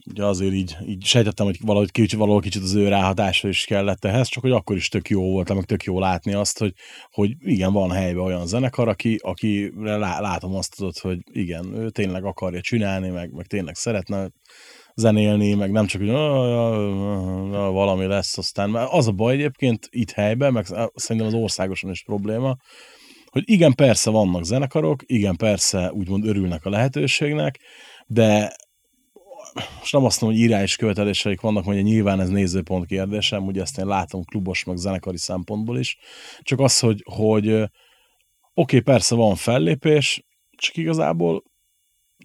Ugye 0.09 0.25
azért 0.25 0.53
így, 0.53 0.77
így 0.85 1.03
sejtettem, 1.03 1.45
hogy 1.45 1.57
valahogy 1.61 1.91
kicsit, 1.91 2.19
valahol 2.19 2.41
kicsit 2.41 2.61
az 2.63 2.73
ő 2.73 2.87
ráhatása 2.87 3.47
is 3.47 3.65
kellett 3.65 4.05
ehhez, 4.05 4.27
csak 4.27 4.43
hogy 4.43 4.51
akkor 4.51 4.75
is 4.75 4.87
tök 4.87 5.09
jó 5.09 5.21
volt, 5.31 5.53
meg 5.53 5.63
tök 5.63 5.83
jó 5.83 5.99
látni 5.99 6.33
azt, 6.33 6.59
hogy, 6.59 6.73
hogy 7.11 7.31
igen, 7.39 7.73
van 7.73 7.91
helyben 7.91 8.23
olyan 8.23 8.47
zenekar, 8.47 8.87
aki, 8.87 9.19
akire 9.21 9.95
lá, 9.97 10.19
látom 10.19 10.55
azt 10.55 10.75
tudod, 10.75 10.97
hogy 10.97 11.19
igen, 11.31 11.73
ő 11.73 11.89
tényleg 11.89 12.23
akarja 12.23 12.61
csinálni, 12.61 13.09
meg, 13.09 13.31
meg 13.31 13.45
tényleg 13.45 13.75
szeretne 13.75 14.29
zenélni, 14.95 15.53
meg 15.53 15.71
nem 15.71 15.85
csak, 15.85 16.01
hogy 16.01 16.09
"Ah, 16.09 16.39
ah, 16.39 17.53
ah, 17.53 17.73
valami 17.73 18.05
lesz, 18.05 18.37
aztán 18.37 18.69
mert 18.69 18.91
az 18.91 19.07
a 19.07 19.11
baj 19.11 19.33
egyébként 19.33 19.87
itt 19.89 20.11
helyben, 20.11 20.53
meg 20.53 20.65
szerintem 20.95 21.27
az 21.27 21.33
országosan 21.33 21.89
is 21.89 22.03
probléma, 22.03 22.55
hogy 23.25 23.43
igen, 23.45 23.73
persze 23.73 24.09
vannak 24.09 24.43
zenekarok, 24.43 25.03
igen, 25.05 25.35
persze 25.35 25.91
úgymond 25.91 26.25
örülnek 26.25 26.65
a 26.65 26.69
lehetőségnek, 26.69 27.59
de 28.07 28.55
most 29.53 29.93
nem 29.93 30.03
azt 30.03 30.21
mondom, 30.21 30.39
hogy 30.39 30.47
írás 30.47 30.75
követeléseik 30.75 31.41
vannak, 31.41 31.65
hogy 31.65 31.83
nyilván 31.83 32.19
ez 32.19 32.29
nézőpont 32.29 32.85
kérdésem, 32.85 33.45
ugye 33.45 33.61
ezt 33.61 33.77
én 33.77 33.85
látom 33.85 34.23
klubos, 34.23 34.63
meg 34.63 34.77
zenekari 34.77 35.17
szempontból 35.17 35.79
is, 35.79 35.97
csak 36.41 36.59
az, 36.59 36.79
hogy, 36.79 37.03
hogy 37.05 37.49
oké, 37.51 37.69
okay, 38.53 38.79
persze 38.79 39.15
van 39.15 39.35
fellépés, 39.35 40.23
csak 40.57 40.77
igazából 40.77 41.43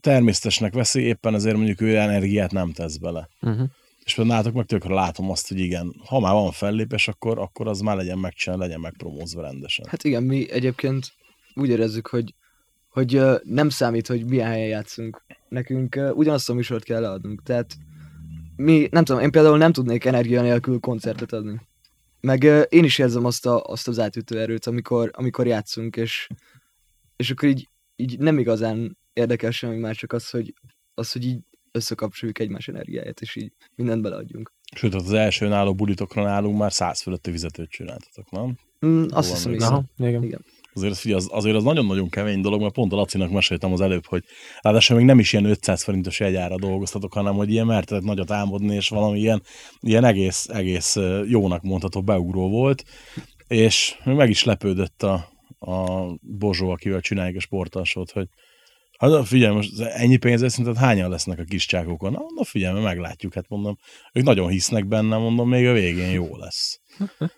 természetesnek 0.01 0.75
veszi, 0.75 1.01
éppen 1.01 1.35
ezért 1.35 1.57
mondjuk 1.57 1.81
ő 1.81 1.97
energiát 1.97 2.53
nem 2.53 2.73
tesz 2.73 2.97
bele. 2.97 3.29
Uh-huh. 3.41 3.69
És 4.05 4.15
például 4.15 4.37
nálatok 4.37 4.57
meg 4.57 4.67
tökre 4.67 4.95
látom 4.95 5.31
azt, 5.31 5.49
hogy 5.49 5.59
igen, 5.59 5.95
ha 6.07 6.21
már 6.21 6.33
van 6.33 6.53
fellépés, 6.53 7.09
akkor, 7.09 7.39
akkor 7.39 7.69
az 7.69 7.81
már 7.81 7.97
legyen 7.97 8.19
megcsinálva, 8.19 8.65
legyen 8.65 8.81
megpromózva 8.81 9.43
rendesen. 9.43 9.87
Hát 9.89 10.05
igen, 10.05 10.23
mi 10.23 10.51
egyébként 10.51 11.13
úgy 11.55 11.69
érezzük, 11.69 12.07
hogy, 12.07 12.35
hogy 12.95 13.15
ö, 13.15 13.37
nem 13.43 13.69
számít, 13.69 14.07
hogy 14.07 14.27
milyen 14.27 14.49
helyen 14.49 14.69
játszunk. 14.69 15.25
Nekünk 15.49 15.95
ö, 15.95 16.11
ugyanazt 16.11 16.51
a 16.51 16.55
műsort 16.55 16.85
kell 16.85 17.01
leadnunk. 17.01 17.43
Tehát 17.43 17.77
mi, 18.57 18.89
nem 18.91 19.05
tudom, 19.05 19.23
én 19.23 19.31
például 19.31 19.59
nem 19.59 19.73
tudnék 19.73 20.05
energia 20.05 20.43
nélkül 20.43 20.81
koncertet 20.81 21.33
adni. 21.33 21.61
Meg 22.21 22.43
ö, 22.43 22.61
én 22.61 22.85
is 22.85 22.99
érzem 22.99 23.25
azt, 23.25 23.47
a, 23.47 23.63
azt 23.63 23.89
az 23.89 23.99
átütő 23.99 24.41
erőt, 24.41 24.67
amikor, 24.67 25.11
amikor 25.13 25.47
játszunk, 25.47 25.97
és, 25.97 26.29
és 27.17 27.31
akkor 27.31 27.49
így, 27.49 27.69
így 27.97 28.19
nem 28.19 28.39
igazán 28.39 28.99
érdekel 29.13 29.51
semmi 29.51 29.77
más, 29.77 29.97
csak 29.97 30.13
az, 30.13 30.31
hogy, 30.31 30.55
az, 30.95 31.13
hogy 31.13 31.25
így 31.25 31.41
összekapcsoljuk 31.73 32.39
egymás 32.39 32.69
energiáját, 32.69 33.21
és 33.21 33.37
így 33.37 33.53
mindent 33.75 34.03
beleadjunk. 34.03 34.53
Sőt, 34.77 34.93
hát 34.93 35.03
az 35.03 35.13
első 35.13 35.49
náló 35.49 35.75
bulitokra 35.75 36.23
nálunk 36.23 36.59
már 36.59 36.73
száz 36.73 37.03
fölötti 37.03 37.31
vizetőt 37.31 37.71
csináltatok, 37.71 38.31
nem? 38.31 38.59
Mm, 38.87 39.05
azt 39.11 39.31
hiszem, 39.31 39.53
igen. 39.53 39.69
Aha, 39.69 39.85
igen. 39.97 40.45
Azért, 40.75 40.97
figyelj, 40.97 41.21
az, 41.21 41.29
azért 41.33 41.57
az 41.57 41.63
nagyon-nagyon 41.63 42.09
kemény 42.09 42.41
dolog, 42.41 42.61
mert 42.61 42.75
pont 42.75 42.93
a 42.93 42.97
Lacinak 42.97 43.31
meséltem 43.31 43.73
az 43.73 43.81
előbb, 43.81 44.07
hogy 44.07 44.25
ráadásul 44.61 44.97
még 44.97 45.07
nem 45.07 45.19
is 45.19 45.33
ilyen 45.33 45.45
500 45.45 45.83
forintos 45.83 46.21
jegyára 46.21 46.57
dolgoztatok, 46.57 47.13
hanem 47.13 47.35
hogy 47.35 47.51
ilyen 47.51 47.67
mertetek 47.67 48.05
nagyot 48.05 48.31
álmodni, 48.31 48.75
és 48.75 48.89
valami 48.89 49.19
ilyen, 49.19 49.43
ilyen 49.81 50.05
egész, 50.05 50.49
egész 50.49 50.97
jónak 51.27 51.63
mondható 51.63 52.03
beugró 52.03 52.49
volt, 52.49 52.85
és 53.47 53.99
meg 54.05 54.31
is 54.31 54.45
lepődött 54.45 55.03
a, 55.03 55.29
a 55.59 56.07
Bozsó, 56.21 56.71
akivel 56.71 57.01
csináljuk 57.01 57.37
a 57.37 57.41
sportalsót, 57.41 58.11
hogy 58.11 58.29
Hát 59.11 59.27
figyelj, 59.27 59.55
most 59.55 59.81
ennyi 59.81 60.17
pénzért 60.17 60.53
szerinted 60.53 60.83
hányan 60.83 61.11
lesznek 61.11 61.38
a 61.38 61.45
kis 61.45 61.67
csákokon? 61.67 62.12
Na, 62.12 62.21
na 62.35 62.45
figyelj, 62.45 62.83
meglátjuk, 62.83 63.35
hát 63.35 63.49
mondom, 63.49 63.77
ők 64.12 64.25
nagyon 64.25 64.49
hisznek 64.49 64.87
benne, 64.87 65.17
mondom, 65.17 65.49
még 65.49 65.67
a 65.67 65.73
végén 65.73 66.11
jó 66.11 66.37
lesz. 66.37 66.81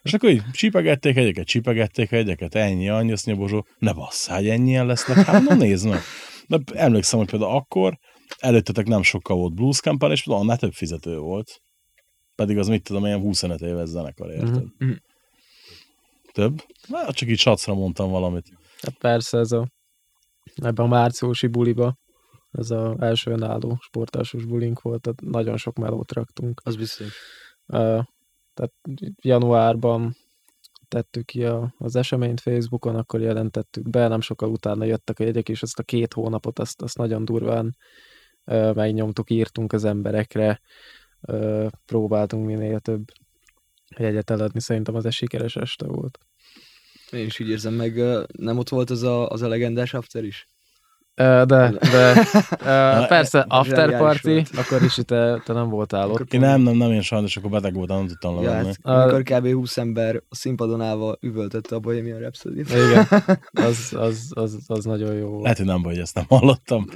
És 0.03 0.13
akkor 0.13 0.31
így 0.31 0.43
csipegették 0.53 1.17
egyeket, 1.17 1.47
csipegették 1.47 2.13
egyeket, 2.13 2.55
ennyi, 2.55 2.89
annyi, 2.89 3.13
azt 3.13 3.27
mondja 3.27 3.45
Bozsó, 3.45 3.67
ne 3.79 3.93
bassz, 3.93 4.27
hogy 4.27 4.49
ennyien 4.49 4.87
lesznek, 4.87 5.17
hát 5.17 5.35
mondom, 5.35 5.59
nézd 5.59 5.89
meg. 5.89 6.01
De 6.47 6.59
emlékszem, 6.75 7.19
hogy 7.19 7.31
például 7.31 7.57
akkor 7.57 7.99
előttetek 8.39 8.87
nem 8.87 9.03
sokkal 9.03 9.37
volt 9.37 9.55
Blues 9.55 9.81
Campbell, 9.81 10.11
és 10.11 10.23
például 10.23 10.45
annál 10.45 10.59
több 10.59 10.73
fizető 10.73 11.19
volt. 11.19 11.61
Pedig 12.35 12.59
az 12.59 12.69
mit 12.69 12.83
tudom, 12.83 13.05
ilyen 13.05 13.21
25 13.21 13.61
éves 13.61 13.89
zenekar, 13.89 14.31
érted? 14.31 14.65
Mhm. 14.79 14.91
Több? 16.33 16.65
Na, 16.89 17.13
csak 17.13 17.29
így 17.29 17.39
sacra 17.39 17.75
mondtam 17.75 18.11
valamit. 18.11 18.47
Hát 18.81 18.99
persze 18.99 19.39
ez 19.39 19.53
a 19.53 19.67
ebben 20.55 20.85
a 20.85 20.89
márciusi 20.89 21.47
buliba, 21.47 21.99
ez 22.51 22.71
az 22.71 23.01
első 23.01 23.31
önálló 23.31 23.79
sportásos 23.81 24.45
bulink 24.45 24.81
volt, 24.83 25.01
tehát 25.01 25.21
nagyon 25.21 25.57
sok 25.57 25.77
melót 25.77 26.13
raktunk. 26.13 26.61
Az 26.65 26.77
biztos. 26.77 27.19
Tehát 28.55 28.73
januárban 29.23 30.17
tettük 30.89 31.25
ki 31.25 31.45
a, 31.45 31.75
az 31.79 31.97
eseményt 31.97 32.41
Facebookon, 32.41 32.97
akkor 32.97 33.21
jelentettük 33.21 33.91
be, 33.91 34.09
nem 34.09 34.21
sokkal 34.21 34.51
utána 34.51 34.85
jöttek 34.85 35.19
a 35.19 35.25
jegyek, 35.25 35.49
és 35.49 35.63
azt 35.63 35.79
a 35.79 35.83
két 35.83 36.13
hónapot 36.13 36.59
azt, 36.59 36.83
azt 36.83 36.99
nagyon 36.99 37.25
durván 37.25 37.77
ö, 38.45 38.73
megnyomtuk, 38.73 39.31
írtunk 39.31 39.73
az 39.73 39.85
emberekre, 39.85 40.61
ö, 41.21 41.67
próbáltunk 41.87 42.47
minél 42.47 42.81
több 42.81 43.05
jegyet 43.97 44.31
eladni, 44.31 44.61
szerintem 44.61 44.95
az 44.95 45.07
egy 45.07 45.13
sikeres 45.13 45.57
este 45.57 45.87
volt. 45.87 46.19
Én 47.11 47.27
is 47.27 47.39
így 47.39 47.49
érzem 47.49 47.75
meg, 47.75 48.03
nem 48.39 48.59
ott 48.59 48.69
volt 48.69 48.91
az 48.91 49.03
a, 49.03 49.29
az 49.29 49.43
a 49.43 49.49
legendás 49.49 49.95
after 49.95 50.25
is? 50.25 50.49
De, 51.17 51.45
de 51.47 52.27
persze, 53.09 53.45
after 53.49 53.99
party, 53.99 54.43
akkor 54.57 54.83
is 54.83 54.95
te, 54.95 55.43
te 55.45 55.53
nem 55.53 55.69
voltál 55.69 56.11
ott. 56.11 56.35
Én 56.35 56.41
nem, 56.41 56.61
nem, 56.61 56.77
nem, 56.77 56.93
én 56.93 57.01
sajnos 57.01 57.37
akkor 57.37 57.51
beteg 57.51 57.75
voltam, 57.75 57.97
nem 57.97 58.07
tudtam 58.07 58.35
Ja, 58.35 58.51
levenni. 58.51 58.73
hát, 58.85 59.13
amikor 59.13 59.23
kb. 59.23 59.53
20 59.53 59.77
ember 59.77 60.23
a 60.29 60.35
színpadon 60.35 60.81
állva 60.81 61.17
üvöltötte 61.21 61.75
a 61.75 61.79
Bohemian 61.79 62.19
rhapsody 62.19 62.61
Igen, 62.61 63.07
az, 63.69 63.95
az, 63.99 64.31
az, 64.31 64.59
az 64.67 64.85
nagyon 64.85 65.15
jó 65.15 65.29
volt. 65.29 65.43
Lehet, 65.43 65.57
hogy 65.57 65.67
nem 65.67 65.83
baj, 65.83 65.93
hogy 65.93 66.03
ezt 66.03 66.15
nem 66.15 66.25
hallottam. 66.29 66.87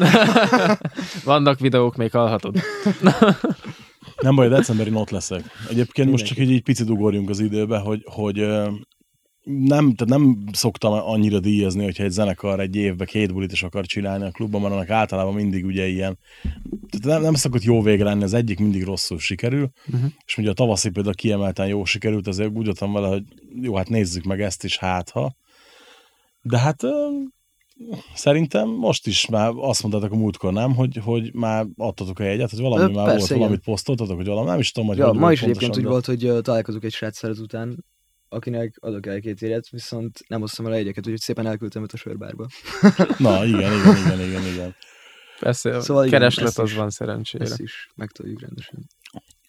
Vannak 1.24 1.58
videók, 1.58 1.96
még 1.96 2.10
hallhatod. 2.10 2.56
Nem 4.20 4.34
baj, 4.34 4.48
decemberin 4.48 4.94
ott 4.94 5.10
leszek. 5.10 5.42
Egyébként 5.68 6.10
most 6.10 6.22
Mindenki. 6.22 6.28
csak 6.28 6.38
így, 6.38 6.50
így 6.50 6.62
picit 6.62 6.90
ugorjunk 6.90 7.28
az 7.28 7.40
időbe, 7.40 7.78
hogy, 7.78 8.02
hogy 8.04 8.46
nem, 9.44 9.94
tehát 9.94 10.06
nem 10.06 10.44
szoktam 10.52 10.92
annyira 10.92 11.40
díjazni, 11.40 11.84
hogyha 11.84 12.04
egy 12.04 12.10
zenekar 12.10 12.60
egy 12.60 12.76
évben 12.76 13.06
két 13.06 13.32
bulit 13.32 13.52
is 13.52 13.62
akar 13.62 13.86
csinálni 13.86 14.24
a 14.24 14.30
klubban, 14.30 14.60
mert 14.60 14.74
annak 14.74 14.90
általában 14.90 15.34
mindig 15.34 15.64
ugye 15.64 15.86
ilyen, 15.86 16.18
tehát 16.90 17.06
nem, 17.06 17.22
nem 17.22 17.34
szokott 17.34 17.62
jó 17.62 17.82
vége 17.82 18.04
lenni, 18.04 18.22
az 18.22 18.34
egyik 18.34 18.58
mindig 18.58 18.84
rosszul 18.84 19.18
sikerül, 19.18 19.70
uh-huh. 19.86 20.10
és 20.24 20.36
ugye 20.36 20.50
a 20.50 20.54
tavaszi 20.54 20.90
például 20.90 21.14
kiemelten 21.14 21.66
jó 21.66 21.84
sikerült, 21.84 22.26
azért 22.26 22.56
úgy 22.56 22.64
voltam 22.64 22.92
vele, 22.92 23.08
hogy 23.08 23.22
jó, 23.60 23.74
hát 23.74 23.88
nézzük 23.88 24.24
meg 24.24 24.40
ezt 24.40 24.64
is, 24.64 24.78
hát 24.78 25.10
ha. 25.10 25.34
De 26.42 26.58
hát 26.58 26.82
szerintem 28.14 28.68
most 28.68 29.06
is 29.06 29.26
már 29.26 29.52
azt 29.56 29.82
mondtátok 29.82 30.12
a 30.12 30.16
múltkor, 30.16 30.52
nem, 30.52 30.74
hogy, 30.74 30.96
hogy 31.04 31.34
már 31.34 31.66
adtatok 31.76 32.18
a 32.18 32.22
jegyet, 32.22 32.50
hogy 32.50 32.60
valami 32.60 32.82
Ö, 32.82 32.94
már 32.94 33.04
persze, 33.04 33.18
volt, 33.18 33.24
igen. 33.24 33.38
valamit 33.38 33.64
posztoltatok, 33.64 34.16
hogy 34.16 34.26
valami, 34.26 34.48
nem 34.48 34.58
is 34.58 34.72
tudom, 34.72 34.88
hogy 34.88 34.98
Ja, 34.98 35.08
hogy 35.08 35.18
ma 35.18 35.32
is 35.32 35.42
egyébként 35.42 35.76
úgy 35.76 35.82
de- 35.82 35.88
volt, 35.88 36.06
hogy 36.06 36.32
találkozunk 36.42 36.84
egy 36.84 36.92
sráccal 36.92 37.34
után, 37.40 37.84
akinek 38.30 38.76
adok 38.80 39.06
el 39.06 39.20
két 39.20 39.42
éret, 39.42 39.68
viszont 39.68 40.20
nem 40.28 40.40
hoztam 40.40 40.66
el 40.66 40.72
a 40.72 40.76
jegyeket, 40.76 41.04
úgyhogy 41.04 41.20
szépen 41.20 41.46
elküldtem 41.46 41.82
őt 41.82 41.92
a 41.92 41.96
sörbárba. 41.96 42.46
Na, 43.18 43.44
igen, 43.44 43.72
igen, 43.72 43.96
igen, 43.96 44.20
igen, 44.20 44.46
igen. 44.46 44.74
Persze, 45.40 45.80
Szóval 45.80 46.06
igen, 46.06 46.18
kereslet 46.18 46.58
az 46.58 46.70
is- 46.70 46.76
van 46.76 46.90
szerencsére. 46.90 47.44
Ezt 47.44 47.60
is 47.60 47.90
megtudjuk 47.94 48.40
rendesen. 48.40 48.86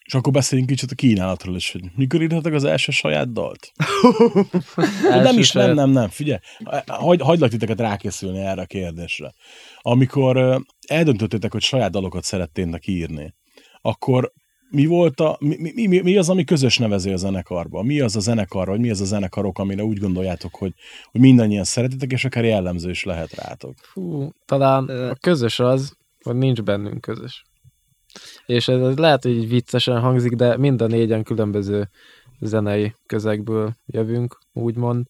És 0.04 0.14
akkor 0.14 0.32
beszéljünk 0.32 0.70
kicsit 0.70 0.90
a 0.90 0.94
kínálatról 0.94 1.56
is, 1.56 1.72
hogy 1.72 1.82
mikor 1.96 2.22
írhatok 2.22 2.52
az 2.52 2.64
első 2.64 2.92
saját 2.92 3.32
dalt? 3.32 3.72
Első 5.10 5.22
nem 5.22 5.38
is, 5.38 5.52
nem, 5.52 5.62
saját- 5.62 5.74
nem, 5.74 5.90
nem, 5.90 6.08
figyelj, 6.08 6.38
hagy, 6.86 7.20
hagylak 7.20 7.50
titeket 7.50 7.80
rákészülni 7.80 8.38
erre 8.40 8.62
a 8.62 8.66
kérdésre. 8.66 9.34
Amikor 9.80 10.62
eldöntöttétek, 10.86 11.52
hogy 11.52 11.62
saját 11.62 11.90
dalokat 11.90 12.24
szerettének 12.24 12.86
írni, 12.86 13.34
akkor 13.80 14.32
mi 14.72 14.86
volt 14.86 15.20
a, 15.20 15.36
mi, 15.40 15.56
mi, 15.74 15.86
mi, 15.86 16.00
mi 16.00 16.16
az, 16.16 16.28
ami 16.28 16.44
közös 16.44 16.78
nevező 16.78 17.12
a 17.12 17.16
zenekarban? 17.16 17.86
Mi 17.86 18.00
az 18.00 18.16
a 18.16 18.20
zenekar, 18.20 18.68
vagy 18.68 18.80
mi 18.80 18.90
az 18.90 19.00
a 19.00 19.04
zenekarok, 19.04 19.58
amire 19.58 19.82
úgy 19.82 19.98
gondoljátok, 19.98 20.54
hogy, 20.54 20.74
hogy 21.10 21.20
mindannyian 21.20 21.64
szeretitek, 21.64 22.12
és 22.12 22.24
akár 22.24 22.44
jellemző 22.44 22.90
is 22.90 23.04
lehet 23.04 23.34
rátok? 23.34 23.74
Fú, 23.82 24.30
talán 24.44 24.88
a 24.88 25.14
közös 25.14 25.60
az, 25.60 25.96
hogy 26.22 26.36
nincs 26.36 26.62
bennünk 26.62 27.00
közös. 27.00 27.44
És 28.46 28.68
ez, 28.68 28.80
ez 28.80 28.96
lehet, 28.96 29.22
hogy 29.22 29.48
viccesen 29.48 30.00
hangzik, 30.00 30.32
de 30.32 30.56
mind 30.56 30.82
a 30.82 30.86
négyen 30.86 31.22
különböző 31.22 31.88
zenei 32.40 32.94
közegből 33.06 33.76
jövünk, 33.86 34.38
úgymond, 34.52 35.06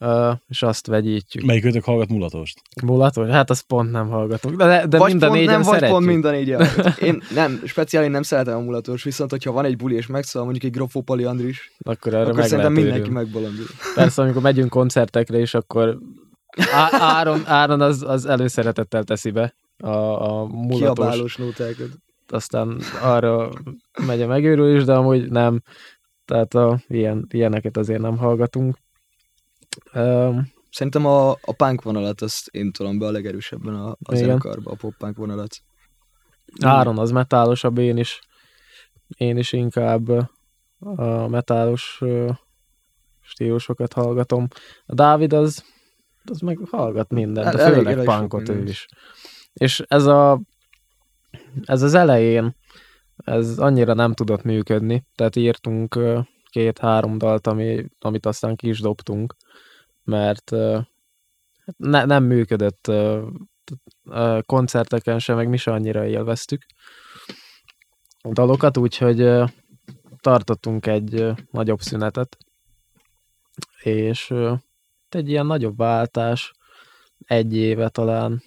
uh, 0.00 0.32
és 0.48 0.62
azt 0.62 0.86
vegyítjük. 0.86 1.44
Melyikőtök 1.44 1.84
hallgat 1.84 2.08
mulatost? 2.08 2.60
Mulatos? 2.82 3.28
Hát 3.28 3.50
azt 3.50 3.62
pont 3.62 3.90
nem 3.90 4.08
hallgatunk. 4.08 4.56
De, 4.56 4.86
de 4.86 4.98
vagy 4.98 5.10
mind 5.10 5.22
a 5.22 5.26
pont 5.26 5.38
négyen 5.38 5.52
nem, 5.52 5.62
vagy 5.62 5.72
szeretjük. 5.72 5.92
pont 5.96 6.06
mind 6.06 6.24
a 6.24 6.30
négyen. 6.30 6.66
Én 7.08 7.22
nem, 7.34 7.60
speciális 7.64 8.10
nem 8.10 8.22
szeretem 8.22 8.56
a 8.56 8.60
mulatos, 8.60 9.02
viszont 9.02 9.30
hogyha 9.30 9.52
van 9.52 9.64
egy 9.64 9.76
buli 9.76 9.94
és 9.94 10.06
megszól 10.06 10.42
mondjuk 10.42 10.64
egy 10.64 10.70
Grofó 10.70 11.02
Pali 11.02 11.24
Andris, 11.24 11.72
Akkor 11.78 12.14
erre 12.14 12.22
akkor 12.22 12.34
meg 12.34 12.46
szerintem 12.46 12.72
mindenki 12.72 13.10
megbolondul. 13.10 13.66
Persze, 13.94 14.22
amikor 14.22 14.42
megyünk 14.42 14.70
koncertekre 14.70 15.38
is, 15.38 15.54
akkor 15.54 15.98
Á- 16.72 16.92
Áron, 16.92 17.42
Áron 17.46 17.80
az, 17.80 18.02
az 18.02 18.26
előszeretettel 18.26 19.04
teszi 19.04 19.30
be 19.30 19.54
a, 19.78 19.88
a 19.88 20.44
mulatos, 20.46 20.78
Kiabálós 20.78 21.36
nótákat. 21.36 21.88
aztán 22.28 22.80
arra 23.02 23.50
megy 24.06 24.22
a 24.22 24.26
megőrülés, 24.26 24.84
de 24.84 24.94
amúgy 24.94 25.30
nem. 25.30 25.62
Tehát 26.24 26.54
a, 26.54 26.80
ilyen, 26.88 27.26
ilyeneket 27.30 27.76
azért 27.76 28.00
nem 28.00 28.16
hallgatunk. 28.16 28.76
Szerintem 30.70 31.06
a, 31.06 31.30
a 31.30 31.52
punk 31.56 31.82
vonalat 31.82 32.20
azt 32.20 32.48
én 32.48 32.72
tolom 32.72 32.98
be 32.98 33.06
a 33.06 33.10
legerősebben 33.10 33.74
a, 33.74 33.96
a 34.02 34.14
zenekarba, 34.14 34.70
a 34.70 34.74
pop 34.74 35.16
vonalat. 35.16 35.56
Áron 36.60 36.98
az 36.98 37.10
metálosabb, 37.10 37.78
én 37.78 37.96
is, 37.96 38.20
én 39.16 39.36
is 39.36 39.52
inkább 39.52 40.08
a 40.80 41.28
metálos 41.28 42.00
stílusokat 43.20 43.92
hallgatom. 43.92 44.48
A 44.86 44.94
Dávid 44.94 45.32
az, 45.32 45.64
az 46.24 46.40
meg 46.40 46.58
hallgat 46.70 47.10
mindent, 47.10 47.52
de 47.52 47.58
El- 47.58 47.64
elég- 47.64 47.76
főleg 47.76 47.92
elég 47.92 48.06
punkot 48.06 48.48
ő 48.48 48.62
is. 48.62 48.86
És 49.52 49.84
ez 49.88 50.06
a 50.06 50.40
ez 51.64 51.82
az 51.82 51.94
elején 51.94 52.56
ez 53.16 53.58
annyira 53.58 53.94
nem 53.94 54.12
tudott 54.12 54.42
működni, 54.42 55.06
tehát 55.14 55.36
írtunk 55.36 55.98
két-három 56.48 57.18
dalt, 57.18 57.46
ami, 57.46 57.86
amit 57.98 58.26
aztán 58.26 58.56
ki 58.56 58.68
is 58.68 58.80
dobtunk, 58.80 59.36
mert 60.04 60.52
ö, 60.52 60.78
ne, 61.76 62.04
nem 62.04 62.24
működött 62.24 62.90
koncerteken 64.46 65.18
sem, 65.18 65.36
meg 65.36 65.48
mi 65.48 65.56
se 65.56 65.72
annyira 65.72 66.06
élveztük 66.06 66.66
a 68.20 68.32
dalokat, 68.32 68.76
úgyhogy 68.76 69.28
tartottunk 70.20 70.86
egy 70.86 71.26
nagyobb 71.50 71.80
szünetet, 71.80 72.36
és 73.82 74.30
ö, 74.30 74.54
egy 75.08 75.28
ilyen 75.28 75.46
nagyobb 75.46 75.76
váltás, 75.76 76.52
egy 77.18 77.56
éve 77.56 77.88
talán, 77.88 78.42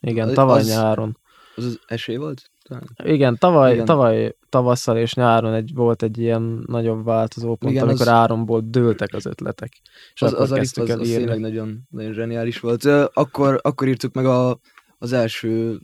igen, 0.00 0.34
tavaly 0.34 0.60
az- 0.60 0.68
nyáron. 0.68 1.18
Az 1.56 1.64
az 1.64 1.80
esély 1.86 2.16
volt? 2.16 2.50
Talán. 2.72 3.14
Igen, 3.14 3.36
tavaly, 3.38 3.72
Igen. 3.72 3.84
Tavaly 3.84 4.36
tavasszal 4.48 4.96
és 4.96 5.14
nyáron 5.14 5.54
egy, 5.54 5.74
volt 5.74 6.02
egy 6.02 6.18
ilyen 6.18 6.62
nagyobb 6.66 7.04
változó 7.04 7.56
pont, 7.56 7.72
Igen, 7.72 7.84
amikor 7.84 8.06
az- 8.08 8.12
Áronból 8.12 8.60
dőltek 8.64 9.14
az 9.14 9.26
ötletek. 9.26 9.72
És 10.14 10.22
Az, 10.22 10.32
az 10.32 10.50
az, 10.50 10.78
az 10.78 10.88
írni. 10.88 11.04
tényleg 11.16 11.38
nagyon, 11.40 11.80
nagyon 11.90 12.12
zseniális 12.12 12.60
volt. 12.60 12.84
Akkor, 13.12 13.60
akkor 13.62 13.88
írtuk 13.88 14.14
meg 14.14 14.26
a, 14.26 14.58
az 14.98 15.12
első 15.12 15.80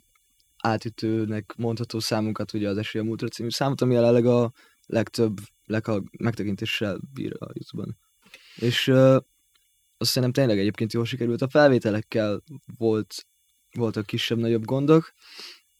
átütőnek 0.62 1.55
mondható 1.59 1.98
számunkat, 1.98 2.53
ugye 2.53 2.68
az 2.68 2.77
Esély 2.79 3.01
a 3.01 3.05
Múltra 3.05 3.29
című 3.29 3.51
számot, 3.51 3.81
ami 3.81 3.94
jelenleg 3.94 4.27
a 4.27 4.53
legtöbb 4.87 5.37
leghall- 5.64 6.05
megtekintéssel 6.18 6.98
bír 7.12 7.33
a 7.38 7.46
YouTube-on. 7.53 7.96
És 8.57 8.87
ö, 8.87 9.18
azt 9.98 10.11
szerintem 10.11 10.33
tényleg 10.33 10.59
egyébként 10.59 10.92
jól 10.92 11.05
sikerült. 11.05 11.42
A 11.42 11.48
felvételekkel 11.48 12.42
volt, 12.79 13.14
voltak 13.77 14.07
kisebb-nagyobb 14.07 14.64
gondok, 14.64 15.12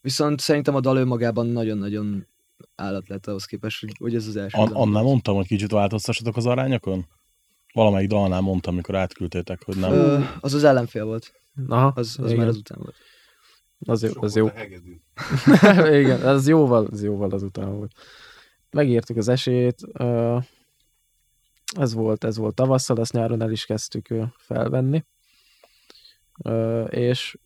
viszont 0.01 0.41
szerintem 0.41 0.75
a 0.75 0.81
dal 0.81 0.97
önmagában 0.97 1.47
nagyon-nagyon 1.47 2.27
állat 2.75 3.09
lett 3.09 3.27
ahhoz 3.27 3.45
képest, 3.45 3.81
hogy, 3.81 3.93
hogy 3.99 4.15
ez 4.15 4.27
az 4.27 4.37
első. 4.37 4.59
An- 4.59 4.73
annál 4.73 5.03
mondtam, 5.03 5.35
hogy 5.35 5.47
kicsit 5.47 5.71
változtassatok 5.71 6.37
az 6.37 6.47
arányokon? 6.47 7.07
Valamelyik 7.73 8.09
dalnál 8.09 8.41
mondtam, 8.41 8.75
amikor 8.75 8.95
átküldtétek, 8.95 9.65
hogy 9.65 9.77
nem. 9.77 9.93
Ö, 9.93 10.21
az 10.41 10.55
az 10.55 10.65
ellenfél 10.65 11.05
volt. 11.05 11.33
Aha, 11.69 11.93
Az, 11.95 12.17
az 12.21 12.27
igen. 12.27 12.37
már 12.39 12.49
azután 12.49 12.79
volt. 12.81 12.97
az, 13.79 14.03
jó, 14.03 14.11
az 14.21 14.37
jó. 14.37 14.49
igen, 16.01 16.21
az 16.21 16.49
jóval, 16.49 16.87
az 16.91 17.03
jóval 17.03 17.31
azután 17.31 17.77
volt. 17.77 17.93
Megírtuk 18.71 19.17
az 19.17 19.29
esélyt, 19.29 19.81
ö, 19.93 20.39
ez 21.77 21.95
volt, 21.95 22.25
ez 22.25 22.37
volt 22.37 22.55
tavasszal, 22.55 22.97
azt 22.97 23.13
nyáron 23.13 23.43
el 23.43 23.51
is 23.51 23.65
kezdtük 23.65 24.15
felvenni. 24.37 25.05
És 26.89 27.39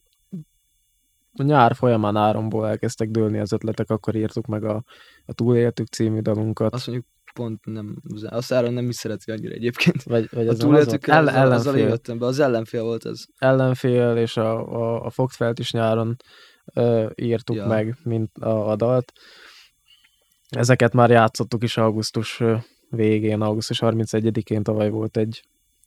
a 1.38 1.42
nyár 1.42 1.75
folyamán 1.75 2.16
Áronból 2.16 2.68
elkezdtek 2.68 3.11
dőlni 3.11 3.38
az 3.38 3.53
ötletek, 3.53 3.90
akkor 3.90 4.14
írtuk 4.14 4.47
meg 4.47 4.64
a, 4.64 4.85
a 5.27 5.33
Túléltük 5.33 5.87
című 5.87 6.21
dalunkat. 6.21 6.75
Azt 6.75 6.87
mondjuk 6.87 7.09
pont 7.35 7.64
nem, 7.64 7.97
azt 8.21 8.53
Áron 8.53 8.73
nem 8.73 8.88
is 8.88 8.95
szereti 8.95 9.31
annyira 9.31 9.55
egyébként. 9.55 10.03
Vagy, 10.03 10.29
vagy 10.31 10.49
A 10.49 10.55
túléltük, 10.55 11.07
el, 11.07 11.27
azzal 11.29 11.42
ellenfél, 11.42 11.88
jöttem 11.88 12.18
be, 12.18 12.27
az 12.27 12.38
ellenfél 12.38 12.83
volt 12.83 13.05
ez. 13.07 13.25
ellenfél, 13.38 14.16
és 14.16 14.37
a, 14.37 14.73
a, 14.73 15.05
a 15.05 15.11
Fogtfelt 15.11 15.59
is 15.59 15.73
nyáron 15.73 16.16
ö, 16.75 17.11
írtuk 17.14 17.57
Ja. 17.57 17.66
meg, 17.66 17.97
mint 18.03 18.38
a, 18.38 18.68
a 18.71 18.77
dalt. 18.77 19.12
Ezeket 20.49 20.92
már 20.92 21.11
játszottuk 21.11 21.62
is 21.62 21.77
augusztus 21.77 22.42
végén, 22.88 23.40
augusztus 23.40 23.79
31-én 23.83 24.62
tavaly 24.62 24.90
volt 24.90 25.16
egy, 25.16 25.42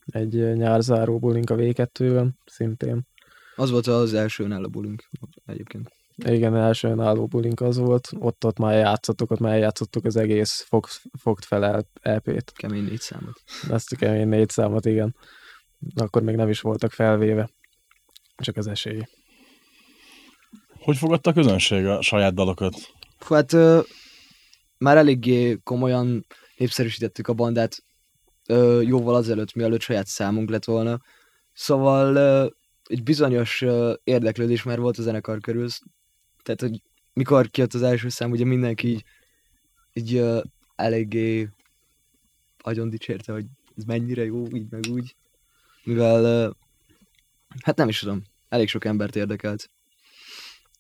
egy 0.05 0.53
nyárzáró 0.53 1.19
bulink 1.19 1.49
a 1.49 1.55
V2-ben, 1.55 2.39
szintén. 2.45 3.07
Az 3.55 3.71
volt 3.71 3.87
az 3.87 4.13
első 4.13 4.43
önálló 4.43 4.69
bulink 4.69 5.09
egyébként. 5.45 5.91
Igen, 6.15 6.55
első 6.55 6.99
álló 6.99 7.25
bulink 7.27 7.61
az 7.61 7.77
volt, 7.77 8.09
ott, 8.19 8.45
ott 8.45 8.57
már 8.57 8.77
játszottuk, 8.77 9.31
ott 9.31 9.39
már 9.39 9.57
játszottuk 9.57 10.05
az 10.05 10.15
egész 10.15 10.65
fog, 10.67 10.87
fogt 11.19 11.45
fel 11.45 11.85
LP-t. 12.01 12.51
Kemény 12.51 12.83
négy 12.83 12.99
számot. 12.99 13.41
Ezt 13.69 13.91
a 13.91 13.95
kemény 13.95 14.27
négy 14.27 14.49
számot, 14.49 14.85
igen. 14.85 15.15
Akkor 15.95 16.21
még 16.21 16.35
nem 16.35 16.49
is 16.49 16.61
voltak 16.61 16.91
felvéve, 16.91 17.49
csak 18.35 18.57
az 18.57 18.67
esély. 18.67 19.01
Hogy 20.79 20.97
fogadta 20.97 21.29
a 21.29 21.33
közönség 21.33 21.85
a 21.85 22.01
saját 22.01 22.33
dalokat? 22.33 22.75
Hát 23.19 23.53
ö, 23.53 23.81
már 24.77 24.97
eléggé 24.97 25.59
komolyan 25.63 26.25
népszerűsítettük 26.57 27.27
a 27.27 27.33
bandát 27.33 27.83
ö, 28.47 28.81
jóval 28.81 29.15
azelőtt, 29.15 29.53
mielőtt 29.53 29.81
saját 29.81 30.07
számunk 30.07 30.49
lett 30.49 30.65
volna. 30.65 30.99
Szóval 31.53 32.15
ö, 32.15 32.47
egy 32.89 33.03
bizonyos 33.03 33.61
ö, 33.61 33.93
érdeklődés 34.03 34.63
már 34.63 34.79
volt 34.79 34.97
a 34.97 35.01
zenekar 35.01 35.39
körül. 35.39 35.67
Tehát, 36.43 36.61
hogy 36.61 36.81
mikor 37.13 37.49
kijött 37.49 37.73
az 37.73 37.81
első 37.81 38.09
szám, 38.09 38.31
ugye 38.31 38.45
mindenki 38.45 38.87
így, 38.87 39.03
így 39.93 40.15
ö, 40.15 40.41
eléggé 40.75 41.49
agyon 42.57 42.89
dicsérte, 42.89 43.33
hogy 43.33 43.45
ez 43.77 43.83
mennyire 43.83 44.25
jó, 44.25 44.47
így 44.47 44.67
meg 44.69 44.83
úgy. 44.91 45.15
Mivel, 45.83 46.23
ö, 46.23 46.49
hát 47.63 47.77
nem 47.77 47.89
is 47.89 47.99
tudom, 47.99 48.23
elég 48.49 48.67
sok 48.67 48.85
embert 48.85 49.15
érdekelt. 49.15 49.69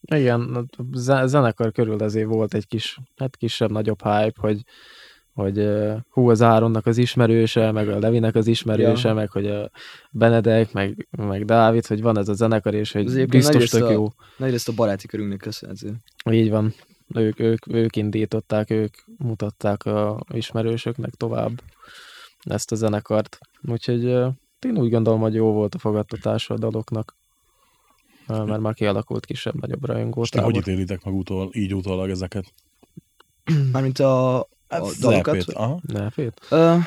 Igen, 0.01 0.55
a 0.55 0.65
ze- 0.93 1.27
zenekar 1.27 1.71
körül 1.71 1.99
azért 1.99 2.27
volt 2.27 2.53
egy 2.53 2.67
kis, 2.67 2.99
hát 3.15 3.35
kisebb-nagyobb 3.35 4.01
hype, 4.03 4.41
hogy, 4.41 4.63
hogy 5.35 5.69
hú, 6.09 6.29
az 6.29 6.41
Áronnak 6.41 6.85
az 6.85 6.97
ismerőse, 6.97 7.71
meg 7.71 7.89
a 7.89 7.99
Levinek 7.99 8.35
az 8.35 8.47
ismerőse, 8.47 9.07
Ja. 9.07 9.13
meg 9.13 9.31
hogy 9.31 9.45
a 9.47 9.69
Benedek, 10.11 10.71
meg, 10.73 11.07
meg 11.17 11.45
Dávid, 11.45 11.85
hogy 11.85 12.01
van 12.01 12.17
ez 12.17 12.27
a 12.29 12.33
zenekar, 12.33 12.73
és 12.73 12.91
hogy 12.91 13.01
egyébként 13.01 13.29
biztos 13.29 13.69
tök 13.69 13.83
a- 13.83 13.91
jó. 13.91 14.07
Nagyrészt 14.37 14.69
a 14.69 14.73
baráti 14.73 15.07
körünknek 15.07 15.37
köszönhető. 15.39 15.93
Így 16.31 16.49
van. 16.49 16.73
Ők, 17.13 17.39
ők, 17.39 17.67
ők 17.73 17.95
indították, 17.95 18.69
ők 18.69 18.93
mutatták 19.17 19.85
a 19.85 20.23
ismerősöknek 20.33 21.13
tovább 21.13 21.61
ezt 22.43 22.71
a 22.71 22.75
zenekart. 22.75 23.37
Úgyhogy 23.67 24.03
én 24.59 24.77
úgy 24.77 24.89
gondolom, 24.89 25.19
hogy 25.19 25.33
jó 25.33 25.51
volt 25.51 25.75
a 25.75 25.79
fogadtatása 25.79 26.53
a 26.53 26.57
daloknak. 26.57 27.15
Mert 28.27 28.59
már 28.59 28.73
kialakult 28.73 29.25
kisebb-nagyobb 29.25 29.79
És 29.81 29.87
ti 29.87 29.91
rajongótábor. 29.91 30.51
hogy 30.51 30.59
ítélitek 30.61 31.03
meg 31.03 31.13
utol, 31.13 31.49
így 31.53 31.75
utólag 31.75 32.09
ezeket? 32.09 32.53
Mármint 33.71 33.99
a, 33.99 34.47
a. 34.81 35.11
EP-t, 35.11 35.49
Aha. 35.49 35.81
Ö, 36.49 36.77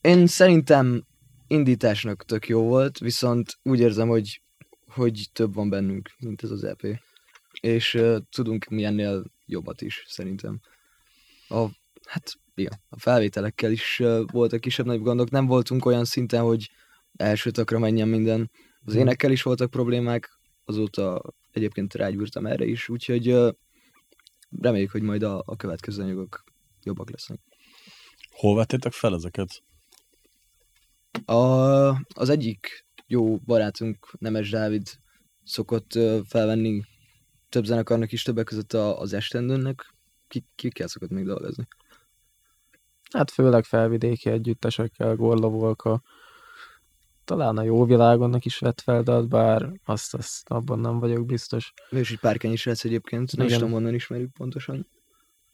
én 0.00 0.26
szerintem 0.26 1.04
indításnak 1.46 2.24
tök 2.24 2.48
jó 2.48 2.62
volt, 2.62 2.98
viszont 2.98 3.58
úgy 3.62 3.80
érzem, 3.80 4.08
hogy, 4.08 4.42
hogy 4.86 5.28
több 5.32 5.54
van 5.54 5.68
bennünk, 5.68 6.10
mint 6.18 6.42
ez 6.42 6.50
az 6.50 6.64
EP. 6.64 6.82
És 7.60 7.94
ö, 7.94 8.18
tudunk 8.30 8.64
mi 8.68 8.84
ennél 8.84 9.24
jobbat 9.46 9.80
is, 9.82 10.04
szerintem. 10.08 10.60
A, 11.48 11.64
hát, 12.06 12.32
igen, 12.54 12.80
a 12.88 12.98
felvételekkel 12.98 13.70
is 13.70 14.00
ö, 14.00 14.22
voltak 14.32 14.60
kisebb-nagyobb 14.60 15.02
gondok, 15.04 15.30
nem 15.30 15.46
voltunk 15.46 15.84
olyan 15.84 16.04
szinten, 16.04 16.42
hogy 16.42 16.70
első 17.16 17.50
takra 17.50 17.78
menjen 17.78 18.08
minden. 18.08 18.50
Az 18.84 18.92
Mhm. 18.92 19.00
énekkel 19.02 19.30
is 19.30 19.42
voltak 19.42 19.70
problémák, 19.70 20.38
azóta 20.64 21.22
egyébként 21.52 21.94
rágyúrtam 21.94 22.46
erre 22.46 22.64
is, 22.64 22.88
úgyhogy 22.88 23.28
ö, 23.28 23.50
reméljük, 24.60 24.90
hogy 24.90 25.02
majd 25.02 25.22
a, 25.22 25.42
a 25.46 25.56
következő 25.56 26.02
anyagok 26.02 26.44
jobbak 26.82 27.10
lesznek. 27.10 27.40
Hol 28.30 28.56
vettétek 28.56 28.92
fel 28.92 29.14
ezeket? 29.14 29.62
A, 31.24 31.34
az 32.14 32.28
egyik 32.28 32.86
jó 33.06 33.38
barátunk, 33.38 34.12
Nemes 34.18 34.50
Dávid 34.50 34.88
szokott 35.44 35.92
felvenni 36.28 36.82
több 37.48 37.64
zenekarnak 37.64 38.12
is, 38.12 38.22
többek 38.22 38.44
között 38.44 38.72
a, 38.72 39.00
az 39.00 39.12
Estendőnnek. 39.12 39.94
Ki, 40.28 40.44
kikkel 40.54 40.86
szokott 40.86 41.10
még 41.10 41.24
dolgozni? 41.24 41.66
Hát 43.12 43.30
főleg 43.30 43.64
felvidéki 43.64 44.30
együttesekkel, 44.30 45.16
Gorla 45.16 45.48
Volka, 45.48 46.02
talán 47.24 47.56
a 47.56 47.62
jó 47.62 47.84
világonnak 47.84 48.44
is 48.44 48.58
vett 48.58 48.80
fel 48.80 49.02
dalt, 49.02 49.28
bár 49.28 49.70
azt, 49.84 50.14
azt 50.14 50.50
abban 50.50 50.78
nem 50.78 50.98
vagyok 50.98 51.26
biztos. 51.26 51.72
Ő 51.90 51.98
is 51.98 52.10
egy 52.10 52.18
párkány 52.18 52.52
is 52.52 52.64
lesz 52.64 52.84
egyébként, 52.84 53.36
nem 53.36 53.46
is 53.46 53.52
Igen. 53.52 53.62
tudom, 53.64 53.74
honnan 53.74 53.94
ismerjük 53.94 54.32
pontosan. 54.32 54.86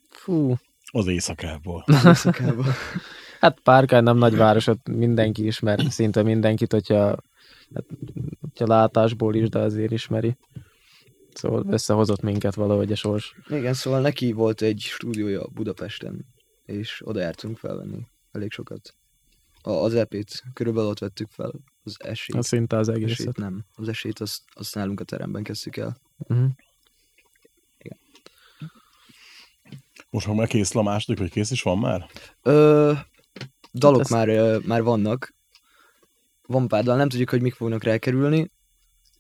Fú, 0.09 0.55
Az 0.93 1.07
éjszakából. 1.07 1.85
Éjszakában. 2.05 2.67
hát 3.41 3.61
Párkány 3.61 4.03
nem 4.03 4.17
nagyváros, 4.17 4.67
ott 4.67 4.89
mindenki 4.89 5.47
ismer, 5.47 5.81
szinte 5.89 6.23
mindenkit, 6.23 6.73
hogyha, 6.73 7.17
hát, 7.75 7.87
hogyha 8.41 8.67
látásból 8.67 9.35
is, 9.35 9.49
de 9.49 9.59
azért 9.59 9.93
ismeri. 9.93 10.37
Szóval 11.35 11.65
összehozott 11.69 12.23
minket 12.23 12.55
valahogy 12.55 12.93
a 12.93 12.97
sors. 12.97 13.35
Igen, 13.49 13.75
szóval 13.75 14.01
neki 14.01 14.33
volt 14.33 14.63
egy 14.63 14.81
stúdiója 14.81 15.47
Budapesten, 15.47 16.27
és 16.65 17.03
oda 17.05 17.21
jártunk 17.21 17.57
felvenni 17.57 18.07
elég 18.33 18.53
sokat. 18.53 18.95
A, 19.63 19.71
az 19.71 19.95
EP-t 19.95 20.43
körülbelül 20.53 20.89
ott 20.89 20.99
vettük 20.99 21.29
fel, 21.31 21.53
az 21.83 21.97
esélyt. 21.99 22.39
Az 22.39 22.47
szinte 22.47 22.77
az 22.77 22.89
esélyt 22.89 23.05
egészet. 23.05 23.37
nem. 23.37 23.65
Az 23.75 23.89
esélyt 23.89 24.21
azt, 24.21 24.43
azt 24.53 24.75
nálunk 24.75 25.01
a 25.01 25.05
teremben 25.05 25.43
kezdtük 25.43 25.77
el. 25.77 26.01
Uh-huh. 26.17 26.51
Most 30.11 30.27
meg 30.27 30.37
már 30.37 30.47
kész 30.47 30.75
a 30.75 30.83
második, 30.83 31.19
vagy 31.19 31.31
kész 31.31 31.51
is 31.51 31.63
van 31.63 31.79
már? 31.79 32.11
Ö, 32.43 32.93
dalok 33.73 34.01
ezt- 34.01 34.11
már, 34.11 34.29
ö, 34.29 34.59
már 34.67 34.83
vannak. 34.83 35.35
Van 36.47 36.69
pár 36.69 36.85
dal, 36.85 36.97
nem 36.97 37.09
tudjuk, 37.09 37.31
hogy 37.31 37.43
mik 37.43 37.55
fognak 37.55 37.83
rákerülni. 37.83 38.51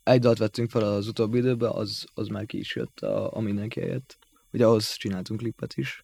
Egy 0.02 0.20
dalt 0.20 0.38
vettünk 0.38 0.70
fel 0.70 0.82
az 0.82 1.06
utóbbi 1.08 1.38
időben, 1.38 1.70
az, 1.70 2.04
az 2.14 2.26
már 2.28 2.46
ki 2.46 2.58
is 2.58 2.74
jött, 2.76 3.00
a, 3.00 3.36
a 3.36 3.40
mindenki 3.40 3.80
helyett. 3.80 4.18
Ugye 4.52 4.66
ahhoz 4.66 4.92
csináltunk 4.94 5.40
klipet 5.40 5.74
is. 5.76 6.02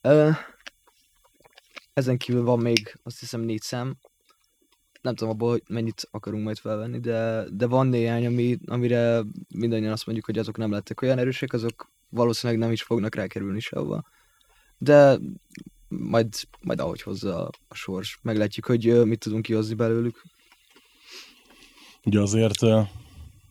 Ö, 0.00 0.30
ezen 1.96 2.16
kívül 2.16 2.42
van 2.42 2.58
még 2.58 2.98
azt 3.02 3.20
hiszem 3.20 3.40
négy 3.40 3.60
szám. 3.60 3.96
Nem 5.00 5.14
tudom 5.14 5.32
abból, 5.32 5.50
hogy 5.50 5.62
mennyit 5.68 6.08
akarunk 6.10 6.44
majd 6.44 6.58
felvenni, 6.58 6.98
de, 6.98 7.44
de 7.50 7.66
van 7.66 7.86
néhány, 7.86 8.26
ami, 8.26 8.58
amire 8.66 9.22
mindannyian 9.54 9.92
azt 9.92 10.06
mondjuk, 10.06 10.26
hogy 10.26 10.38
azok 10.38 10.56
nem 10.56 10.70
lettek 10.70 11.02
olyan 11.02 11.18
erősek, 11.18 11.52
azok 11.52 11.90
valószínűleg 12.08 12.62
nem 12.62 12.72
is 12.72 12.82
fognak 12.82 13.14
rákerülni 13.14 13.60
sehova. 13.60 14.02
De 14.78 15.18
majd, 15.88 16.34
majd 16.60 16.80
ahogy 16.80 17.02
hozza 17.02 17.48
a, 17.68 17.74
sors. 17.74 18.18
Meglátjuk, 18.22 18.66
hogy 18.66 19.04
mit 19.04 19.18
tudunk 19.18 19.42
kihozni 19.42 19.74
belőlük. 19.74 20.22
Ugye 22.04 22.20
azért 22.20 22.64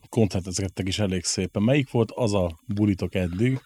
koncertezgettek 0.10 0.88
is 0.88 1.00
elég 1.00 1.24
szépen. 1.24 1.64
Melyik 1.64 1.92
volt 1.92 2.12
az 2.12 2.34
a 2.34 2.60
bulitok 2.68 3.16
eddig, 3.16 3.62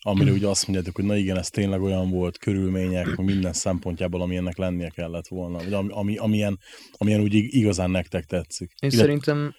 amire 0.00 0.30
ugye 0.32 0.46
azt 0.48 0.66
mondjátok, 0.66 0.96
hogy 0.96 1.04
na 1.04 1.16
igen, 1.16 1.36
ez 1.38 1.50
tényleg 1.50 1.82
olyan 1.82 2.10
volt, 2.10 2.38
körülmények, 2.38 3.16
minden 3.16 3.52
szempontjából, 3.52 4.20
amilyennek 4.22 4.56
lennie 4.56 4.88
kellett 4.88 5.26
volna, 5.28 5.56
vagy 5.58 5.72
ami, 5.72 5.92
ami, 5.92 6.16
amilyen, 6.16 6.58
amilyen 6.92 7.20
úgy 7.20 7.34
ig- 7.34 7.52
igazán 7.52 7.90
nektek 7.90 8.24
tetszik. 8.24 8.70
Én 8.70 8.76
Illetve- 8.90 9.00
szerintem, 9.04 9.54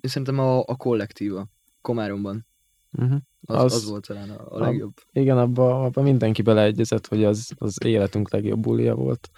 én 0.00 0.10
szerintem 0.10 0.38
a, 0.38 0.58
a 0.58 0.76
kollektíva 0.76 1.48
Komáromban. 1.80 2.46
Uh-huh. 2.92 3.18
Az, 3.44 3.62
Az- 3.64 3.72
az, 3.74 3.88
volt 3.88 4.06
talán 4.06 4.30
a, 4.30 4.40
a 4.40 4.56
a- 4.56 4.58
legjobb. 4.58 4.92
Igen, 5.12 5.38
abban 5.38 5.84
abba 5.84 6.02
mindenki 6.02 6.42
beleegyezett, 6.42 7.06
hogy 7.06 7.24
az, 7.24 7.50
az 7.58 7.84
életünk 7.84 8.30
legjobb 8.32 8.60
bulia 8.60 8.94
volt. 8.94 9.30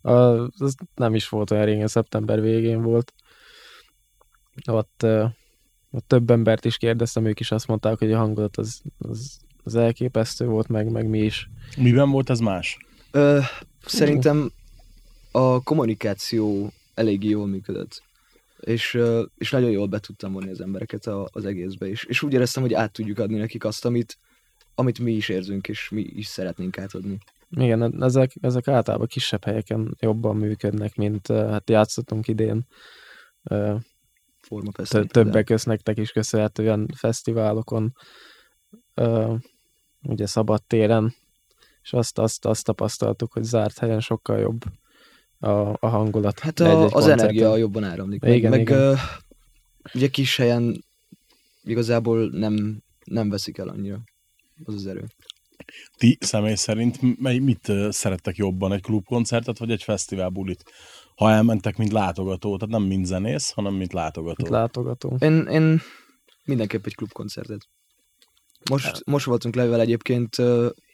A, 0.00 0.10
az 0.12 0.74
nem 0.94 1.14
is 1.14 1.28
volt 1.28 1.50
olyan 1.50 1.64
régen, 1.64 1.86
szeptember 1.86 2.40
végén 2.40 2.82
volt. 2.82 3.12
Ott, 4.70 5.06
ott 5.90 6.06
több 6.08 6.30
embert 6.30 6.64
is 6.64 6.76
kérdeztem, 6.76 7.24
ők 7.26 7.40
is 7.40 7.50
azt 7.50 7.66
mondták, 7.66 7.98
hogy 7.98 8.12
a 8.12 8.18
hangulat 8.18 8.56
az, 8.56 8.82
az, 8.98 9.40
az 9.64 9.74
elképesztő 9.74 10.46
volt, 10.46 10.68
meg, 10.68 10.90
meg 10.90 11.08
mi 11.08 11.18
is. 11.18 11.50
Miben 11.76 12.10
volt 12.10 12.30
ez 12.30 12.38
más? 12.38 12.78
Ö, 13.10 13.38
szerintem 13.84 14.52
a 15.30 15.62
kommunikáció 15.62 16.72
eléggé 16.94 17.28
jól 17.28 17.46
működött. 17.46 18.02
És, 18.60 18.98
és 19.36 19.50
nagyon 19.50 19.70
jól 19.70 19.86
be 19.86 19.98
tudtam 19.98 20.32
vonni 20.32 20.50
az 20.50 20.60
embereket 20.60 21.06
a, 21.06 21.28
az 21.32 21.44
egészbe. 21.44 21.86
És, 21.86 22.04
és 22.04 22.22
úgy 22.22 22.32
éreztem, 22.32 22.62
hogy 22.62 22.74
át 22.74 22.92
tudjuk 22.92 23.18
adni 23.18 23.38
nekik 23.38 23.64
azt, 23.64 23.84
amit, 23.84 24.18
amit 24.74 24.98
mi 24.98 25.12
is 25.12 25.28
érzünk, 25.28 25.68
és 25.68 25.88
mi 25.88 26.00
is 26.00 26.26
szeretnénk 26.26 26.78
átadni. 26.78 27.18
Igen, 27.50 28.02
ezek, 28.02 28.32
ezek 28.40 28.68
általában 28.68 29.06
kisebb 29.06 29.44
helyeken 29.44 29.96
jobban 30.00 30.36
működnek, 30.36 30.94
mint 30.94 31.26
hát 31.26 31.70
játszottunk 31.70 32.28
idén. 32.28 32.66
Forma 34.40 34.70
Tö- 34.72 35.12
többek 35.12 35.44
között 35.44 35.66
nektek 35.66 35.98
is 35.98 36.10
köszönhetően 36.10 36.88
fesztiválokon, 36.96 37.92
ö, 39.00 39.34
ugye 40.02 40.26
szabad 40.26 40.62
téren, 40.62 41.14
és 41.82 41.92
azt, 41.92 42.18
azt, 42.18 42.44
azt 42.44 42.64
tapasztaltuk, 42.64 43.32
hogy 43.32 43.42
zárt 43.42 43.78
helyen 43.78 44.00
sokkal 44.00 44.38
jobb 44.38 44.62
a, 45.38 45.50
a 45.80 45.86
hangulat. 45.88 46.38
Hát 46.38 46.60
a, 46.60 46.84
az 46.84 46.92
koncerten. 46.92 47.18
energia 47.18 47.56
jobban 47.56 47.84
áramlik. 47.84 48.22
Igen, 48.24 48.50
meg, 48.50 48.50
meg 48.50 48.60
igen. 48.60 48.78
Ö, 48.78 48.94
ugye 49.94 50.08
kis 50.08 50.36
helyen 50.36 50.84
igazából 51.64 52.30
nem, 52.30 52.82
nem 53.04 53.28
veszik 53.28 53.58
el 53.58 53.68
annyira 53.68 54.00
az 54.64 54.74
az 54.74 54.86
erő. 54.86 55.04
Ti 55.96 56.18
személy 56.20 56.54
szerint 56.54 57.20
mely, 57.20 57.38
mit 57.38 57.72
szerettek 57.88 58.36
jobban, 58.36 58.72
egy 58.72 58.82
klubkoncertet, 58.82 59.58
vagy 59.58 59.70
egy 59.70 59.82
fesztiválbulit? 59.82 60.64
Ha 61.14 61.30
elmentek, 61.30 61.76
mint 61.76 61.92
látogató, 61.92 62.56
tehát 62.56 62.74
nem 62.74 62.82
mint 62.82 63.06
zenész, 63.06 63.50
hanem 63.50 63.74
mint 63.74 63.92
látogató. 63.92 64.42
Mint 64.42 64.54
látogató. 64.54 65.16
Én, 65.20 65.46
én 65.46 65.80
mindenképp 66.44 66.86
egy 66.86 66.94
klubkoncertet. 66.94 67.68
Most, 68.70 69.04
most 69.06 69.24
voltunk 69.26 69.54
level 69.54 69.80
egyébként 69.80 70.36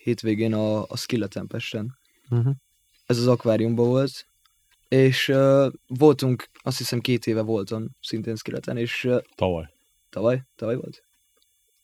hétvégén 0.03 0.55
a, 0.55 0.83
a 0.83 0.97
Skilla 0.97 1.27
Tempesten. 1.27 1.99
Uh-huh. 2.31 2.55
Ez 3.07 3.19
az 3.19 3.27
akváriumban 3.27 3.87
volt. 3.87 4.27
És 4.89 5.29
uh, 5.29 5.73
voltunk, 5.87 6.45
azt 6.63 6.79
hiszem 6.79 7.01
két 7.01 7.27
éve 7.27 7.41
voltam 7.43 7.89
szintén 8.01 8.37
Skilleten, 8.37 8.77
és 8.77 9.05
uh, 9.05 9.21
Tavaly. 9.35 9.65
tavaly, 10.11 10.43
tavaly 10.57 10.77
volt? 10.77 11.03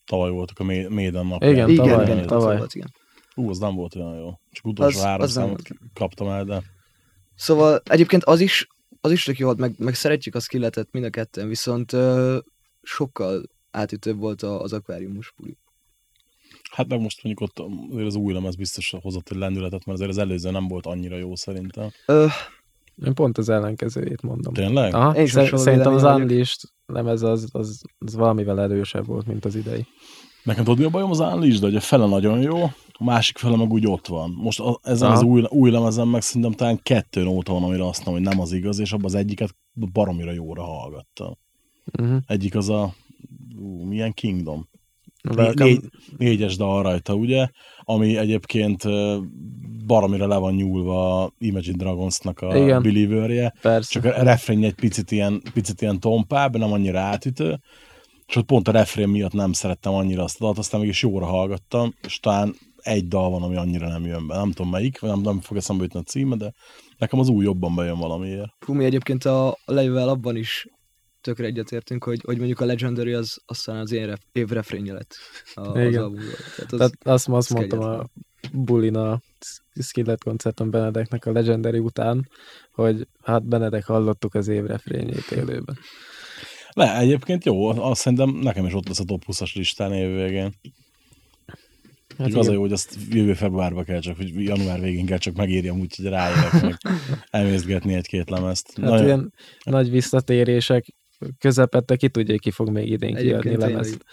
Tavaly 0.05 0.31
voltak 0.31 0.59
a 0.59 0.63
Mé- 0.63 0.89
Méden 0.89 1.25
napján. 1.27 1.51
Igen, 1.51 1.69
igen, 1.69 1.85
tavaly, 1.85 2.05
igen, 2.11 2.27
tavaly. 2.27 2.57
volt, 2.57 2.73
igen. 2.75 2.91
Ú, 3.35 3.49
az 3.49 3.57
nem 3.57 3.75
volt 3.75 3.95
olyan 3.95 4.15
jó. 4.15 4.29
Csak 4.51 4.65
utolsó 4.65 4.97
Az- 4.97 5.03
három 5.03 5.21
az 5.21 5.35
nem 5.35 5.43
számot 5.45 5.61
kaptam 5.93 6.27
el, 6.27 6.43
de 6.45 6.63
Szóval 7.35 7.81
egyébként 7.85 8.23
az 8.23 8.39
is 8.39 8.67
az 9.01 9.11
is 9.11 9.23
tök 9.23 9.37
jó 9.37 9.45
volt, 9.45 9.57
meg, 9.57 9.73
meg 9.77 9.93
szeretjük 9.93 10.35
a 10.35 10.39
skilletet 10.39 10.87
mind 10.91 11.05
a 11.05 11.09
ketten, 11.09 11.47
viszont 11.47 11.93
ö, 11.93 12.37
sokkal 12.81 13.43
átütőbb 13.71 14.17
volt 14.17 14.41
a- 14.43 14.61
az 14.61 14.73
akváriumos 14.73 15.33
buli. 15.37 15.57
Hát 16.73 16.87
meg 16.87 17.01
most 17.01 17.23
mondjuk 17.23 17.49
ott 17.49 17.65
azért 17.91 18.07
az 18.07 18.15
új 18.15 18.33
lemez 18.33 18.55
biztos 18.55 18.95
hozott 19.01 19.29
egy 19.29 19.37
lendületet, 19.37 19.85
mert 19.85 19.97
azért 19.97 20.09
az 20.09 20.17
előző 20.17 20.51
nem 20.51 20.67
volt 20.67 20.85
annyira 20.85 21.17
jó 21.17 21.35
szerintem. 21.35 21.89
Ö, 22.05 22.25
Én 23.05 23.13
pont 23.13 23.37
az 23.37 23.49
ellenkezőjét 23.49 24.21
mondom. 24.21 24.53
Tényleg? 24.53 24.93
Aha, 24.93 25.15
Én 25.15 25.27
szer- 25.27 25.57
szerintem 25.57 25.93
az. 25.93 26.03
Unleashed 26.03 26.59
lemez 26.85 27.21
az, 27.21 27.47
az, 27.51 27.81
az 27.99 28.15
valamivel 28.15 28.61
erősebb 28.61 29.05
volt, 29.05 29.27
mint 29.27 29.45
az 29.45 29.55
idei. 29.55 29.85
Nekem 30.43 30.63
tudod 30.63 30.79
mi 30.79 30.85
a 30.85 30.89
bajom 30.89 31.09
az 31.09 31.19
Unleashed, 31.19 31.61
hogy 31.63 31.75
a 31.75 31.79
fele 31.79 32.05
nagyon 32.05 32.41
jó, 32.41 32.63
a 32.91 33.03
másik 33.03 33.37
fele 33.37 33.57
meg 33.57 33.71
úgy 33.71 33.87
ott 33.87 34.07
van. 34.07 34.31
Most 34.41 34.59
a, 34.59 34.79
ezen 34.83 35.07
Aha. 35.07 35.17
az 35.17 35.23
új, 35.23 35.43
új 35.49 35.71
lemezen 35.71 36.07
meg 36.07 36.21
szerintem 36.21 36.51
talán 36.51 36.79
kettő 36.83 37.23
nóta 37.23 37.53
van, 37.53 37.63
amire 37.63 37.87
azt 37.87 38.05
mondom, 38.05 38.23
hogy 38.23 38.33
nem 38.33 38.41
az 38.43 38.51
igaz, 38.51 38.79
és 38.79 38.91
abban 38.93 39.05
az 39.05 39.15
egyiket 39.15 39.55
baromira 39.73 40.31
jóra 40.31 40.63
hallgattam. 40.63 41.37
Uh-huh. 41.99 42.17
Egyik 42.27 42.55
az 42.55 42.69
a 42.69 42.93
ú, 43.59 43.83
milyen 43.83 44.13
Kingdom. 44.13 44.67
Welcome, 45.29 45.65
négy, 45.65 45.79
négyes 46.17 46.55
dal 46.55 46.83
rajta, 46.83 47.13
ugye? 47.13 47.47
Ami 47.79 48.17
egyébként 48.17 48.83
baromira 49.85 50.27
le 50.27 50.37
van 50.37 50.53
nyúlva 50.53 51.31
Imagine 51.37 51.77
Dragonsnak 51.77 52.39
a 52.39 52.55
Igen. 52.57 52.81
believer 52.81 53.53
persze. 53.61 53.99
csak 53.99 54.15
a 54.17 54.23
refrén 54.23 54.63
egy 54.63 54.73
picit 54.73 55.11
ilyen, 55.11 55.41
picit 55.53 55.81
ilyen 55.81 55.99
tompább, 55.99 56.57
nem 56.57 56.71
annyira 56.71 56.99
átütő, 56.99 57.59
és 58.27 58.35
ott 58.35 58.45
pont 58.45 58.67
a 58.67 58.71
refrén 58.71 59.09
miatt 59.09 59.33
nem 59.33 59.53
szerettem 59.53 59.93
annyira 59.93 60.23
azt 60.23 60.41
a 60.41 60.43
dalt, 60.43 60.57
aztán 60.57 60.79
mégis 60.79 61.01
jóra 61.01 61.25
hallgattam, 61.25 61.93
és 62.07 62.19
talán 62.19 62.55
egy 62.81 63.07
dal 63.07 63.29
van, 63.29 63.41
ami 63.41 63.55
annyira 63.55 63.87
nem 63.87 64.05
jön 64.05 64.27
be. 64.27 64.35
Nem 64.35 64.51
tudom 64.51 64.71
melyik, 64.71 64.99
vagy 64.99 65.09
nem, 65.09 65.21
nem 65.21 65.41
fog 65.41 65.57
eszembe 65.57 65.83
jutni 65.83 65.99
a 65.99 66.03
címe, 66.03 66.35
de 66.35 66.53
nekem 66.97 67.19
az 67.19 67.29
új 67.29 67.43
jobban 67.43 67.75
bejön 67.75 67.97
valamiért. 67.97 68.49
Fú, 68.59 68.73
mi 68.73 68.85
egyébként 68.85 69.25
a 69.25 69.57
lejővel 69.65 70.09
abban 70.09 70.35
is 70.35 70.67
tökre 71.23 71.45
egyetértünk, 71.45 72.03
hogy, 72.03 72.21
hogy 72.25 72.37
mondjuk 72.37 72.59
a 72.59 72.65
Legendary 72.65 73.13
az 73.13 73.41
aztán 73.45 73.77
az 73.77 73.91
én 73.91 74.05
ref, 74.05 74.19
év 74.31 74.49
refrénje 74.49 74.93
lett. 74.93 75.15
A, 75.53 75.61
az 75.61 75.85
Igen. 75.87 76.01
albumról. 76.01 76.33
Tehát 76.55 76.71
az, 76.71 76.77
Tehát 76.77 76.93
azt, 77.03 77.27
azt 77.27 77.27
az 77.27 77.47
mondtam 77.49 77.79
a 77.79 78.05
bulin 78.51 78.95
a 78.95 79.21
Skillet 79.81 80.23
koncerton 80.23 80.69
Benedeknek 80.69 81.25
a 81.25 81.31
Legendary 81.31 81.79
után, 81.79 82.29
hogy 82.71 83.07
hát 83.23 83.47
Benedek 83.47 83.85
hallottuk 83.85 84.35
az 84.35 84.47
év 84.47 84.65
refrényét 84.65 85.31
élőben. 85.31 85.77
Le, 86.69 86.97
egyébként 86.97 87.45
jó, 87.45 87.65
azt 87.67 88.01
szerintem 88.01 88.29
nekem 88.29 88.65
is 88.65 88.73
ott 88.73 88.87
lesz 88.87 88.99
a 88.99 89.03
top 89.03 89.23
20-as 89.27 89.53
listán 89.53 89.93
év 89.93 90.15
végén. 90.15 90.53
Hát 92.17 92.33
az 92.33 92.47
a 92.47 92.51
jó, 92.51 92.61
hogy 92.61 92.71
azt 92.71 92.97
jövő 93.09 93.33
februárba 93.33 93.83
kell 93.83 93.99
csak, 93.99 94.15
hogy 94.15 94.43
január 94.43 94.79
végén 94.79 95.05
kell 95.05 95.17
csak 95.17 95.35
megírjam, 95.35 95.79
úgyhogy 95.79 96.05
ráérek 96.05 96.61
meg 96.61 96.77
elmészgetni 97.29 97.93
egy-két 97.93 98.29
lemezt. 98.29 98.67
Hát 98.75 98.85
Nagyon- 98.85 99.05
ilyen 99.05 99.33
nagy 99.63 99.89
visszatérések 99.89 100.85
közepette 101.39 101.95
ki 101.95 102.09
tudja, 102.09 102.37
ki 102.37 102.51
fog 102.51 102.69
még 102.69 102.89
idén 102.89 103.15
kiadni 103.15 103.55
lemezt. 103.55 104.05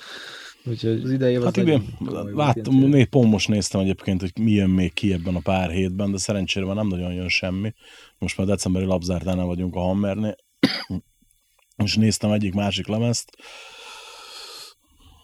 Úgyhogy 0.64 1.00
az 1.04 1.10
idei 1.10 1.34
Hát 1.42 1.56
volt 1.56 2.34
láttam, 2.34 2.74
né, 2.74 3.04
pont 3.04 3.30
most 3.30 3.48
néztem 3.48 3.80
egyébként, 3.80 4.20
hogy 4.20 4.32
mi 4.40 4.50
jön 4.50 4.70
még 4.70 4.92
ki 4.92 5.12
ebben 5.12 5.34
a 5.34 5.40
pár 5.40 5.70
hétben, 5.70 6.10
de 6.10 6.18
szerencsére 6.18 6.66
már 6.66 6.74
nem 6.74 6.86
nagyon 6.86 7.12
jön 7.12 7.28
semmi. 7.28 7.72
Most 8.18 8.36
már 8.36 8.46
decemberi 8.46 8.84
labzártánál 8.84 9.44
vagyunk 9.44 9.74
a 9.74 9.80
Hammernél. 9.80 10.36
Most 11.76 11.96
néztem 11.96 12.30
egyik 12.30 12.54
másik 12.54 12.86
lemezt. 12.86 13.36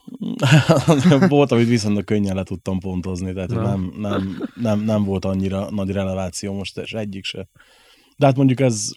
volt, 1.28 1.52
amit 1.52 1.68
viszonylag 1.68 2.04
könnyen 2.04 2.34
le 2.34 2.42
tudtam 2.42 2.78
pontozni, 2.78 3.32
tehát 3.32 3.50
Na. 3.50 3.62
nem, 3.62 3.92
nem, 3.98 4.48
nem, 4.54 4.80
nem, 4.80 5.04
volt 5.04 5.24
annyira 5.24 5.70
nagy 5.70 5.90
releváció 5.90 6.52
most, 6.52 6.78
és 6.78 6.92
egyik 6.92 7.24
se. 7.24 7.48
De 8.16 8.26
hát 8.26 8.36
mondjuk 8.36 8.60
ez 8.60 8.88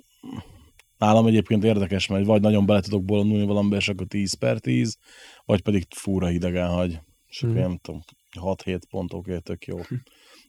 nálam 1.00 1.28
egyébként 1.28 1.64
érdekes, 1.64 2.08
mert 2.08 2.26
vagy 2.26 2.42
nagyon 2.42 2.66
bele 2.66 2.82
tudok 2.82 3.04
bolondulni 3.04 3.46
valamibe, 3.46 3.76
és 3.76 3.90
akkor 3.90 4.08
10 4.08 4.34
per 4.34 4.60
10, 4.60 4.98
vagy 5.46 5.62
pedig 5.62 5.86
fúra 5.90 6.28
hidegen 6.28 6.68
hagy. 6.70 7.00
És 7.28 7.44
akkor 7.44 7.56
Mhm. 7.56 7.64
nem 7.64 7.78
tudom, 7.82 8.02
6-7 8.40 8.82
pontok 8.90 9.42
tök 9.44 9.66
jó. 9.66 9.78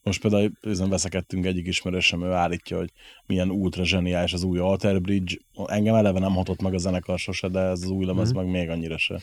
Most 0.02 0.20
például 0.20 0.52
ezen 0.60 0.88
veszekedtünk 0.88 1.46
egyik 1.46 1.66
ismerősöm, 1.66 2.22
ő 2.24 2.30
állítja, 2.32 2.76
hogy 2.76 2.92
milyen 3.26 3.50
ultra 3.50 3.84
zseniális 3.84 4.32
az 4.32 4.42
új 4.42 4.58
Alter 4.58 5.00
Bridge. 5.00 5.34
Engem 5.66 5.94
eleve 5.94 6.18
nem 6.18 6.34
hatott 6.34 6.62
meg 6.62 6.74
a 6.74 6.78
zenekar 6.78 7.18
sose, 7.18 7.48
de 7.48 7.60
ez 7.60 7.82
az 7.82 7.90
új 7.90 8.04
lemez 8.04 8.32
meg 8.32 8.46
még 8.46 8.68
annyira 8.68 8.98
se. 8.98 9.20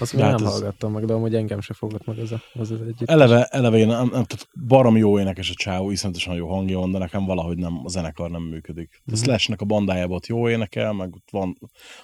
Azt 0.00 0.12
még 0.12 0.22
hát 0.22 0.38
nem 0.38 0.46
ez- 0.46 0.52
hallgattam 0.52 0.92
meg, 0.92 1.04
de 1.04 1.12
amúgy 1.12 1.34
engem 1.34 1.60
se 1.60 1.74
fogott 1.74 2.04
meg 2.04 2.18
az 2.18 2.32
a, 2.32 2.42
az, 2.52 2.70
az 2.70 2.80
együtt. 2.80 3.08
Eleve, 3.10 3.44
eleve 3.44 3.76
én 3.76 3.86
nem, 3.86 3.98
nem, 3.98 4.08
tehát 4.08 4.48
barom 4.66 4.96
jó 4.96 5.18
énekes 5.18 5.50
a 5.50 5.54
csávó, 5.54 5.90
iszonyatosan 5.90 6.34
jó 6.34 6.48
hangja 6.48 6.78
van, 6.78 6.90
de 6.90 6.98
nekem 6.98 7.24
valahogy 7.24 7.56
nem, 7.56 7.80
a 7.84 7.88
zenekar 7.88 8.30
nem 8.30 8.42
működik. 8.42 9.02
A 9.12 9.16
Slashnek 9.16 9.60
a 9.60 9.64
bandájában 9.64 10.16
ott 10.16 10.26
jó 10.26 10.48
énekel, 10.48 10.92
meg 10.92 11.14
ott 11.14 11.28
van, 11.30 11.58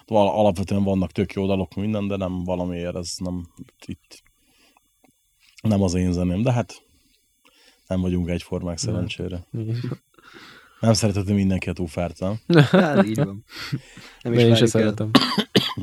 val, 0.07 0.29
alapvetően 0.29 0.83
vannak 0.83 1.13
tök 1.13 1.33
jó 1.33 1.47
dalok 1.47 1.75
minden, 1.75 2.09
de 2.09 2.17
nem 2.17 2.45
valamiért, 2.45 2.97
ez 2.97 3.13
nem 3.19 3.47
itt 3.87 4.23
nem 5.63 5.83
az 5.83 5.95
én 5.95 6.13
zeném, 6.13 6.43
de 6.43 6.53
hát 6.53 6.83
nem 7.87 8.01
vagyunk 8.01 8.29
egyformák 8.29 8.79
szerencsére. 8.79 9.47
Nem 10.81 10.93
szereteti 10.93 11.33
mindenki 11.33 11.69
a 11.69 11.73
túfárt, 11.73 12.21
nem? 12.21 12.39
Hát 12.71 13.05
így 13.05 13.17
van. 13.17 13.45
Nem 14.23 14.33
De 14.33 14.41
én 14.41 14.53
is 14.53 14.59
se 14.59 14.67
szeretem. 14.67 15.11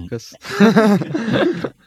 Kösz. 0.07 0.31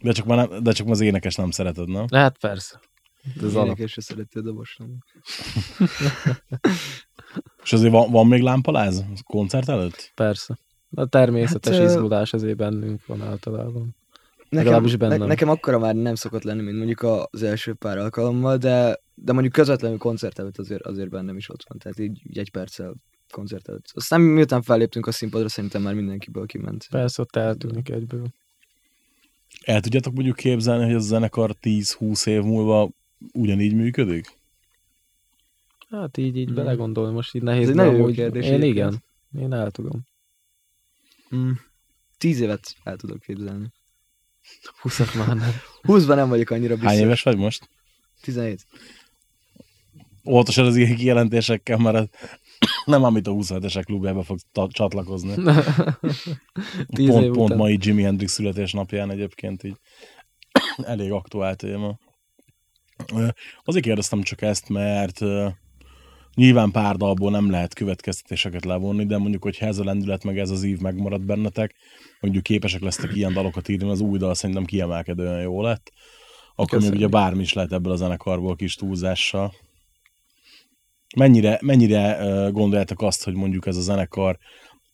De 0.00 0.12
csak, 0.12 0.26
már 0.26 0.48
nem, 0.48 0.62
de 0.62 0.72
csak 0.72 0.86
már 0.86 0.94
az 0.94 1.00
énekes 1.00 1.34
nem 1.34 1.50
szereted, 1.50 1.88
nem? 1.88 2.04
Hát 2.12 2.38
persze. 2.38 2.80
Ez 3.36 3.42
az. 3.44 3.54
Énekes 3.54 3.92
se 3.92 4.00
szereti 4.00 4.38
a 4.38 4.40
dobos. 4.42 4.76
nem. 4.78 4.88
És 7.62 7.72
azért 7.72 7.92
van, 7.92 8.10
van 8.10 8.26
még 8.26 8.42
lámpaláz 8.42 9.04
koncert 9.24 9.68
előtt? 9.68 10.12
Persze. 10.14 10.58
A 10.94 11.06
természetes 11.06 11.76
Hát, 11.76 11.84
izgulás 11.86 12.32
azért 12.32 12.56
bennünk 12.56 13.06
van 13.06 13.22
általában. 13.22 13.96
Nekem, 14.48 14.64
Legalábbis 14.64 14.90
ne, 14.92 14.96
bennem. 14.96 15.26
nekem 15.28 15.48
akkora 15.48 15.78
már 15.78 15.94
nem 15.94 16.14
szokott 16.14 16.42
lenni, 16.42 16.62
mint 16.62 16.76
mondjuk 16.76 17.02
az 17.30 17.42
első 17.42 17.74
pár 17.74 17.98
alkalommal, 17.98 18.56
de, 18.56 19.00
de 19.14 19.32
mondjuk 19.32 19.52
közvetlenül 19.52 19.98
koncert 19.98 20.38
előtt 20.38 20.58
azért, 20.58 20.82
azért 20.82 21.08
bennem 21.08 21.36
is 21.36 21.48
ott 21.48 21.64
van. 21.68 21.78
Tehát 21.78 21.98
így, 21.98 22.20
így 22.28 22.38
egy 22.38 22.50
perccel 22.50 22.94
koncert 23.30 23.68
előtt. 23.68 23.84
Aztán 23.94 24.20
miután 24.20 24.62
felléptünk 24.62 25.06
a 25.06 25.12
színpadra, 25.12 25.48
szerintem 25.48 25.82
már 25.82 25.94
mindenkiből 25.94 26.46
kiment. 26.46 26.86
Persze 26.90 27.22
ott 27.22 27.36
eltűnik 27.36 27.88
egyből. 27.90 28.26
El 29.70 29.80
tudjátok 29.80 30.14
mondjuk 30.14 30.36
képzelni, 30.36 30.84
hogy 30.84 30.94
ez 30.94 31.02
a 31.02 31.06
zenekar 31.06 31.56
10-20 31.62 32.26
év 32.26 32.42
múlva 32.42 32.90
ugyanígy 33.32 33.74
működik? 33.74 34.26
Hát 35.90 36.16
így, 36.16 36.36
így 36.36 36.50
Mm. 36.50 36.54
belegondolni, 36.54 37.12
most 37.14 37.34
így 37.34 37.42
nehéz. 37.42 37.62
Ez 37.62 37.68
egy 37.68 37.74
nagyon 37.74 37.94
jó 37.96 38.06
kérdés 38.06 38.44
Én 38.44 38.52
egyébként. 38.52 38.74
igen. 38.74 39.02
Én 39.44 39.52
el 39.52 39.70
tudom. 39.70 40.00
Mm. 41.34 41.50
Tíz 42.18 42.40
évet 42.40 42.74
el 42.82 42.96
tudok 42.96 43.20
képzelni. 43.20 43.66
Húszat 44.80 45.14
már 45.14 45.36
nem. 45.36 45.50
Húszban 45.82 46.16
nem 46.16 46.28
vagyok 46.28 46.50
annyira 46.50 46.74
biztos. 46.74 46.90
Hány 46.92 47.00
éves 47.00 47.22
vagy 47.22 47.36
most? 47.36 47.68
17. 48.20 48.66
Óvatosan 50.24 50.66
az 50.66 50.76
ilyen 50.76 50.96
kijelentésekkel, 50.96 51.76
mert 51.78 52.16
nem 52.84 53.04
amit 53.04 53.26
a 53.26 53.32
27-esek 53.32 53.82
klubjába 53.84 54.22
fog 54.22 54.38
csatlakozni. 54.68 55.34
Pont, 57.06 57.30
pont 57.30 57.54
mai 57.54 57.78
Jimi 57.80 58.02
Hendrix 58.02 58.32
születésnapján 58.32 59.10
egyébként 59.10 59.62
így 59.62 59.76
elég 60.82 61.12
aktuál 61.12 61.54
téma. 61.54 61.98
Azért 63.64 63.84
kérdeztem 63.84 64.22
csak 64.22 64.42
ezt, 64.42 64.68
mert 64.68 65.20
nyilván 66.34 66.70
pár 66.70 66.96
dalból 66.96 67.30
nem 67.30 67.50
lehet 67.50 67.74
következtetéseket 67.74 68.64
levonni, 68.64 69.06
de 69.06 69.18
mondjuk, 69.18 69.42
hogyha 69.42 69.66
ez 69.66 69.78
a 69.78 69.84
lendület 69.84 70.24
meg 70.24 70.38
ez 70.38 70.50
az 70.50 70.62
ív 70.62 70.78
megmarad 70.78 71.24
bennetek, 71.24 71.74
mondjuk 72.20 72.42
képesek 72.42 72.80
lesztek 72.80 73.14
ilyen 73.14 73.32
dalokat 73.32 73.68
írni, 73.68 73.90
az 73.90 74.00
új 74.00 74.18
dal 74.18 74.34
szerintem 74.34 74.64
kiemelkedően 74.64 75.40
jó 75.40 75.62
lett, 75.62 75.92
akkor 76.54 76.78
még 76.78 76.88
Köszönjük. 76.88 76.94
ugye 76.94 77.18
bármi 77.18 77.42
is 77.42 77.52
lehet 77.52 77.72
ebből 77.72 77.92
a 77.92 77.96
zenekarból 77.96 78.56
kis 78.56 78.74
túlzással. 78.74 79.52
Mennyire, 81.16 81.58
mennyire 81.62 82.18
gondoljátok 82.52 83.02
azt, 83.02 83.24
hogy 83.24 83.34
mondjuk 83.34 83.66
ez 83.66 83.76
a 83.76 83.80
zenekar 83.80 84.38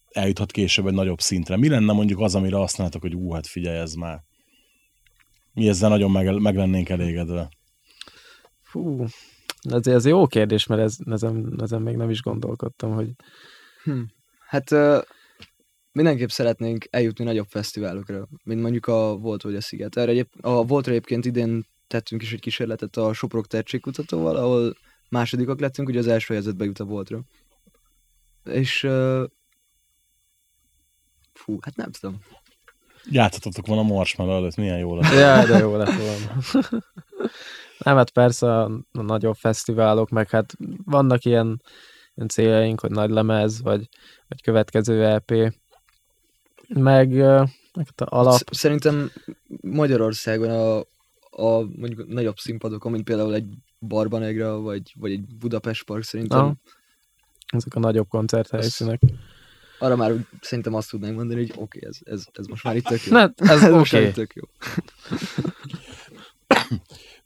eljuthat 0.09 0.53
később 0.53 0.87
egy 0.87 0.95
nagyobb 0.95 1.21
szintre? 1.21 1.57
Mi 1.57 1.69
lenne 1.69 1.93
mondjuk 1.93 2.21
az, 2.21 2.35
amire 2.35 2.61
azt 2.61 2.79
mondjátok, 2.79 3.11
hogy 3.11 3.21
ú, 3.21 3.33
hát 3.33 3.47
figyelj, 3.47 3.79
ez 3.79 3.95
már. 3.95 4.23
Mi 5.53 5.69
ezzel 5.69 5.89
nagyon 5.89 6.11
meg, 6.11 6.39
meg 6.39 6.57
lennénk 6.57 6.89
elégedve. 6.89 7.49
Fú, 8.63 9.05
ez, 9.71 9.87
ez 9.87 10.07
jó 10.07 10.27
kérdés, 10.27 10.67
mert 10.67 10.81
ez, 10.81 10.97
ezen, 11.11 11.59
ezen 11.63 11.83
még 11.83 11.97
nem 11.97 12.11
is 12.11 12.23
gondolkodtam, 12.23 12.95
hogy 12.95 13.11
Hm. 13.87 14.03
Hát 14.47 14.71
uh, 14.71 15.03
mindenképp 15.93 16.29
szeretnénk 16.29 16.87
eljutni 16.91 17.25
nagyobb 17.25 17.47
fesztiválokra, 17.49 18.29
mint 18.45 18.61
mondjuk 18.61 18.87
a 18.87 19.17
Volt 19.17 19.43
vagy 19.43 19.55
a 19.55 19.61
Sziget. 19.61 19.97
Erre 19.97 20.11
egyéb, 20.11 20.29
a 20.41 20.65
Voltra 20.65 20.93
egyébként 20.93 21.25
idén 21.25 21.67
tettünk 21.87 22.23
is 22.23 22.33
egy 22.33 22.41
kísérletet 22.41 22.97
a 22.97 23.13
Soprok 23.13 23.47
Tercségkutatóval, 23.47 24.37
ahol 24.37 24.77
másodikak 25.09 25.61
lettünk, 25.61 25.89
ugye 25.89 25.99
az 25.99 26.07
első 26.07 26.35
helyzetbe 26.35 26.65
jut 26.65 26.79
a 26.79 26.85
Voltra. 26.85 27.21
És 28.45 28.83
uh, 28.83 29.25
fú, 31.33 31.59
hát 31.61 31.77
nem 31.77 31.91
tudom. 31.91 32.21
Játszhatatok 33.11 33.67
van 33.67 33.79
a 33.79 33.83
marshmallow 33.83 34.37
előtt, 34.37 34.57
milyen 34.57 34.79
jó 34.79 34.97
lesz. 34.97 35.13
Ja, 35.13 35.47
de 35.47 35.59
jó 35.59 35.77
lett 35.77 35.95
volna. 35.95 36.43
Nem, 37.79 37.97
hát 37.97 38.11
persze 38.11 38.61
a 38.61 38.71
nagyobb 38.91 39.37
fesztiválok, 39.37 40.11
meg 40.11 40.31
hát 40.31 40.55
vannak 40.85 41.25
ilyen 41.25 41.61
ilyen 42.17 42.29
céljaink, 42.29 42.81
hogy 42.81 42.91
nagy 42.91 43.11
lemez, 43.11 43.63
vagy, 43.63 43.89
vagy 44.29 44.43
következő 44.43 45.05
EP. 45.05 45.31
Meg, 46.69 47.09
meg 47.09 47.89
a 47.97 48.05
alap, 48.05 48.35
Sz- 48.35 48.55
Szerintem 48.55 49.11
Magyarországon 49.61 50.51
a, 50.51 50.85
a 51.39 51.61
mondjuk 51.61 52.07
nagyobb 52.07 52.37
színpadokon, 52.39 52.93
mint 52.93 53.05
például 53.05 53.35
egy 53.35 53.55
Barbanegra, 53.81 54.61
vagy, 54.61 54.95
vagy 54.99 55.13
egy 55.13 55.37
Budapest 55.39 55.85
Park, 55.85 56.03
szerintem 56.03 56.39
Aha. 56.39 56.57
ezek 57.47 57.75
a 57.75 57.79
nagyobb 57.79 58.09
koncerthelyszínek. 58.09 59.01
arra 59.79 59.97
már 59.97 60.13
szerintem 60.41 60.75
azt 60.75 60.91
tudnánk 60.91 61.17
mondani, 61.17 61.41
hogy 61.41 61.51
oké, 61.51 61.61
okay, 61.63 61.89
ez, 61.89 61.99
ez, 62.05 62.27
ez 62.33 62.47
most 62.47 62.65
már 62.65 62.77
itt 62.77 62.85
tök 62.85 63.05
jó. 63.05 63.13
Ne, 63.13 63.29
ez 63.53 63.71
most 63.71 63.93
már 63.93 64.03
oké. 64.03 64.09
itt 64.09 64.15
tök 64.15 64.35
jó. 64.35 64.43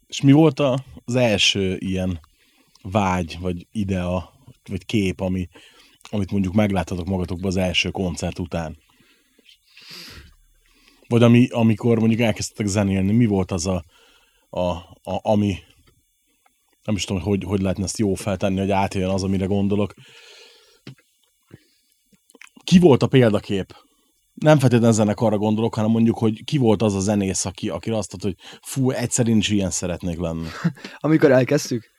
És 0.07 0.21
mi 0.21 0.33
volt 0.33 0.61
az 1.05 1.15
első 1.15 1.77
ilyen 1.77 2.21
vágy, 2.83 3.39
vagy 3.41 3.67
idea, 3.73 4.33
vagy 4.69 4.87
kép, 4.87 5.21
ami, 5.21 5.49
amit 6.11 6.31
mondjuk 6.31 6.55
megláttatok 6.55 7.07
magatokban 7.07 7.51
az 7.51 7.57
első 7.57 7.91
koncert 7.91 8.39
után? 8.39 8.77
Vagy 11.09 11.23
ami, 11.23 11.49
amikor 11.51 11.99
mondjuk 11.99 12.21
elkezdtetek 12.21 12.67
zenélni, 12.67 13.13
mi 13.13 13.27
volt 13.27 13.51
az 13.51 13.67
a, 13.67 13.85
a, 14.51 14.61
a 14.61 15.21
ami, 15.23 15.59
nem 16.85 16.95
is 16.95 17.05
tudom, 17.05 17.23
hogy, 17.23 17.45
hogy 17.45 17.61
lehetne 17.61 17.85
ezt 17.85 17.99
jó 17.99 18.15
feltenni, 18.15 18.59
hogy 18.59 18.71
átjön 18.71 19.09
az, 19.09 19.23
amire 19.23 19.47
gondolok. 19.47 19.95
Ki 22.65 22.79
volt 22.79 23.03
a 23.03 23.07
példakép? 23.07 23.75
Nem 24.35 24.59
feltétlenül 24.59 24.95
zenekarra 24.95 25.39
gondolok, 25.39 25.75
hanem 25.75 25.91
mondjuk, 25.91 26.19
hogy 26.19 26.45
ki 26.45 26.57
volt 26.59 26.83
az 26.83 26.95
a 26.95 27.01
zenész, 27.01 27.45
aki, 27.45 27.69
aki 27.69 27.91
azt 27.91 28.13
mondta, 28.13 28.29
hogy 28.29 28.59
fú, 28.63 28.91
egyszer 28.91 29.29
én 29.29 29.37
is 29.37 29.49
ilyen 29.49 29.71
szeretnék 29.71 30.19
lenni. 30.19 30.47
Amikor 30.99 31.31
elkezdtük, 31.31 31.91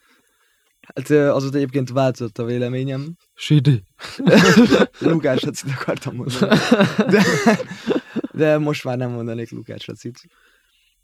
hát 0.94 1.10
azóta 1.10 1.58
egyébként 1.58 1.90
változott 1.90 2.38
a 2.38 2.44
véleményem. 2.44 3.16
Sidi. 3.34 3.84
Lukács 5.00 5.42
Racit 5.42 5.72
akartam 5.72 6.16
mondani. 6.16 6.56
De, 6.98 7.24
de 8.32 8.58
most 8.58 8.84
már 8.84 8.98
nem 8.98 9.12
mondanék 9.12 9.52
Lukács 9.52 9.86
Racit. 9.86 10.20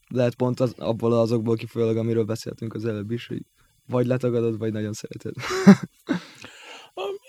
Lehet 0.09 0.35
pont 0.35 0.59
az, 0.59 0.73
abból 0.77 1.13
azokból 1.13 1.55
kifolyólag, 1.55 1.97
amiről 1.97 2.23
beszéltünk 2.23 2.73
az 2.73 2.85
előbb 2.85 3.11
is, 3.11 3.27
hogy 3.27 3.41
vagy 3.87 4.05
letagadod, 4.05 4.57
vagy 4.57 4.71
nagyon 4.71 4.93
szereted. 4.93 5.33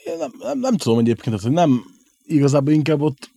Én 0.04 0.16
nem, 0.18 0.30
nem, 0.38 0.58
nem 0.58 0.76
tudom 0.76 0.98
egyébként, 0.98 1.40
hogy 1.40 1.52
nem, 1.52 1.84
igazából 2.24 2.72
inkább 2.72 3.00
ott, 3.00 3.30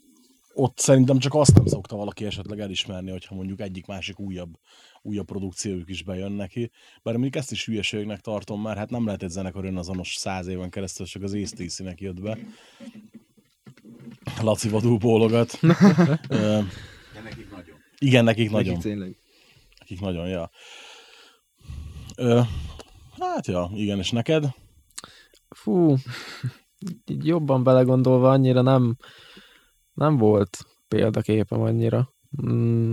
ott 0.53 0.79
szerintem 0.79 1.17
csak 1.17 1.33
azt 1.33 1.55
nem 1.55 1.65
szokta 1.65 1.95
valaki 1.95 2.25
esetleg 2.25 2.59
elismerni, 2.59 3.11
hogyha 3.11 3.35
mondjuk 3.35 3.61
egyik-másik 3.61 4.19
újabb, 4.19 4.53
újabb 5.01 5.25
produkciójuk 5.25 5.89
is 5.89 6.03
bejön 6.03 6.31
neki. 6.31 6.71
Bár 7.03 7.13
mondjuk 7.13 7.35
ezt 7.35 7.51
is 7.51 7.65
hülyeségnek 7.65 8.19
tartom, 8.19 8.61
mert 8.61 8.77
hát 8.77 8.89
nem 8.89 9.05
lehet 9.05 9.23
egy 9.23 9.29
zenekar 9.29 9.65
önazonos 9.65 10.15
száz 10.15 10.47
éven 10.47 10.69
keresztül, 10.69 11.05
csak 11.05 11.23
az 11.23 11.33
ACDC-nek 11.33 12.01
jött 12.01 12.21
be. 12.21 12.37
Laci 14.41 14.69
vadul 14.69 14.97
bólogat. 14.97 15.59
De 17.13 17.21
nekik 17.23 17.49
nagyon. 17.51 17.75
igen, 17.99 18.23
nekik 18.23 18.51
nagyon. 18.51 18.73
Nekik 18.73 18.91
tényleg. 18.91 19.15
Nekik 19.91 20.05
nagyon, 20.05 20.27
ja. 20.27 20.49
Ö, 22.17 22.41
hát 23.19 23.47
ja, 23.47 23.69
igen, 23.73 23.97
és 23.97 24.11
neked? 24.11 24.45
Fú, 25.49 25.95
így 27.05 27.25
jobban 27.25 27.63
belegondolva 27.63 28.31
annyira 28.31 28.61
nem, 28.61 28.95
nem 29.93 30.17
volt 30.17 30.65
példaképem 30.87 31.61
annyira. 31.61 32.09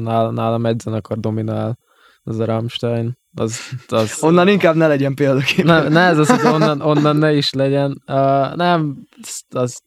Nálam, 0.03 0.35
nálam 0.35 0.67
egy 0.67 0.81
zenekar 0.81 1.19
dominál, 1.19 1.79
az 2.23 2.39
a 2.39 2.45
Rammstein. 2.45 3.19
Az, 3.35 3.61
az, 3.89 4.23
Onnan 4.23 4.49
inkább 4.49 4.75
ne 4.75 4.87
legyen 4.87 5.15
példakép. 5.15 5.65
ne, 5.65 5.89
ne 5.89 6.01
ez 6.01 6.19
az, 6.19 6.29
hogy 6.29 6.53
onnan, 6.53 6.81
onnan 6.81 7.17
ne 7.17 7.33
is 7.33 7.53
legyen. 7.53 8.03
Uh, 8.07 8.55
nem, 8.55 9.07
az 9.49 9.83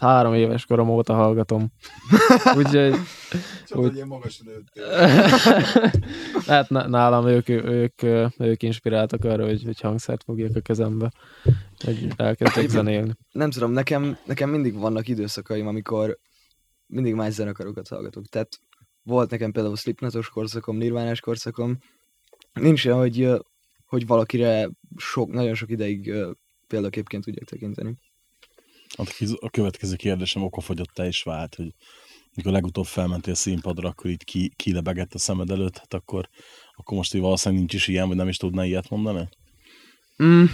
három 0.00 0.34
éves 0.34 0.66
korom 0.66 0.88
óta 0.88 1.14
hallgatom. 1.14 1.72
Úgyhogy 2.56 2.94
Szóval, 3.64 3.84
Úgy- 3.84 3.90
hogy 3.90 3.94
ilyen 3.94 4.06
magas 4.08 4.38
nőttél. 4.38 4.86
hát 6.54 6.68
nálam 6.70 7.26
ők, 7.26 7.48
ők, 7.48 8.02
ők, 8.38 8.62
inspiráltak 8.62 9.24
arra, 9.24 9.44
hogy, 9.44 9.64
hogy 9.64 9.80
hangszert 9.80 10.22
fogjak 10.24 10.56
a 10.56 10.60
kezembe, 10.60 11.12
hogy 11.84 12.08
elkezdtek 12.16 12.68
zenélni. 12.68 13.12
nem 13.32 13.50
tudom, 13.50 13.72
nekem, 13.72 14.18
nekem 14.26 14.50
mindig 14.50 14.78
vannak 14.78 15.08
időszakaim, 15.08 15.66
amikor 15.66 16.18
mindig 16.86 17.14
más 17.14 17.32
zenekarokat 17.32 17.88
hallgatok. 17.88 18.26
Tehát 18.26 18.58
volt 19.02 19.30
nekem 19.30 19.52
például 19.52 19.76
Slipknotos 19.76 20.28
korszakom, 20.28 20.76
Nirvánás 20.76 21.20
korszakom. 21.20 21.78
Nincs 22.52 22.86
olyan, 22.86 22.98
hogy, 22.98 23.28
hogy 23.86 24.06
valakire 24.06 24.68
sok, 24.96 25.32
nagyon 25.32 25.54
sok 25.54 25.70
ideig 25.70 26.12
példaképként 26.66 27.24
tudjak 27.24 27.48
tekinteni. 27.48 27.94
A 29.40 29.50
következő 29.50 29.96
kérdésem 29.96 30.42
okafogyottá 30.42 31.06
is 31.06 31.22
vált, 31.22 31.54
hogy 31.54 31.74
mikor 32.34 32.52
legutóbb 32.52 32.86
felmentél 32.86 33.34
színpadra, 33.34 33.88
akkor 33.88 34.10
így 34.10 34.24
ki, 34.24 34.52
kilebegett 34.56 35.14
a 35.14 35.18
szemed 35.18 35.50
előtt, 35.50 35.78
hát 35.78 35.94
akkor, 35.94 36.28
akkor 36.76 36.96
most 36.96 37.14
így 37.14 37.20
valószínűleg 37.20 37.60
nincs 37.60 37.74
is 37.74 37.88
ilyen, 37.88 38.08
vagy 38.08 38.16
nem 38.16 38.28
is 38.28 38.36
tudná 38.36 38.64
ilyet 38.64 38.88
mondani? 38.88 39.28
Mm. 40.22 40.44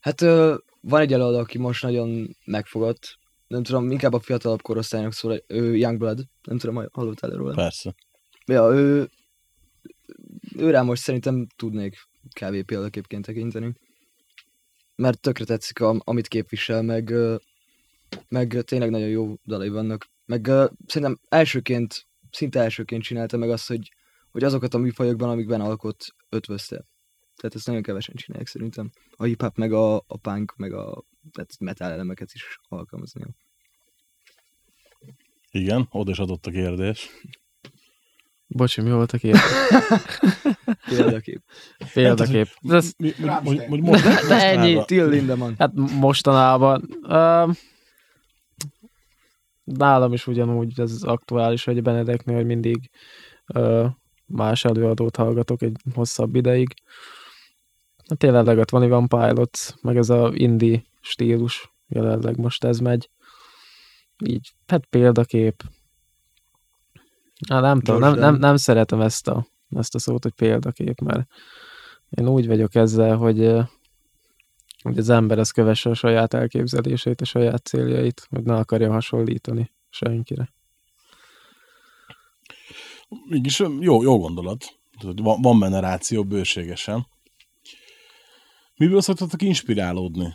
Hát 0.00 0.20
van 0.80 1.00
egy 1.00 1.12
előadó, 1.12 1.38
aki 1.38 1.58
most 1.58 1.82
nagyon 1.82 2.36
megfogott. 2.44 3.18
Nem 3.46 3.62
tudom, 3.62 3.90
inkább 3.90 4.12
a 4.12 4.20
fiatalabb 4.20 4.62
korosztálynak 4.62 5.12
szól, 5.12 5.42
ő 5.46 5.76
Youngblood. 5.76 6.24
Nem 6.42 6.58
tudom, 6.58 6.86
hallottál 6.92 7.30
róla? 7.30 7.54
Persze. 7.54 7.94
Ja, 8.46 8.70
ő, 8.72 9.10
ő 10.56 10.70
rá 10.70 10.82
most 10.82 11.02
szerintem 11.02 11.46
tudnék 11.56 11.96
kb. 12.40 12.62
példaképként 12.62 13.24
tekinteni. 13.24 13.72
Mert 14.98 15.20
tökre 15.20 15.44
tetszik, 15.44 15.80
am- 15.80 16.00
amit 16.04 16.28
képvisel, 16.28 16.82
meg, 16.82 17.14
meg 18.28 18.62
tényleg 18.64 18.90
nagyon 18.90 19.08
jó 19.08 19.34
dalai 19.44 19.68
vannak. 19.68 20.06
Meg 20.24 20.46
szerintem 20.86 21.18
elsőként, 21.28 22.06
szinte 22.30 22.60
elsőként 22.60 23.02
csinálta 23.02 23.36
meg 23.36 23.50
azt, 23.50 23.68
hogy, 23.68 23.92
hogy 24.30 24.44
azokat 24.44 24.74
a 24.74 24.78
műfajokban, 24.78 25.30
amikben 25.30 25.60
alkot, 25.60 26.04
ötvözte. 26.28 26.84
Tehát 27.36 27.56
ezt 27.56 27.66
nagyon 27.66 27.82
kevesen 27.82 28.14
csinálják 28.14 28.48
szerintem. 28.48 28.90
A 29.16 29.24
hip-hop, 29.24 29.56
meg 29.56 29.72
a, 29.72 29.96
a 29.96 30.16
punk, 30.22 30.56
meg 30.56 30.72
a 30.72 31.04
tehát 31.32 31.58
metal 31.58 31.92
elemeket 31.92 32.32
is 32.32 32.58
alkalmazni. 32.68 33.22
Igen, 35.50 35.86
oda 35.90 36.10
is 36.10 36.18
adott 36.18 36.46
a 36.46 36.50
kérdés. 36.50 37.08
Bocsi, 38.50 38.80
mi 38.80 38.90
volt 38.90 39.12
a 39.12 39.18
kép? 39.18 39.34
Példakép. 40.88 41.42
Példakép. 41.92 42.46
De 42.60 42.74
ez, 42.74 42.92
Mi, 42.96 43.12
mi, 43.18 43.26
hogy, 43.28 43.64
hogy 43.68 43.80
most, 43.80 44.02
De 44.02 44.10
ennyi. 44.10 44.20
mostanában- 44.74 44.86
Till 44.86 45.08
Lindemann. 45.08 45.52
hát 45.58 45.70
mostanában 45.98 46.88
uh, 47.02 47.54
nálam 49.64 50.12
is 50.12 50.26
ugyanúgy 50.26 50.80
ez 50.80 51.02
aktuális, 51.02 51.64
hogy 51.64 51.82
Benedeknél, 51.82 52.36
hogy 52.36 52.46
mindig 52.46 52.90
uh, 53.54 53.86
más 54.26 54.64
előadót 54.64 55.16
hallgatok 55.16 55.62
egy 55.62 55.76
hosszabb 55.94 56.34
ideig. 56.34 56.74
Hát 58.08 58.22
jelenleg 58.22 58.58
ott 58.58 58.70
van 58.70 58.82
Ivan 58.82 59.08
Pilots, 59.08 59.68
meg 59.82 59.96
ez 59.96 60.10
a 60.10 60.30
indie 60.34 60.82
stílus, 61.00 61.72
jelenleg 61.88 62.36
most 62.36 62.64
ez 62.64 62.78
megy. 62.78 63.10
Így, 64.24 64.52
hát 64.66 64.86
példakép. 64.86 65.62
Hát 67.48 67.62
nem 67.62 67.80
tudom, 67.80 68.00
nem, 68.00 68.14
nem, 68.14 68.34
nem 68.34 68.56
szeretem 68.56 69.00
ezt 69.00 69.28
a, 69.28 69.46
ezt 69.70 69.94
a 69.94 69.98
szót, 69.98 70.22
hogy 70.22 70.32
példakép, 70.32 71.00
mert 71.00 71.28
én 72.10 72.28
úgy 72.28 72.46
vagyok 72.46 72.74
ezzel, 72.74 73.16
hogy, 73.16 73.52
hogy 74.82 74.98
az 74.98 75.08
ember 75.08 75.38
az 75.38 75.50
kövesse 75.50 75.90
a 75.90 75.94
saját 75.94 76.34
elképzeléseit, 76.34 77.20
a 77.20 77.24
saját 77.24 77.66
céljait, 77.66 78.26
hogy 78.30 78.42
ne 78.42 78.54
akarja 78.54 78.92
hasonlítani 78.92 79.70
senkire. 79.90 80.52
Mégis 83.28 83.58
jó, 83.80 84.02
jó 84.02 84.18
gondolat. 84.18 84.64
Van, 85.16 85.40
van 85.40 85.58
benne 85.58 85.80
ráció 85.80 86.24
bőségesen. 86.24 87.06
Miből 88.76 89.00
szoktatok 89.00 89.42
inspirálódni? 89.42 90.34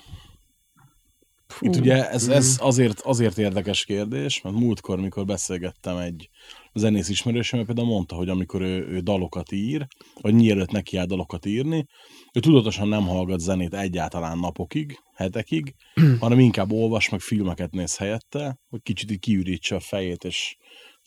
Fú, 1.53 1.65
Itt 1.65 1.75
ugye 1.75 2.09
ez, 2.09 2.27
ez 2.27 2.57
azért, 2.59 2.99
azért 2.99 3.37
érdekes 3.37 3.85
kérdés, 3.85 4.41
mert 4.41 4.55
múltkor, 4.55 4.99
mikor 4.99 5.25
beszélgettem 5.25 5.97
egy 5.97 6.29
zenész 6.73 7.09
ismerősömmel, 7.09 7.65
például 7.65 7.87
mondta, 7.87 8.15
hogy 8.15 8.29
amikor 8.29 8.61
ő, 8.61 8.87
ő 8.87 8.99
dalokat 8.99 9.51
ír, 9.51 9.87
vagy 10.21 10.33
mielőtt 10.33 10.71
neki 10.71 10.97
áll 10.97 11.05
dalokat 11.05 11.45
írni, 11.45 11.85
ő 12.33 12.39
tudatosan 12.39 12.87
nem 12.87 13.07
hallgat 13.07 13.39
zenét 13.39 13.73
egyáltalán 13.73 14.39
napokig, 14.39 14.97
hetekig, 15.15 15.75
hanem 16.19 16.39
inkább 16.39 16.71
olvas, 16.71 17.09
meg 17.09 17.19
filmeket 17.19 17.71
néz 17.71 17.97
helyette, 17.97 18.57
hogy 18.69 18.81
kicsit 18.81 19.11
így 19.11 19.19
kiürítse 19.19 19.75
a 19.75 19.79
fejét, 19.79 20.23
és 20.23 20.57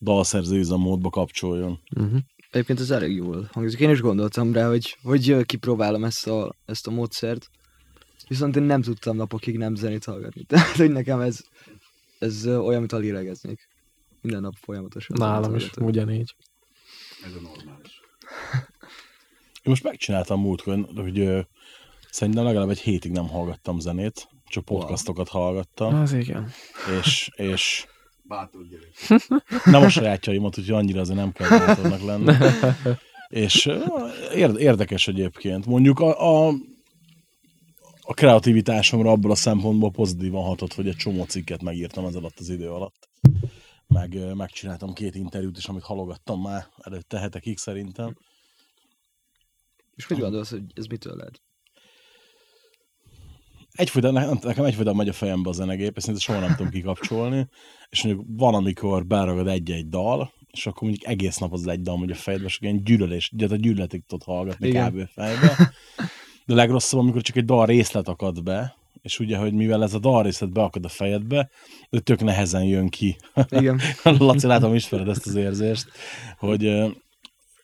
dalszerző 0.00 0.58
üzemmódba 0.58 1.10
kapcsoljon. 1.10 1.78
Uh-huh. 1.96 2.18
Egyébként 2.50 2.80
ez 2.80 2.90
elég 2.90 3.16
jól 3.16 3.48
hangzik. 3.52 3.80
Én 3.80 3.90
is 3.90 4.00
gondoltam 4.00 4.52
rá, 4.52 4.68
hogy, 4.68 4.96
hogy 5.02 5.36
kipróbálom 5.44 6.04
ezt 6.04 6.26
a, 6.26 6.54
ezt 6.64 6.86
a 6.86 6.90
módszert. 6.90 7.46
Viszont 8.28 8.56
én 8.56 8.62
nem 8.62 8.82
tudtam 8.82 9.16
napokig 9.16 9.58
nem 9.58 9.74
zenét 9.74 10.04
hallgatni. 10.04 10.44
Tehát, 10.48 10.76
hogy 10.76 10.90
nekem 10.90 11.20
ez, 11.20 11.40
ez 12.18 12.46
olyan, 12.46 12.78
mint 12.78 12.92
lélegeznék. 12.92 13.68
Minden 14.20 14.40
nap 14.40 14.54
folyamatosan. 14.60 15.16
Nálam 15.18 15.54
is 15.54 15.70
ugyanígy. 15.76 16.34
Ez 17.24 17.32
a 17.32 17.40
normális. 17.40 18.00
Én 19.66 19.72
most 19.72 19.82
megcsináltam 19.82 20.40
múltkor, 20.40 20.88
hogy 20.94 21.18
ö, 21.18 21.40
Szerintem 22.16 22.44
legalább 22.44 22.68
egy 22.68 22.78
hétig 22.78 23.12
nem 23.12 23.28
hallgattam 23.28 23.78
zenét, 23.78 24.28
csak 24.48 24.64
podcastokat 24.64 25.28
hallgattam, 25.28 25.94
Az 25.94 26.12
igen. 26.12 26.50
és, 27.00 27.30
és 27.34 27.86
Bátor 28.22 28.62
gyerek. 28.68 29.20
nem 29.64 29.82
a 29.82 29.88
sajátjaimat, 29.88 30.58
úgyhogy 30.58 30.74
annyira 30.74 31.00
azért 31.00 31.18
nem 31.18 31.32
kell 31.32 31.48
bátornak 31.48 32.02
lenni. 32.02 32.32
És 33.28 33.70
érdekes 34.56 35.08
egyébként. 35.08 35.66
Mondjuk 35.66 36.00
a, 36.00 36.46
a, 36.48 36.52
a 38.06 38.14
kreativitásomra 38.14 39.10
abból 39.10 39.30
a 39.30 39.34
szempontból 39.34 39.90
pozitívan 39.90 40.44
hatott, 40.44 40.74
hogy 40.74 40.88
egy 40.88 40.96
csomó 40.96 41.24
cikket 41.24 41.62
megírtam 41.62 42.06
ez 42.06 42.14
alatt 42.14 42.38
az 42.38 42.48
idő 42.48 42.70
alatt. 42.70 43.08
Meg 43.86 44.34
megcsináltam 44.34 44.92
két 44.92 45.14
interjút 45.14 45.56
is, 45.56 45.66
amit 45.66 45.82
halogattam 45.82 46.40
már 46.40 46.66
előtte 46.82 47.18
hetekig 47.18 47.58
szerintem. 47.58 48.16
És 49.94 50.04
hogy 50.04 50.18
gondolsz, 50.18 50.50
hogy 50.50 50.62
ez 50.74 50.86
mitől 50.86 51.16
lehet? 51.16 51.40
egyfolytában, 53.76 54.38
nekem, 54.42 54.64
egyfolytában 54.64 54.96
megy 54.96 55.08
a 55.08 55.12
fejembe 55.12 55.48
a 55.48 55.52
zenegép, 55.52 55.96
ezt 55.96 56.18
soha 56.18 56.40
nem 56.40 56.54
tudom 56.56 56.70
kikapcsolni, 56.70 57.48
és 57.88 58.02
mondjuk 58.02 58.26
van, 58.28 58.54
amikor 58.54 59.06
beragad 59.06 59.48
egy-egy 59.48 59.88
dal, 59.88 60.32
és 60.50 60.66
akkor 60.66 60.82
mondjuk 60.82 61.10
egész 61.10 61.36
nap 61.36 61.52
az 61.52 61.66
egy 61.66 61.80
dal 61.80 61.98
megy 61.98 62.10
a 62.10 62.14
fejedbe, 62.14 62.46
és 62.46 62.58
ilyen 62.60 62.84
gyűlölés, 62.84 63.30
ugye 63.32 63.46
a 63.50 63.56
gyűlöletig 63.56 64.04
tudod 64.06 64.24
hallgatni 64.24 64.68
Igen. 64.68 64.92
kb. 64.92 65.08
fejbe. 65.08 65.56
De 66.46 66.54
legrosszabb, 66.54 67.00
amikor 67.00 67.22
csak 67.22 67.36
egy 67.36 67.44
dal 67.44 67.66
részlet 67.66 68.08
akad 68.08 68.42
be, 68.42 68.76
és 69.02 69.18
ugye, 69.18 69.36
hogy 69.36 69.52
mivel 69.52 69.82
ez 69.82 69.94
a 69.94 69.98
dal 69.98 70.22
részlet 70.22 70.52
beakad 70.52 70.84
a 70.84 70.88
fejedbe, 70.88 71.48
de 71.90 72.00
tök 72.00 72.20
nehezen 72.22 72.62
jön 72.64 72.88
ki. 72.88 73.16
Igen. 73.48 73.80
Laci, 74.04 74.46
látom, 74.46 74.74
ismered 74.74 75.08
ezt 75.08 75.26
az 75.26 75.34
érzést, 75.34 75.86
hogy 76.38 76.60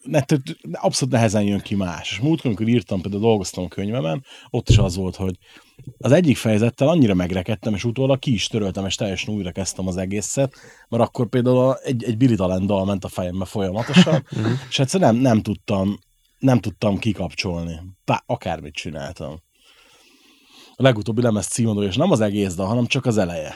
ne, 0.02 0.20
abszolút 0.72 1.14
nehezen 1.14 1.42
jön 1.42 1.60
ki 1.60 1.74
más. 1.74 2.10
És 2.10 2.18
múltkor, 2.18 2.46
amikor 2.46 2.68
írtam, 2.68 3.00
például 3.00 3.22
dolgoztam 3.22 3.64
a 3.64 3.68
könyvemen, 3.68 4.24
ott 4.50 4.68
is 4.68 4.78
az 4.78 4.96
volt, 4.96 5.16
hogy 5.16 5.38
az 5.98 6.12
egyik 6.12 6.36
fejezettel 6.36 6.88
annyira 6.88 7.14
megrekedtem, 7.14 7.74
és 7.74 7.84
utólag 7.84 8.18
ki 8.18 8.32
is 8.32 8.46
töröltem, 8.46 8.86
és 8.86 8.94
teljesen 8.94 9.34
újra 9.34 9.52
kezdtem 9.52 9.86
az 9.86 9.96
egészet, 9.96 10.54
mert 10.88 11.02
akkor 11.02 11.28
például 11.28 11.58
a- 11.58 11.78
egy, 11.82 12.04
egy 12.04 12.16
Billy 12.16 12.34
Talent 12.34 12.66
dal 12.66 12.84
ment 12.84 13.04
a 13.04 13.08
fejembe 13.08 13.44
folyamatosan, 13.44 14.26
és 14.68 14.78
egyszerűen 14.78 15.14
nem, 15.14 15.22
nem 15.22 15.42
tudtam 15.42 15.98
nem 16.42 16.58
tudtam 16.58 16.98
kikapcsolni. 16.98 17.80
Bár 18.04 18.22
akármit 18.26 18.74
csináltam. 18.74 19.42
A 20.76 20.82
legutóbbi 20.82 21.22
lemez 21.22 21.46
címadó, 21.46 21.82
és 21.82 21.96
nem 21.96 22.10
az 22.10 22.20
egész 22.20 22.54
dal, 22.54 22.66
hanem 22.66 22.86
csak 22.86 23.06
az 23.06 23.18
eleje, 23.18 23.54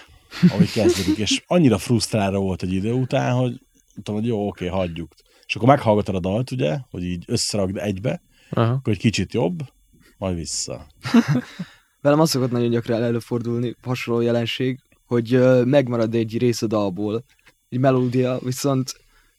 ahogy 0.49 0.73
kezdődik, 0.73 1.17
és 1.17 1.43
annyira 1.47 1.79
frusztráló 1.79 2.43
volt 2.43 2.63
egy 2.63 2.73
idő 2.73 2.93
után, 2.93 3.35
hogy 3.35 3.61
mondtam, 3.95 4.15
hogy 4.15 4.27
jó, 4.27 4.47
oké, 4.47 4.67
hagyjuk. 4.67 5.15
És 5.47 5.57
akkor 5.57 5.69
meghallgatod 5.69 6.15
a 6.15 6.21
dalt, 6.21 6.51
ugye, 6.51 6.79
hogy 6.91 7.05
így 7.05 7.25
összerakd 7.27 7.77
egybe, 7.77 8.23
Aha. 8.51 8.73
akkor 8.73 8.93
egy 8.93 8.99
kicsit 8.99 9.33
jobb, 9.33 9.59
majd 10.19 10.37
vissza. 10.37 10.87
Velem 12.03 12.21
az 12.21 12.31
szokott 12.31 12.51
nagyon 12.51 12.71
gyakran 12.71 13.03
előfordulni, 13.03 13.77
hasonló 13.83 14.21
jelenség, 14.21 14.81
hogy 15.07 15.41
megmarad 15.65 16.15
egy 16.15 16.39
rész 16.39 16.63
a 16.63 16.67
dalból, 16.67 17.25
egy 17.69 17.79
melódia, 17.79 18.39
viszont, 18.39 18.93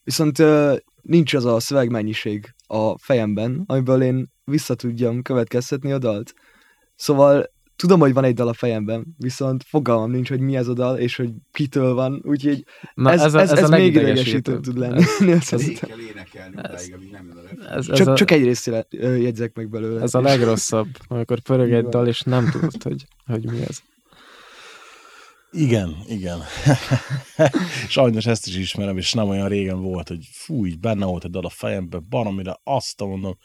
viszont 0.03 0.37
nincs 1.07 1.33
az 1.33 1.45
a 1.45 1.59
szövegmennyiség 1.59 2.55
a 2.67 2.97
fejemben, 2.97 3.63
amiből 3.65 4.01
én 4.01 4.31
vissza 4.43 4.75
tudjam 4.75 5.21
következtetni 5.21 5.91
a 5.91 5.97
dalt. 5.97 6.33
Szóval 6.95 7.55
tudom, 7.75 7.99
hogy 7.99 8.13
van 8.13 8.23
egy 8.23 8.33
dal 8.33 8.47
a 8.47 8.53
fejemben, 8.53 9.15
viszont 9.17 9.63
fogalmam 9.63 10.11
nincs, 10.11 10.29
hogy 10.29 10.39
mi 10.39 10.55
ez 10.55 10.67
a 10.67 10.73
dal, 10.73 10.97
és 10.97 11.15
hogy 11.15 11.29
kitől 11.51 11.93
van, 11.93 12.21
úgyhogy 12.23 12.65
Na, 12.93 13.11
ez, 13.11 13.21
ez, 13.21 13.33
ez, 13.33 13.51
ez, 13.51 13.69
még 13.69 13.85
idegesítő 13.85 14.01
legidegesítőbb. 14.01 14.61
tud 14.61 14.77
lenni. 14.77 15.03
Kell 15.79 15.99
énekelni 16.09 16.55
odáig, 16.57 16.93
amíg 16.93 17.11
nem 17.11 17.33
a. 17.35 17.73
Ez, 17.75 17.87
ez, 17.87 17.97
Csak, 17.97 18.07
a, 18.07 18.15
csak 18.15 18.31
jegyzek 18.91 19.55
meg 19.55 19.69
belőle. 19.69 20.01
ez 20.01 20.13
a 20.13 20.21
legrosszabb, 20.21 20.87
amikor 21.07 21.39
pörög 21.39 21.71
egy 21.71 21.85
dal, 21.85 22.07
és 22.07 22.21
nem 22.21 22.49
tudod, 22.49 22.83
hogy, 22.83 23.05
hogy 23.25 23.45
mi 23.45 23.61
ez. 23.67 23.81
Igen, 25.51 25.95
igen. 26.07 26.39
Sajnos 27.89 28.25
ezt 28.25 28.47
is 28.47 28.55
ismerem, 28.55 28.97
és 28.97 29.13
nem 29.13 29.29
olyan 29.29 29.47
régen 29.47 29.81
volt, 29.81 30.07
hogy 30.07 30.25
fúj, 30.31 30.75
benne 30.75 31.05
volt 31.05 31.23
egy 31.23 31.31
dal 31.31 31.45
a 31.45 31.49
fejembe, 31.49 31.99
baromira, 32.09 32.59
azt 32.63 32.99
mondom, 32.99 33.37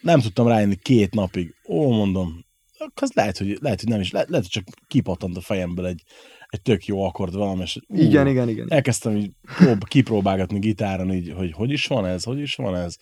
nem 0.00 0.20
tudtam 0.20 0.46
rájönni 0.46 0.76
két 0.76 1.14
napig. 1.14 1.54
Ó, 1.68 1.90
mondom, 1.90 2.44
akkor 2.78 3.02
az 3.02 3.12
lehet, 3.12 3.38
hogy, 3.38 3.58
lehet, 3.60 3.80
hogy 3.80 3.88
nem 3.88 4.00
is, 4.00 4.10
lehet, 4.10 4.28
lehet, 4.28 4.44
hogy 4.44 4.62
csak 4.62 4.74
kipattant 4.86 5.36
a 5.36 5.40
fejemből 5.40 5.86
egy, 5.86 6.02
egy 6.46 6.62
tök 6.62 6.84
jó 6.84 7.02
akkord 7.02 7.34
valami, 7.34 7.62
és 7.62 7.78
ú, 7.88 7.96
Igen, 7.96 8.26
igen, 8.26 8.48
igen. 8.48 8.72
elkezdtem 8.72 9.16
így 9.16 9.30
prób- 9.56 9.88
kipróbálgatni 9.88 10.58
gitáron, 10.58 11.12
így, 11.12 11.32
hogy 11.36 11.52
hogy 11.52 11.70
is 11.70 11.86
van 11.86 12.06
ez, 12.06 12.24
hogy 12.24 12.38
is 12.38 12.54
van 12.54 12.76
ez. 12.76 12.96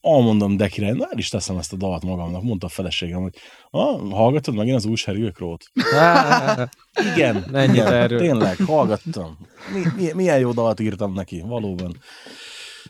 Ah, 0.00 0.22
mondom, 0.22 0.56
de 0.56 0.68
király, 0.68 0.92
na 0.92 1.08
el 1.10 1.18
is 1.18 1.28
teszem 1.28 1.56
ezt 1.58 1.72
a 1.72 1.76
dalt 1.76 2.02
magamnak, 2.04 2.42
mondta 2.42 2.66
a 2.66 2.70
feleségem, 2.70 3.20
hogy 3.20 3.34
ah, 3.70 4.10
hallgatod 4.10 4.54
megint 4.54 4.76
az 4.76 4.84
új 4.84 4.94
Sherry 4.96 5.22
Ökrót? 5.22 5.64
Igen, 7.14 7.54
Ennyit 7.54 7.74
igen, 7.74 7.92
erről. 7.92 8.18
tényleg, 8.18 8.56
hallgattam. 8.56 9.38
Mi, 9.72 9.82
mi, 10.02 10.12
milyen 10.14 10.38
jó 10.38 10.52
dalt 10.52 10.80
írtam 10.80 11.12
neki, 11.12 11.40
valóban. 11.40 11.96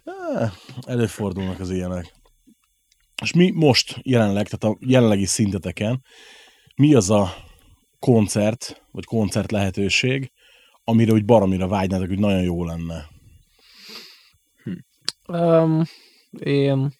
Ah, 0.05 0.51
Előfordulnak 0.87 1.61
az 1.61 1.71
ilyenek. 1.71 2.15
És 3.23 3.33
mi 3.33 3.51
most 3.51 3.99
jelenleg, 4.03 4.49
tehát 4.49 4.77
a 4.77 4.79
jelenlegi 4.87 5.27
szinteteken, 5.27 6.03
mi 6.77 6.95
az 6.95 7.11
a 7.11 7.35
koncert, 7.99 8.83
vagy 8.93 9.05
koncert 9.05 9.51
lehetőség, 9.51 10.33
amire 10.85 11.13
úgy 11.13 11.25
baromira 11.25 11.69
vágynátok, 11.69 12.09
hogy 12.09 12.19
nagyon 12.19 12.43
jó 12.43 12.65
lenne? 12.65 13.09
Um, 15.29 15.83
én, 16.41 16.93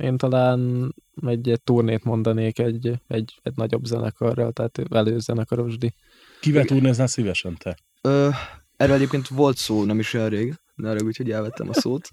én 0.00 0.16
talán 0.16 0.94
egy 1.26 1.60
turnét 1.64 2.04
mondanék 2.04 2.58
egy, 2.58 2.92
egy, 3.06 3.38
egy 3.42 3.52
nagyobb 3.56 3.84
zenekarral, 3.84 4.52
tehát 4.52 4.78
előzenekarosdi. 4.90 5.94
Kivel 6.40 6.64
turnéznál 6.64 7.06
szívesen 7.06 7.56
te? 7.56 7.76
Ö, 8.02 8.28
erről 8.76 8.94
egyébként 8.94 9.28
volt 9.28 9.56
szó 9.56 9.84
nem 9.84 9.98
is 9.98 10.14
olyan 10.14 10.28
rég, 10.28 10.54
de 10.74 10.88
arra 10.88 11.04
úgy, 11.04 11.16
hogy 11.16 11.30
elvettem 11.30 11.68
a 11.68 11.72
szót. 11.72 12.08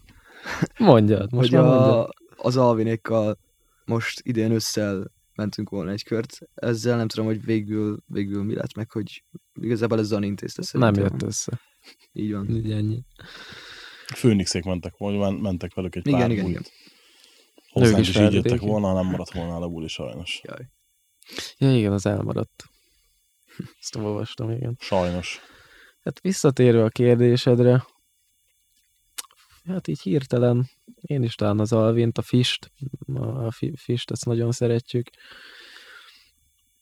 Mondjad, 0.78 1.32
most 1.32 1.50
hogy 1.50 1.60
már 1.60 1.70
mondjad. 1.70 1.94
a, 1.94 2.10
az 2.38 2.58
Alvinékkal 2.58 3.38
most 3.86 4.22
idén 4.24 4.52
ősszel 4.52 5.12
mentünk 5.36 5.70
volna 5.70 5.92
egy 5.92 6.04
kört. 6.04 6.38
Ezzel 6.56 6.98
nem 6.98 7.08
tudom, 7.08 7.26
hogy 7.26 7.46
végül, 7.46 7.98
végül 8.06 8.44
mi 8.44 8.54
lett 8.56 8.76
meg, 8.76 8.92
hogy 8.92 9.24
igazából 9.62 10.00
ez 10.00 10.08
Zani 10.08 10.26
intézte 10.28 10.62
Nem 10.72 10.94
szerintem. 10.94 11.04
jött 11.14 11.30
össze. 11.30 11.60
Így 12.14 12.32
van. 12.34 12.50
Így 12.56 12.72
ennyi. 12.72 13.04
Főnixék 14.16 14.64
mentek 14.64 14.98
volna, 14.98 15.18
men- 15.18 15.34
mentek 15.42 15.74
velük 15.74 15.96
egy 15.96 16.08
Igen, 16.08 16.20
pár 16.20 16.32
igen, 16.32 16.44
bulit. 16.44 16.60
igen. 16.60 16.72
Hozzánk 17.74 18.00
is 18.00 18.10
is 18.10 18.16
így 18.16 18.34
jöttek 18.34 18.60
volna, 18.60 18.88
ha 18.88 18.94
nem 18.94 19.06
maradt 19.06 19.34
volna 19.34 19.56
a 19.56 19.68
buli 19.68 19.88
sajnos. 19.88 20.42
Jaj. 20.44 20.70
Ja, 21.58 21.76
igen, 21.76 21.92
az 21.92 22.06
elmaradt. 22.06 22.64
Ezt 23.82 23.96
olvastam, 23.96 24.52
igen. 24.52 24.78
Sajnos. 24.80 25.40
Hát 26.04 26.20
visszatérve 26.20 26.84
a 26.84 26.90
kérdésedre, 26.90 27.86
hát 29.66 29.88
így 29.88 30.02
hirtelen, 30.02 30.70
én 31.02 31.24
is 31.24 31.36
talán 31.36 31.60
az 31.60 31.74
Alvint, 31.74 32.18
a 32.18 32.22
Fist, 32.22 32.72
a 33.16 33.52
Fi- 33.52 33.80
Fist, 33.80 34.12
ezt 34.12 34.26
nagyon 34.26 34.52
szeretjük. 34.52 35.10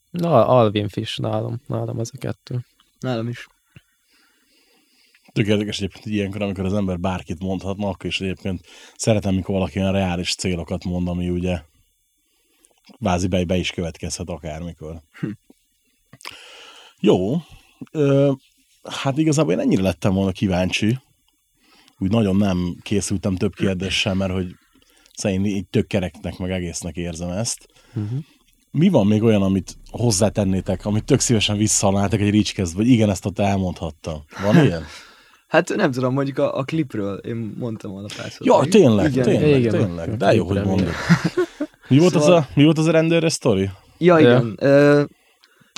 Na, 0.09 0.47
Alvin 0.47 0.87
Fish 0.87 1.19
nálam, 1.19 1.61
nálam 1.67 1.99
ez 1.99 2.09
a 2.13 2.17
kettő. 2.17 2.65
Nálam 2.99 3.27
is. 3.27 3.47
Tök 5.33 5.47
érdekes 5.47 5.77
egyébként 5.77 6.05
ilyenkor, 6.05 6.41
amikor 6.41 6.65
az 6.65 6.73
ember 6.73 6.99
bárkit 6.99 7.39
mondhatna, 7.39 7.87
akkor 7.87 8.05
is 8.05 8.21
egyébként 8.21 8.65
szeretem, 8.95 9.35
mikor 9.35 9.55
valaki 9.55 9.79
olyan 9.79 9.91
reális 9.91 10.35
célokat 10.35 10.83
mond, 10.83 11.07
ami 11.07 11.29
ugye 11.29 11.61
vázi 12.99 13.27
be, 13.27 13.45
be 13.45 13.57
is 13.57 13.71
következhet 13.71 14.29
akármikor. 14.29 15.01
Jó. 16.99 17.35
Ö, 17.91 18.31
hát 18.83 19.17
igazából 19.17 19.53
én 19.53 19.59
ennyire 19.59 19.81
lettem 19.81 20.13
volna 20.13 20.31
kíváncsi. 20.31 20.99
Úgy 21.97 22.11
nagyon 22.11 22.35
nem 22.35 22.77
készültem 22.81 23.35
több 23.35 23.53
kérdéssel, 23.53 24.13
mert 24.13 24.31
hogy 24.31 24.55
szerintem 25.13 25.45
így 25.45 25.67
tök 25.67 25.87
kereknek, 25.87 26.37
meg 26.37 26.51
egésznek 26.51 26.95
érzem 26.95 27.29
ezt. 27.29 27.67
Uh-huh. 27.93 28.19
Mi 28.71 28.89
van 28.89 29.07
még 29.07 29.23
olyan, 29.23 29.41
amit 29.41 29.77
hozzátennétek, 29.89 30.85
amit 30.85 31.03
tök 31.03 31.19
szívesen 31.19 31.57
visszahalnátok 31.57 32.19
egy 32.19 32.29
ricskez, 32.29 32.73
vagy 32.73 32.87
igen, 32.87 33.09
ezt 33.09 33.25
ott 33.25 33.39
elmondhattam. 33.39 34.23
Van 34.41 34.55
ilyen? 34.65 34.83
Hát 35.51 35.69
nem 35.75 35.91
tudom, 35.91 36.13
mondjuk 36.13 36.37
a, 36.37 36.57
a 36.57 36.63
klipről 36.63 37.17
én 37.17 37.53
mondtam 37.57 37.91
volna 37.91 38.07
pár 38.17 38.31
szót. 38.31 38.45
Ja, 38.47 38.59
tényleg, 38.69 39.11
Igen, 39.11 39.23
tényleg, 39.23 39.59
igen. 39.59 39.71
tényleg. 39.71 40.17
De 40.17 40.33
jó, 40.33 40.45
hogy 40.47 40.63
mondod. 40.63 40.93
Mi 41.87 41.97
volt, 41.97 42.15
az 42.15 42.21
Szóval- 42.23 42.37
a, 42.37 42.47
mi 42.55 42.63
volt 42.63 42.77
az 42.77 42.85
a 42.85 42.91
rendőre 42.91 43.29
sztori? 43.29 43.69
Ja, 43.97 44.19
Ja. 44.19 44.29
igen. 44.29 44.55
Ö, 44.59 45.03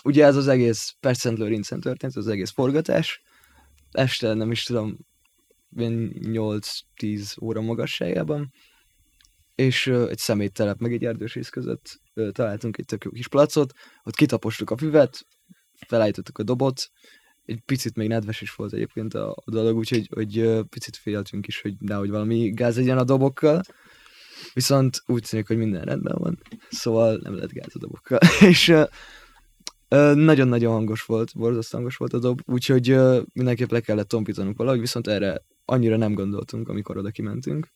ugye 0.04 0.26
ez 0.26 0.36
az 0.36 0.48
egész 0.48 0.96
Pest 1.00 1.20
Szent 1.20 1.38
Lőrincen 1.38 1.80
történt, 1.80 2.16
az 2.16 2.28
egész 2.28 2.52
forgatás. 2.52 3.22
Este 3.92 4.34
nem 4.34 4.52
is 4.52 4.64
tudom, 4.64 4.98
ilyen 5.76 6.12
8-10 6.22 7.42
óra 7.42 7.62
magasságában. 7.62 8.52
És 9.56 9.88
ö, 9.88 10.10
egy 10.10 10.18
szeméttelep, 10.18 10.80
meg 10.80 10.94
egy 10.94 11.06
erdősész 11.06 11.50
között 11.50 12.00
ö, 12.14 12.32
találtunk 12.32 12.78
egy 12.78 12.86
tök 12.86 13.04
jó 13.04 13.12
kis 13.12 13.28
placot, 13.28 13.74
ott 14.04 14.16
kitapostuk 14.16 14.70
a 14.70 14.78
füvet, 14.78 15.26
felállítottuk 15.88 16.38
a 16.38 16.44
dobot, 16.44 16.90
egy 17.46 17.62
picit 17.66 17.96
még 17.96 18.08
nedves 18.08 18.42
is 18.42 18.56
volt 18.56 18.74
egyébként 18.74 19.14
a, 19.14 19.32
a 19.46 19.52
dolog, 19.52 19.78
úgyhogy 19.78 20.10
hogy, 20.14 20.60
picit 20.70 20.98
féltünk 20.98 21.48
is, 21.48 21.62
hogy 21.62 21.74
nehogy 21.80 22.10
valami 22.10 22.50
gáz 22.50 22.76
legyen 22.76 22.98
a 22.98 23.04
dobokkal. 23.04 23.62
Viszont 24.54 25.04
úgy 25.06 25.26
tűnik, 25.30 25.48
hogy 25.48 25.58
minden 25.58 25.82
rendben 25.82 26.16
van, 26.18 26.40
szóval 26.70 27.20
nem 27.24 27.36
lett 27.36 27.52
gáz 27.52 27.76
a 27.76 27.80
dobokkal. 27.80 28.20
És 28.50 28.74
ö, 29.88 30.14
nagyon-nagyon 30.14 30.74
hangos 30.74 31.02
volt, 31.02 31.32
borzasztó 31.36 31.78
hangos 31.78 31.96
volt 31.96 32.14
a 32.14 32.20
dob, 32.20 32.42
úgyhogy 32.46 32.90
ö, 32.90 33.22
mindenképp 33.34 33.72
le 33.72 33.80
kellett 33.80 34.08
tompítanunk 34.08 34.58
valahogy, 34.58 34.80
viszont 34.80 35.08
erre 35.08 35.42
annyira 35.66 35.98
nem 35.98 36.14
gondoltunk, 36.14 36.70
amikor 36.70 36.98
oda 36.98 37.10
kimentünk. 37.10 37.68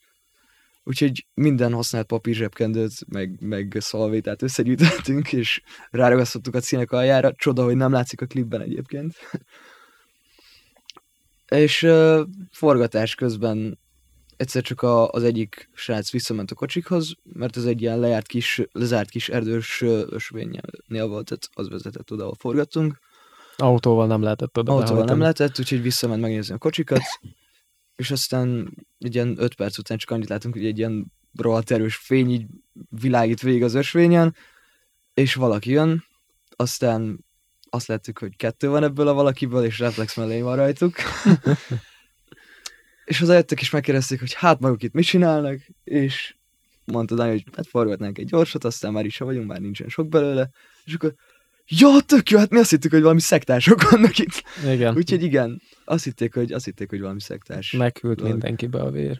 Úgyhogy 0.87 1.25
minden 1.33 1.73
használt 1.73 2.05
papír 2.05 2.35
zsebkendőt, 2.35 2.93
meg, 3.07 3.37
meg 3.39 3.77
szalvétát 3.79 4.41
összegyűjtöttünk, 4.41 5.33
és 5.33 5.61
ráragasztottuk 5.89 6.55
a 6.55 6.61
színek 6.61 6.91
aljára. 6.91 7.33
Csoda, 7.35 7.63
hogy 7.63 7.75
nem 7.75 7.91
látszik 7.91 8.21
a 8.21 8.25
klipben 8.25 8.61
egyébként. 8.61 9.15
és 11.47 11.83
uh, 11.83 12.19
forgatás 12.51 13.15
közben 13.15 13.79
egyszer 14.37 14.61
csak 14.61 14.81
a, 14.81 15.09
az 15.09 15.23
egyik 15.23 15.69
srác 15.73 16.11
visszament 16.11 16.51
a 16.51 16.55
kocsikhoz, 16.55 17.13
mert 17.23 17.57
ez 17.57 17.65
egy 17.65 17.81
ilyen 17.81 17.99
lejárt 17.99 18.27
kis, 18.27 18.61
lezárt 18.71 19.09
kis 19.09 19.29
erdős 19.29 19.81
ösvénynél 20.09 21.07
volt, 21.07 21.25
tehát 21.25 21.49
az 21.53 21.69
vezetett 21.69 22.11
oda, 22.11 22.23
ahol 22.23 22.35
forgattunk. 22.39 22.99
Autóval 23.57 24.07
nem 24.07 24.21
lehetett 24.21 24.57
oda 24.57 24.71
Autóval 24.71 25.03
nem 25.03 25.19
lehetett, 25.19 25.59
úgyhogy 25.59 25.81
visszament 25.81 26.21
megnézni 26.21 26.53
a 26.53 26.57
kocsikat, 26.57 27.01
és 27.97 28.11
aztán 28.11 28.73
egy 28.99 29.15
ilyen 29.15 29.35
öt 29.37 29.55
perc 29.55 29.77
után 29.77 29.97
csak 29.97 30.09
annyit 30.09 30.29
látunk, 30.29 30.53
hogy 30.53 30.65
egy 30.65 30.77
ilyen 30.77 31.11
rohadt 31.35 31.71
erős 31.71 31.95
fény 31.95 32.31
így 32.31 32.45
világít 32.89 33.41
végig 33.41 33.63
az 33.63 33.73
ösvényen, 33.73 34.35
és 35.13 35.35
valaki 35.35 35.71
jön, 35.71 36.03
aztán 36.55 37.25
azt 37.69 37.87
láttuk, 37.87 38.19
hogy 38.19 38.35
kettő 38.35 38.69
van 38.69 38.83
ebből 38.83 39.07
a 39.07 39.13
valakiből, 39.13 39.63
és 39.63 39.79
reflex 39.79 40.15
mellény 40.15 40.43
van 40.43 40.55
rajtuk. 40.55 40.95
és 43.05 43.19
hozzájöttek, 43.19 43.61
és 43.61 43.69
megkérdezték, 43.69 44.19
hogy 44.19 44.33
hát 44.33 44.59
maguk 44.59 44.83
itt 44.83 44.93
mit 44.93 45.05
csinálnak, 45.05 45.59
és 45.83 46.35
mondta 46.85 47.15
Dani, 47.15 47.29
hogy 47.29 47.43
hát 47.55 47.67
forgatnánk 47.67 48.17
egy 48.17 48.27
gyorsat, 48.27 48.63
aztán 48.63 48.91
már 48.91 49.05
is 49.05 49.13
se 49.13 49.23
vagyunk, 49.23 49.47
már 49.47 49.59
nincsen 49.59 49.87
sok 49.87 50.09
belőle, 50.09 50.49
és 50.85 50.93
akkor 50.93 51.15
Ja, 51.69 51.87
tök 52.05 52.29
jó, 52.29 52.37
hát 52.37 52.49
mi 52.49 52.57
azt 52.57 52.69
hittük, 52.69 52.91
hogy 52.91 53.01
valami 53.01 53.19
szektások 53.19 53.89
vannak 53.89 54.17
itt. 54.17 54.43
Igen, 54.71 54.95
Úgyhogy 54.95 55.23
igen, 55.23 55.61
azt 55.85 56.03
hitték, 56.03 56.33
hogy, 56.33 56.51
azt 56.51 56.65
hitték, 56.65 56.89
hogy 56.89 56.99
valami 56.99 57.21
szektás. 57.21 57.71
meghűlt 57.71 58.17
Dolog. 58.17 58.31
mindenkibe 58.31 58.79
a 58.79 58.91
vér. 58.91 59.19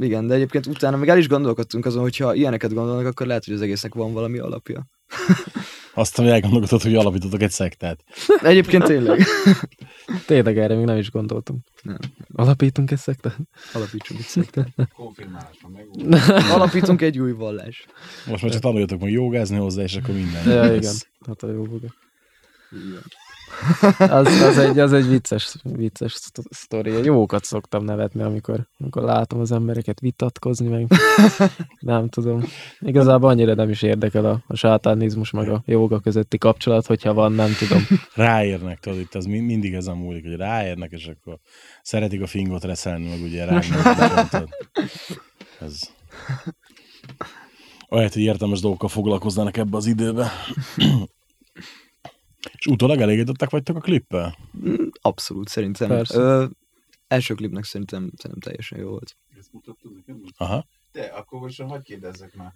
Igen, 0.00 0.26
de 0.26 0.34
egyébként 0.34 0.66
utána 0.66 0.96
meg 0.96 1.08
el 1.08 1.18
is 1.18 1.28
gondolkodtunk 1.28 1.86
azon, 1.86 2.02
hogy 2.02 2.16
ha 2.16 2.34
ilyeneket 2.34 2.74
gondolnak, 2.74 3.06
akkor 3.06 3.26
lehet, 3.26 3.44
hogy 3.44 3.54
az 3.54 3.60
egésznek 3.60 3.94
van 3.94 4.12
valami 4.12 4.38
alapja. 4.38 4.86
Azt, 5.98 6.16
hogy 6.16 6.28
elgondolkodod, 6.28 6.82
hogy 6.82 6.94
alapítottak 6.94 7.42
egy 7.42 7.50
szektát. 7.50 8.04
Egyébként 8.42 8.84
tényleg. 8.84 9.22
Tényleg 10.26 10.58
erre 10.58 10.74
még 10.74 10.84
nem 10.84 10.96
is 10.96 11.10
gondoltam. 11.10 11.58
Nem. 11.82 11.98
Alapítunk 12.32 12.90
ezt 12.90 13.02
szektát? 13.02 13.36
Alapítsunk 13.72 14.20
egy 14.20 14.26
szektát. 14.36 14.68
Konfirmálás 14.94 15.56
van 15.62 15.70
meg. 15.72 16.20
Alapítunk 16.50 17.02
egy 17.02 17.18
új 17.18 17.32
vallás. 17.32 17.86
Most 18.26 18.42
már 18.42 18.52
csak 18.52 18.60
tanuljatok 18.60 19.00
meg 19.00 19.10
jogázni 19.10 19.56
hozzá, 19.56 19.82
és 19.82 19.96
akkor 19.96 20.14
minden. 20.14 20.48
Ja, 20.48 20.62
lesz. 20.64 20.76
igen. 20.76 20.94
Hát 21.26 21.42
a 21.42 21.52
jó 21.52 21.62
buga. 21.62 21.94
Az, 23.98 24.26
az, 24.26 24.58
egy, 24.58 24.78
az 24.78 24.92
egy 24.92 25.08
vicces, 25.08 25.56
vicces 25.62 26.12
szto- 26.12 26.46
sztori. 26.50 27.04
Jókat 27.04 27.44
szoktam 27.44 27.84
nevetni, 27.84 28.22
amikor, 28.22 28.68
amikor 28.78 29.02
látom 29.02 29.40
az 29.40 29.52
embereket 29.52 30.00
vitatkozni, 30.00 30.68
meg 30.68 30.86
nem 31.80 32.08
tudom. 32.08 32.44
Igazából 32.80 33.30
annyira 33.30 33.54
nem 33.54 33.68
is 33.68 33.82
érdekel 33.82 34.24
a, 34.24 34.42
a 34.46 34.56
sátánizmus, 34.56 35.30
meg 35.30 35.48
a 35.48 35.62
jóga 35.66 36.00
közötti 36.00 36.38
kapcsolat, 36.38 36.86
hogyha 36.86 37.14
van, 37.14 37.32
nem 37.32 37.50
tudom. 37.58 37.82
Ráérnek, 38.14 38.80
tudod, 38.80 38.98
itt 38.98 39.14
az 39.14 39.24
mi- 39.24 39.40
mindig 39.40 39.74
ezen 39.74 39.96
múlik, 39.96 40.24
hogy 40.24 40.36
ráérnek, 40.36 40.90
és 40.92 41.06
akkor 41.06 41.38
szeretik 41.82 42.22
a 42.22 42.26
fingot 42.26 42.64
reszelni, 42.64 43.08
meg 43.08 43.20
ugye 43.22 43.44
a 43.44 44.28
tudod. 44.28 44.48
Ez... 45.60 45.80
Olyat, 47.88 48.12
hogy 48.12 48.22
értelmes 48.22 48.60
dolgokkal 48.60 48.88
foglalkoznának 48.88 49.56
ebbe 49.56 49.76
az 49.76 49.86
időbe. 49.86 50.32
És 52.58 52.66
utólag 52.66 53.00
elégedettek 53.00 53.50
vagytok 53.50 53.76
a 53.76 53.80
klippel? 53.80 54.36
Mm, 54.68 54.86
Abszolút, 55.00 55.48
szerintem. 55.48 55.88
Persze. 55.88 56.18
Ö, 56.18 56.46
első 57.06 57.34
klipnek 57.34 57.64
szerintem, 57.64 58.10
szerintem 58.16 58.40
teljesen 58.40 58.78
jó 58.78 58.88
volt. 58.88 59.16
Ezt 59.38 59.52
mutattad 59.52 59.94
nekem? 59.94 60.22
Aha. 60.36 60.66
De 60.92 61.02
akkor 61.02 61.40
most 61.40 61.60
hagyd 61.62 61.82
kérdezzek 61.82 62.34
már. 62.36 62.52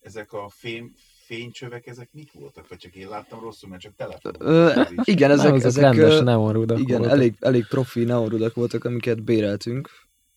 Ezek 0.00 0.32
a 0.32 0.48
fém, 0.48 0.92
fénycsövek, 1.24 1.86
ezek 1.86 2.08
mik 2.12 2.32
voltak? 2.32 2.68
Vagy 2.68 2.78
csak 2.78 2.94
én 2.94 3.08
láttam 3.08 3.40
rosszul, 3.40 3.68
mert 3.68 3.82
csak 3.82 3.94
telefon. 3.94 4.32
Ö, 4.38 4.82
igen, 5.02 5.30
ezek, 5.30 5.44
nem, 5.44 5.54
azok 5.54 5.66
ezek 5.66 5.82
rendes 5.82 6.20
neonrudak 6.20 6.78
Igen, 6.78 6.98
voltak. 6.98 7.16
elég, 7.16 7.34
elég 7.40 7.66
profi 7.66 8.04
neonrudak 8.04 8.54
voltak, 8.54 8.84
amiket 8.84 9.22
béreltünk. 9.22 9.90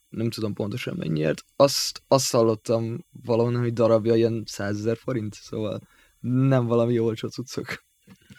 Nem 0.09 0.29
tudom 0.29 0.53
pontosan 0.53 0.95
mennyiért. 0.97 1.43
Azt, 1.55 2.03
azt 2.07 2.31
hallottam 2.31 3.05
valahonnan, 3.25 3.61
hogy 3.61 3.73
darabja 3.73 4.15
ilyen 4.15 4.43
100 4.45 4.77
ezer 4.77 4.97
forint, 4.97 5.33
szóval 5.33 5.81
nem 6.19 6.65
valami 6.65 6.99
olcsó 6.99 7.27
cuccok. 7.27 7.85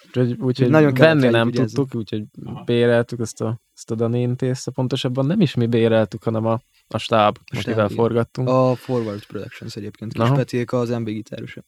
Úgyhogy, 0.09 0.37
úgyhogy 0.41 0.69
Nagyon 0.69 0.95
venni 0.95 1.29
nem 1.29 1.51
vigyázni. 1.51 1.75
tudtuk, 1.77 1.95
úgyhogy 2.01 2.25
Aha. 2.45 2.63
béreltük 2.65 3.21
ezt 3.21 3.41
a, 3.41 3.61
ezt 3.75 3.91
a 3.91 3.95
Dani 3.95 4.21
intézte. 4.21 4.71
Pontosabban 4.71 5.27
nem 5.27 5.41
is 5.41 5.55
mi 5.55 5.67
béreltük, 5.67 6.23
hanem 6.23 6.47
a, 6.47 6.61
a 6.89 6.99
stáb, 6.99 7.39
akivel 7.59 7.89
forgattunk. 7.89 8.49
A 8.49 8.75
Forward 8.75 9.27
Productions 9.27 9.77
egyébként. 9.77 10.13
Kis 10.13 10.23
Aha. 10.23 10.35
Peték 10.35 10.73
az 10.73 10.89
MB 10.89 11.05
gitárosa. 11.05 11.65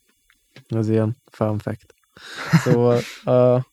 Az 0.68 0.88
ilyen 0.88 1.16
fun 1.30 1.58
fact. 1.58 1.94
Szóval 2.62 2.98
a, 3.24 3.66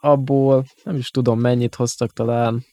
abból 0.00 0.64
nem 0.84 0.96
is 0.96 1.10
tudom 1.10 1.40
mennyit 1.40 1.74
hoztak 1.74 2.12
talán, 2.12 2.64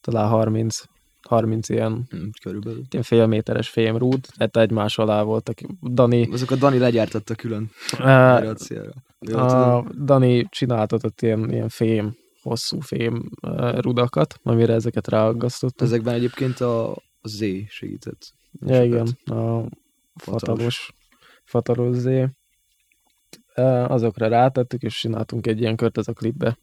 talán 0.00 0.28
30, 0.28 0.82
30 1.22 1.68
ilyen, 1.68 2.06
Hm, 2.10 2.16
körülbelül. 2.42 2.82
ilyen 2.90 3.02
fél 3.04 3.26
méteres 3.26 3.68
fémrúd, 3.68 4.26
hát 4.38 4.56
egymás 4.56 4.98
alá 4.98 5.22
voltak. 5.22 5.58
Dani, 5.82 6.28
Azok 6.32 6.50
a 6.50 6.56
Dani 6.56 6.78
legyártatta 6.78 7.34
külön 7.34 7.70
uh, 7.98 8.54
a 9.20 9.46
tudom. 9.46 10.04
Dani 10.04 10.46
csináltatott 10.48 11.20
ilyen, 11.20 11.50
ilyen 11.50 11.68
fém, 11.68 12.16
hosszú 12.42 12.80
fém 12.80 13.30
rudakat, 13.76 14.34
amire 14.42 14.72
ezeket 14.72 15.08
ráaggasztottunk. 15.08 15.90
Ezekben 15.90 16.14
egyébként 16.14 16.60
a, 16.60 16.96
Z 17.22 17.44
segített. 17.68 18.32
Ja, 18.66 18.84
igen, 18.84 19.06
a 19.24 19.68
fatalos, 20.14 20.92
fatalos 21.44 21.96
Z. 21.96 22.08
Azokra 23.88 24.28
rátettük, 24.28 24.82
és 24.82 24.98
csináltunk 24.98 25.46
egy 25.46 25.60
ilyen 25.60 25.76
kört, 25.76 25.98
ez 25.98 26.08
a 26.08 26.12
klipbe. 26.12 26.58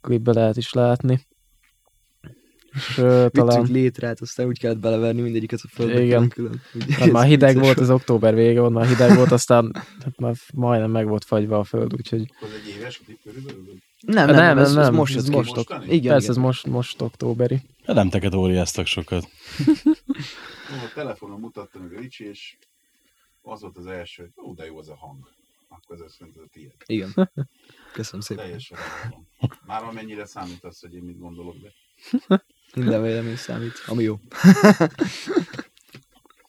Klipbe 0.00 0.32
lehet 0.32 0.56
is 0.56 0.72
látni. 0.72 1.26
És 2.76 2.98
uh, 2.98 3.26
talán, 3.26 3.66
létrát, 3.70 4.20
aztán 4.20 4.46
úgy 4.46 4.58
kellett 4.58 4.78
beleverni 4.78 5.20
mindegyiket 5.20 5.60
a 5.62 5.68
földbe 5.68 6.02
Igen. 6.02 6.28
külön. 6.28 6.60
Hát 6.90 7.10
már 7.10 7.26
hideg 7.26 7.48
vicces 7.54 7.66
volt, 7.66 7.78
az 7.78 7.90
október 7.90 8.34
vége 8.34 8.68
már 8.68 8.86
hideg 8.86 9.16
volt, 9.16 9.32
aztán 9.32 9.70
hát 10.04 10.18
már 10.18 10.34
majdnem 10.54 10.90
meg 10.90 11.08
volt 11.08 11.24
fagyva 11.24 11.58
a 11.58 11.64
föld, 11.64 11.94
úgyhogy 11.94 12.32
Az 12.40 12.48
egy 12.62 12.74
éves 12.76 13.02
körülbelül? 13.22 13.64
Nem, 14.00 14.26
nem, 14.26 14.34
Nem, 14.34 14.44
nem, 14.44 14.58
ez, 14.58 14.74
nem, 14.74 14.82
ez 14.82 14.90
most 14.90 15.16
ez 15.16 15.28
most 15.28 15.54
Mostani? 15.54 15.84
Igen, 15.84 16.12
persze 16.12 16.24
igen. 16.24 16.30
ez 16.30 16.36
most, 16.36 16.66
most 16.66 17.00
októberi. 17.00 17.60
Hát 17.86 17.96
nem 17.96 18.08
teket 18.08 18.34
óriáztak 18.34 18.86
sokat. 18.86 19.28
A 20.68 20.92
telefonon 20.94 21.40
mutatta 21.40 21.78
meg 21.78 21.92
a 21.92 22.00
Ricsi, 22.00 22.24
és 22.28 22.56
az 23.42 23.60
volt 23.60 23.76
az 23.76 23.86
első, 23.86 24.22
hogy 24.22 24.44
ó, 24.44 24.54
de 24.54 24.64
jó 24.64 24.78
az 24.78 24.88
a 24.88 24.96
hang. 24.96 25.28
Akkor 25.68 25.96
ez 25.96 26.02
azt 26.02 26.20
mondta, 26.20 26.40
hogy 26.40 26.48
tiéd. 26.50 26.72
Igen. 26.86 27.30
Köszönöm 27.92 28.20
szépen. 28.20 28.44
Teljesen. 28.44 28.78
Már 29.66 29.82
amennyire 29.82 30.24
számít 30.24 30.64
az, 30.64 30.80
hogy 30.80 30.94
én 30.94 31.02
mit 31.02 31.18
gondolok, 31.18 31.56
de 31.56 31.72
Minden 32.74 33.02
vélemény 33.02 33.36
számít, 33.36 33.72
ami 33.86 34.02
jó. 34.02 34.20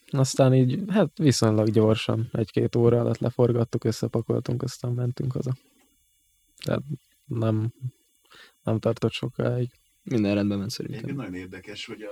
Aztán 0.09 0.53
így, 0.53 0.83
hát 0.87 1.17
viszonylag 1.17 1.69
gyorsan, 1.69 2.29
egy-két 2.31 2.75
óra 2.75 2.99
alatt 2.99 3.17
leforgattuk, 3.17 3.83
összepakoltunk, 3.83 4.63
aztán 4.63 4.91
mentünk 4.91 5.31
haza. 5.31 5.57
Tehát 6.63 6.83
nem, 7.25 7.73
nem 8.63 8.79
tartott 8.79 9.11
sokáig. 9.11 9.69
Minden 10.03 10.35
rendben 10.35 10.57
ment 10.57 10.71
szerintem. 10.71 10.99
egyébként 11.03 11.27
nagyon 11.27 11.41
érdekes, 11.41 11.85
hogy 11.85 12.01
a 12.01 12.11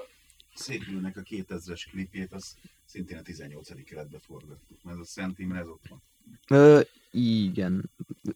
Székülnek 0.56 1.18
a 1.18 1.22
2000-es 1.22 1.86
klipjét, 1.92 2.34
az 2.34 2.56
szintén 2.86 3.18
a 3.18 3.22
18. 3.22 3.84
keretbe 3.84 4.20
forgattuk, 4.20 4.84
mert 4.84 4.98
ez 4.98 5.02
a 5.02 5.06
Szent 5.06 5.40
Imre, 5.40 5.60
ez 5.60 5.68
ott 5.68 5.88
van. 5.90 6.02
Ö, 6.48 6.82
igen. 7.12 7.92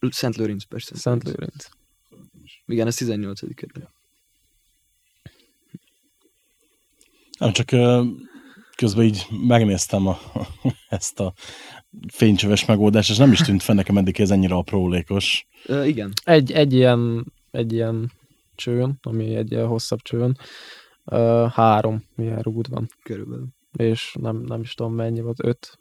Szent 0.09 0.35
Lőrinc, 0.35 0.63
persze. 0.63 0.95
Szent 0.95 1.23
Lőrinc. 1.23 1.67
Igen, 2.65 2.87
ez 2.87 2.95
18 2.95 3.55
kerület. 3.55 3.91
Nem, 7.39 7.51
csak 7.51 7.69
közben 8.75 9.05
így 9.05 9.25
megnéztem 9.47 10.07
a, 10.07 10.17
ezt 10.89 11.19
a 11.19 11.33
fénycsöves 12.07 12.65
megoldást, 12.65 13.09
és 13.09 13.17
nem 13.17 13.31
is 13.31 13.39
tűnt 13.39 13.63
fel 13.63 13.75
nekem 13.75 13.97
eddig 13.97 14.19
ez 14.19 14.31
ennyire 14.31 14.55
aprólékos. 14.55 15.47
Ö, 15.65 15.83
igen. 15.85 16.11
Egy, 16.23 16.51
egy, 16.51 16.73
ilyen, 16.73 17.25
egy 17.51 17.73
ilyen 17.73 18.11
csőn, 18.55 18.97
ami 19.01 19.35
egy 19.35 19.51
ilyen 19.51 19.67
hosszabb 19.67 20.01
csőn, 20.01 20.37
ö, 21.05 21.45
három 21.53 22.03
ilyen 22.17 22.39
rúd 22.39 22.69
van, 22.69 22.87
Körülbelül. 23.03 23.47
és 23.77 24.15
nem, 24.19 24.41
nem 24.47 24.61
is 24.61 24.73
tudom 24.73 24.93
mennyi 24.93 25.21
volt, 25.21 25.43
öt, 25.43 25.79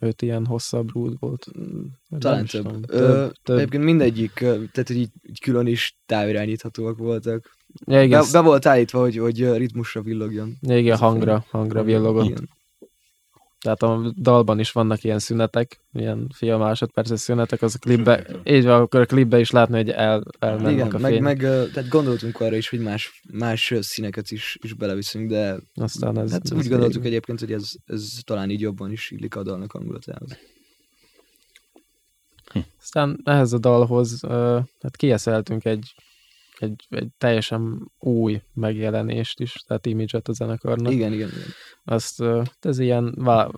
öt 0.00 0.22
ilyen 0.22 0.46
hosszabb 0.46 0.92
rúd 0.92 1.16
volt. 1.18 1.46
Nem 2.08 2.20
Talán 2.20 2.46
több. 2.46 2.62
tudom. 2.62 2.82
Ö, 2.86 3.28
több. 3.42 3.56
Egyébként 3.56 3.84
mindegyik, 3.84 4.32
tehát 4.32 4.86
hogy 4.86 4.96
így, 4.96 5.12
így 5.22 5.40
külön 5.40 5.66
is 5.66 5.98
távirányíthatóak 6.06 6.98
voltak. 6.98 7.58
Ja, 7.86 8.02
igen, 8.02 8.20
Be, 8.20 8.26
be 8.32 8.40
volt 8.40 8.66
állítva, 8.66 9.00
hogy, 9.00 9.16
hogy 9.16 9.52
ritmusra 9.56 10.02
villogjon. 10.02 10.56
ja, 10.60 10.78
igen 10.78 10.92
ez 10.92 10.98
hangra, 10.98 11.44
hangra 11.50 11.82
villogott. 11.82 12.24
Igen. 12.24 12.48
Tehát 13.60 13.82
a 13.82 14.12
dalban 14.16 14.58
is 14.58 14.72
vannak 14.72 15.04
ilyen 15.04 15.18
szünetek, 15.18 15.80
ilyen 15.92 16.30
fél 16.34 16.56
másodperces 16.58 17.20
szünetek, 17.20 17.62
az 17.62 17.74
a 17.74 17.78
klipbe, 17.78 18.26
így 18.44 18.64
van, 18.64 18.80
akkor 18.80 19.00
a 19.00 19.06
klipbe 19.06 19.38
is 19.38 19.50
látni, 19.50 19.76
hogy 19.76 19.90
el, 19.90 20.22
elmennek 20.38 20.72
Igen, 20.72 20.86
a 20.90 20.98
meg, 20.98 21.12
fény. 21.12 21.22
meg 21.22 21.42
ö, 21.42 21.64
tehát 21.72 21.88
gondoltunk 21.88 22.40
arra 22.40 22.56
is, 22.56 22.68
hogy 22.68 22.80
más, 22.80 23.20
más 23.32 23.74
színeket 23.80 24.30
is, 24.30 24.58
is 24.62 24.74
beleviszünk, 24.74 25.28
de 25.30 25.56
Aztán 25.74 26.18
ez, 26.18 26.30
hát 26.30 26.44
ez 26.44 26.52
úgy 26.52 26.68
gondoltuk 26.68 26.94
végig. 27.02 27.06
egyébként, 27.06 27.40
hogy 27.40 27.52
ez, 27.52 27.70
ez 27.86 28.18
talán 28.24 28.50
így 28.50 28.60
jobban 28.60 28.92
is 28.92 29.10
illik 29.10 29.36
a 29.36 29.42
dalnak 29.42 29.70
hangulatához. 29.72 30.38
Aztán 32.80 33.20
ehhez 33.24 33.52
a 33.52 33.58
dalhoz 33.58 34.20
hát 34.80 34.96
kieszeltünk 34.96 35.64
egy, 35.64 35.94
egy, 36.60 36.86
egy 36.90 37.08
teljesen 37.18 37.90
új 37.98 38.42
megjelenést 38.54 39.40
is, 39.40 39.52
tehát 39.66 39.86
image 39.86 40.20
a 40.24 40.32
zenekarnak. 40.32 40.92
Igen, 40.92 41.12
igen, 41.12 41.28
igen. 41.28 41.48
Azt, 41.84 42.20
ö, 42.20 42.42
ez 42.60 42.78
ilyen 42.78 43.14
vá, 43.16 43.48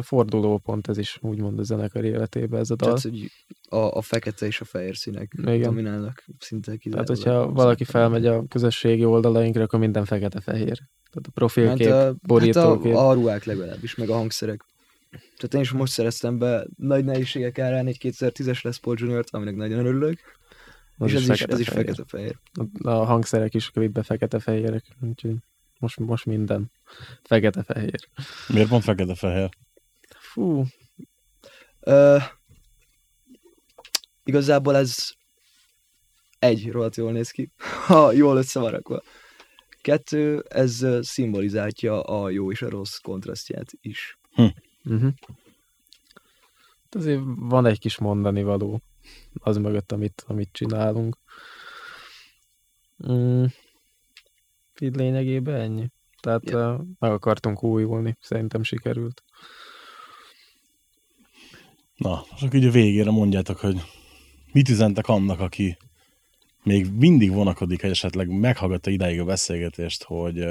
fordulópont, 0.00 0.88
ez 0.88 0.98
is 0.98 1.18
úgymond 1.20 1.58
a 1.58 1.62
zenekar 1.62 2.04
életében 2.04 2.60
ez 2.60 2.70
a 2.70 2.74
dal. 2.76 2.88
Tehát, 2.88 3.02
hogy 3.02 3.30
a, 3.68 3.96
a 3.96 4.02
fekete 4.02 4.46
és 4.46 4.60
a 4.60 4.64
fehér 4.64 4.96
színek 4.96 5.32
Igen. 5.40 5.60
dominálnak 5.60 6.24
szinte 6.38 6.64
Tehát, 6.64 6.80
kizárólag. 6.80 7.16
hogyha 7.16 7.52
valaki 7.52 7.84
felmegy 7.84 8.26
a 8.26 8.44
közösségi 8.48 9.04
oldalainkra, 9.04 9.62
akkor 9.62 9.78
minden 9.78 10.04
fekete-fehér. 10.04 10.78
Tehát 11.10 11.28
a 11.28 11.30
profilkép, 11.34 11.86
hát 11.86 11.96
hát 11.96 12.02
a, 12.02 12.04
hát 12.04 12.16
borítókép. 12.16 12.94
a, 12.94 13.08
a 13.08 13.12
ruhák 13.12 13.44
legalábbis, 13.44 13.94
meg 13.94 14.08
a 14.08 14.14
hangszerek. 14.14 14.64
Tehát 15.10 15.54
én 15.54 15.60
is 15.60 15.72
most 15.72 15.92
szereztem 15.92 16.38
be 16.38 16.66
nagy 16.76 17.04
nehézségek 17.04 17.58
árán 17.58 17.86
egy 17.86 17.98
2010-es 18.00 18.62
Les 18.62 18.78
Paul 18.78 18.96
Junior-t, 18.98 19.30
aminek 19.30 19.56
nagyon 19.56 19.86
örülök. 19.86 20.18
Az 21.02 21.10
és 21.10 21.16
ez 21.16 21.28
is, 21.28 21.42
ez 21.42 21.58
is 21.58 21.68
fekete-fehér. 21.68 22.38
fekete-fehér. 22.54 22.78
A, 22.82 22.90
a 22.90 23.04
hangszerek 23.04 23.54
is 23.54 23.70
klipbe 23.70 24.02
fekete-fehérek, 24.02 24.84
úgyhogy 25.00 25.34
most, 25.78 25.98
most 25.98 26.26
minden 26.26 26.70
fekete-fehér. 27.22 28.08
Miért 28.48 28.68
pont 28.68 28.82
fekete-fehér? 28.82 29.48
Fú, 30.18 30.64
Ö, 31.80 32.18
igazából 34.24 34.76
ez 34.76 35.12
egy, 36.38 36.70
rohadt 36.70 36.96
jól 36.96 37.12
néz 37.12 37.30
ki, 37.30 37.52
ha 37.86 38.12
jól 38.12 38.36
össze 38.36 38.60
van 38.60 38.70
rakva. 38.70 39.02
Kettő, 39.80 40.44
ez 40.48 40.86
szimbolizálja 41.00 42.02
a 42.02 42.30
jó 42.30 42.50
és 42.50 42.62
a 42.62 42.68
rossz 42.68 42.96
kontrasztját 42.96 43.70
is. 43.80 44.18
uh-huh. 44.84 45.12
Azért 46.90 47.20
van 47.24 47.66
egy 47.66 47.78
kis 47.78 47.98
mondani 47.98 48.42
való 48.42 48.80
az 49.34 49.56
mögött, 49.56 49.92
amit, 49.92 50.24
amit 50.26 50.48
csinálunk. 50.52 51.18
Mm, 53.10 53.44
így 54.80 54.96
lényegében 54.96 55.60
ennyi. 55.60 55.88
Tehát 56.20 56.50
Ja. 56.50 56.84
meg 56.98 57.10
akartunk 57.10 57.62
újulni, 57.62 58.16
szerintem 58.20 58.62
sikerült. 58.62 59.22
Na, 61.96 62.24
és 62.36 62.42
akkor 62.42 62.54
így 62.54 62.64
a 62.64 62.70
végére 62.70 63.10
mondjátok, 63.10 63.58
hogy 63.58 63.80
mit 64.52 64.68
üzentek 64.68 65.08
annak, 65.08 65.40
aki 65.40 65.76
még 66.62 66.86
mindig 66.92 67.32
vonakodik, 67.32 67.80
hogy 67.80 67.90
esetleg 67.90 68.28
meghallgatta 68.28 68.90
idáig 68.90 69.20
a 69.20 69.24
beszélgetést, 69.24 70.02
hogy 70.02 70.44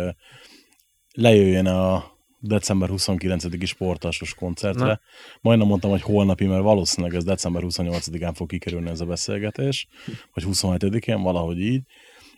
lejöjjön 1.14 1.66
a 1.66 2.12
december 2.42 2.90
29-i 2.92 3.66
sportalsos 3.66 4.34
koncertre. 4.34 4.86
Na. 4.86 5.00
Majdnem 5.42 5.68
mondtam, 5.68 5.90
hogy 5.90 6.02
holnapi, 6.02 6.46
mert 6.46 6.64
valószínűleg 6.64 7.16
ez 7.16 7.24
december 7.24 7.62
28-án 7.66 8.32
fog 8.36 8.50
kikerülni 8.50 8.90
ez 8.90 9.02
a 9.02 9.06
beszélgetés, 9.06 9.88
vagy 10.34 10.44
27-én, 10.48 11.22
valahogy 11.22 11.60
így. 11.60 11.84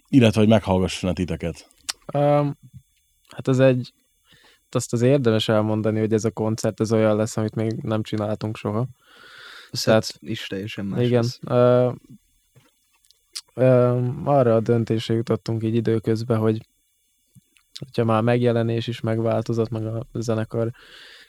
Illetve, 0.09 0.39
hogy 0.39 0.49
meghallgasson 0.49 1.09
a 1.09 1.13
titeket. 1.13 1.69
Um, 2.13 2.57
hát 3.27 3.47
ez 3.47 3.59
egy, 3.59 3.93
azt 4.69 4.93
az 4.93 5.01
érdemes 5.01 5.49
elmondani, 5.49 5.99
hogy 5.99 6.13
ez 6.13 6.25
a 6.25 6.31
koncert 6.31 6.79
ez 6.79 6.91
olyan 6.91 7.15
lesz, 7.15 7.37
amit 7.37 7.55
még 7.55 7.71
nem 7.71 8.03
csináltunk 8.03 8.57
soha. 8.57 8.87
Tehát- 9.83 10.03
szett 10.03 10.17
is 10.21 10.47
teljesen 10.47 10.85
más 10.85 11.05
Igen. 11.05 11.21
lesz. 11.21 11.39
Ö, 11.47 11.91
ö, 13.53 14.07
arra 14.23 14.55
a 14.55 14.59
döntésre 14.59 15.13
jutottunk 15.13 15.63
így 15.63 15.75
időközben, 15.75 16.37
hogy 16.37 16.67
hogyha 17.79 18.03
már 18.03 18.21
megjelenés 18.21 18.87
is 18.87 18.99
megváltozott, 18.99 19.69
meg 19.69 19.85
a 19.85 20.05
zenekar 20.13 20.71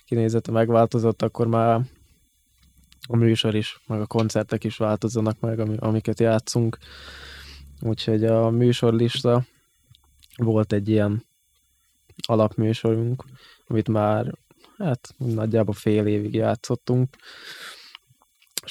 kinézete 0.04 0.50
megváltozott, 0.50 1.22
akkor 1.22 1.46
már 1.46 1.80
a 3.06 3.16
műsor 3.16 3.54
is, 3.54 3.80
meg 3.86 4.00
a 4.00 4.06
koncertek 4.06 4.64
is 4.64 4.76
változzanak 4.76 5.40
meg, 5.40 5.58
ami, 5.58 5.76
amiket 5.78 6.20
játszunk. 6.20 6.78
Úgyhogy 7.80 8.24
a 8.24 8.50
műsorlista 8.50 9.44
volt 10.36 10.72
egy 10.72 10.88
ilyen 10.88 11.24
alapműsorunk, 12.26 13.24
amit 13.66 13.88
már 13.88 14.34
hát 14.78 15.14
nagyjából 15.16 15.74
fél 15.74 16.06
évig 16.06 16.34
játszottunk, 16.34 17.16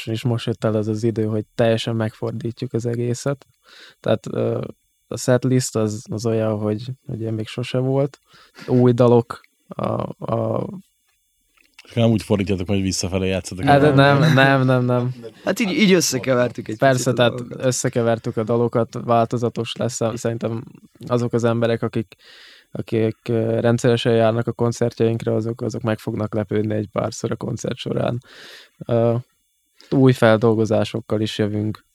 és 0.05 0.24
most 0.24 0.45
jött 0.45 0.63
el 0.63 0.76
az 0.76 0.88
az 0.88 1.03
idő, 1.03 1.24
hogy 1.24 1.45
teljesen 1.55 1.95
megfordítjuk 1.95 2.74
az 2.74 2.86
egészet. 2.86 3.45
Tehát 3.99 4.28
a 5.14 5.18
setlist 5.18 5.76
az, 5.76 6.03
az 6.09 6.26
olyan, 6.26 6.57
hogy, 6.57 6.86
hogy 7.07 7.20
ilyen 7.20 7.34
még 7.34 7.47
sose 7.47 7.78
volt. 7.78 8.20
Új 8.68 8.91
dalok, 8.91 9.41
a, 9.68 9.91
a, 10.34 10.68
És 11.88 11.93
nem 11.93 12.09
úgy 12.09 12.24
fordítjátok, 12.24 12.68
hogy 12.68 12.82
visszafelé 12.82 13.28
játszatok. 13.28 13.66
hát 13.66 13.95
nem, 13.95 14.34
nem, 14.34 14.66
nem, 14.66 14.86
nem. 14.86 15.14
Hát 15.43 15.59
így, 15.59 15.72
így 15.72 15.93
összekevertük 15.93 16.68
egy 16.68 16.78
Persze, 16.78 17.14
tehát 17.14 17.34
dolgokat. 17.34 17.66
összekevertük 17.66 18.38
a 18.38 18.43
dalokat, 18.43 18.97
változatos 19.03 19.76
lesz. 19.76 19.99
Szerintem 20.14 20.64
azok 21.07 21.34
az 21.34 21.43
emberek, 21.43 21.82
akik, 21.82 22.16
akik 22.72 23.18
rendszeresen 23.59 24.14
járnak 24.14 24.47
a 24.47 24.51
koncertjeinkre, 24.51 25.34
azok, 25.34 25.61
azok 25.61 25.82
meg 25.82 25.99
fognak 25.99 26.34
lepődni 26.34 26.74
egy 26.74 26.88
párszor 26.91 27.32
a 27.32 27.36
koncert 27.36 27.78
során. 27.78 28.18
Ö, 28.86 29.16
Új 29.89 30.11
feldolgozásokkal 30.14 31.22
is 31.22 31.38
jövünk, 31.38 31.86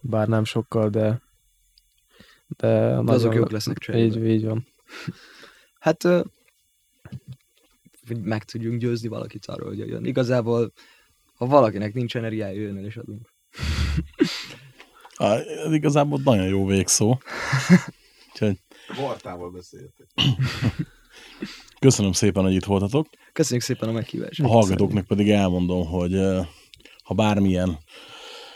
bár 0.00 0.28
nem 0.28 0.44
sokkal, 0.44 0.88
de 0.88 1.20
de, 2.56 2.68
De 2.68 2.94
azok 2.96 3.06
nagyon- 3.06 3.34
jók 3.34 3.50
lesznek 3.50 3.78
cserébe. 3.78 4.16
Így, 4.18 4.26
így 4.26 4.44
van. 4.44 4.66
Hát, 5.80 6.02
hogy 8.06 8.20
meg 8.22 8.44
tudjunk 8.44 8.80
győzni 8.80 9.08
valakit 9.08 9.46
arról, 9.46 9.68
hogy 9.68 9.78
jön. 9.78 10.04
Igazából, 10.04 10.72
ha 11.34 11.46
valakinek 11.46 11.94
nincs 11.94 12.16
energiája, 12.16 12.60
jön 12.60 12.76
el 12.76 12.84
és 12.84 12.96
adunk. 12.96 13.32
Á, 15.16 15.34
ez 15.38 15.72
igazából 15.72 16.20
nagyon 16.24 16.46
jó 16.46 16.66
végszó. 16.66 17.18
Úgyhogy 18.32 18.58
Bartával 18.96 19.50
beszéltek. 19.50 20.06
köszönöm 21.78 22.12
szépen, 22.12 22.42
hogy 22.42 22.54
itt 22.54 22.64
voltatok. 22.64 23.06
Köszönjük 23.32 23.64
szépen 23.64 23.88
a 23.88 23.92
meghívást. 23.92 24.40
A 24.40 24.48
hallgatóknak 24.48 25.06
pedig 25.06 25.30
elmondom, 25.30 25.86
hogy 25.86 26.14
ha 27.04 27.14
bármilyen 27.14 27.78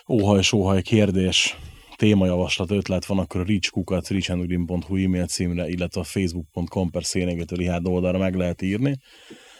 óhaj-sóhaj 0.08 0.82
kérdés, 0.82 1.56
témajavaslat, 1.96 2.70
ötlet 2.70 3.04
van, 3.04 3.18
akkor 3.18 3.40
a 3.40 3.44
reachkukat, 3.44 4.08
reachandgreen.hu 4.08 4.96
e-mail 4.96 5.26
címre, 5.26 5.68
illetve 5.68 6.00
a 6.00 6.04
facebook.com 6.04 6.90
per 6.90 7.04
szénégető 7.04 7.64
hát 7.64 7.86
oldalra 7.86 8.18
meg 8.18 8.34
lehet 8.34 8.62
írni. 8.62 8.98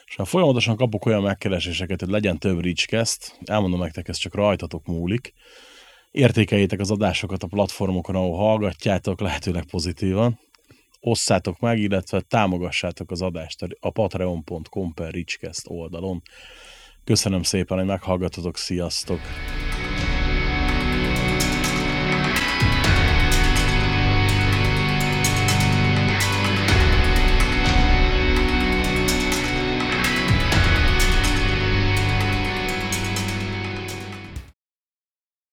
És 0.07 0.17
ha 0.17 0.25
folyamatosan 0.25 0.77
kapok 0.77 1.07
olyan 1.07 1.23
megkereséseket, 1.23 2.01
hogy 2.01 2.09
legyen 2.09 2.39
több 2.39 2.61
Reachcast, 2.61 3.39
elmondom 3.45 3.81
nektek, 3.81 4.09
ez 4.09 4.17
csak 4.17 4.35
rajtatok 4.35 4.87
múlik. 4.87 5.33
Értékeljétek 6.11 6.81
az 6.81 6.91
adásokat 6.91 7.43
a 7.43 7.47
platformokon, 7.47 8.15
ahol 8.15 8.37
hallgatjátok, 8.37 9.21
lehetőleg 9.21 9.65
pozitívan. 9.65 10.39
Osszátok 11.01 11.61
meg, 11.61 11.79
illetve 11.79 12.21
támogassátok 12.21 13.11
az 13.11 13.23
adást 13.23 13.67
a 13.81 13.91
patreon.com 13.91 14.95
per 14.95 15.13
Reachcast 15.13 15.63
oldalon. 15.69 16.23
Köszönöm 17.05 17.43
szépen, 17.43 17.79
hogy 17.79 17.87
meghallgatotok, 17.87 18.57
sziasztok! 18.57 19.21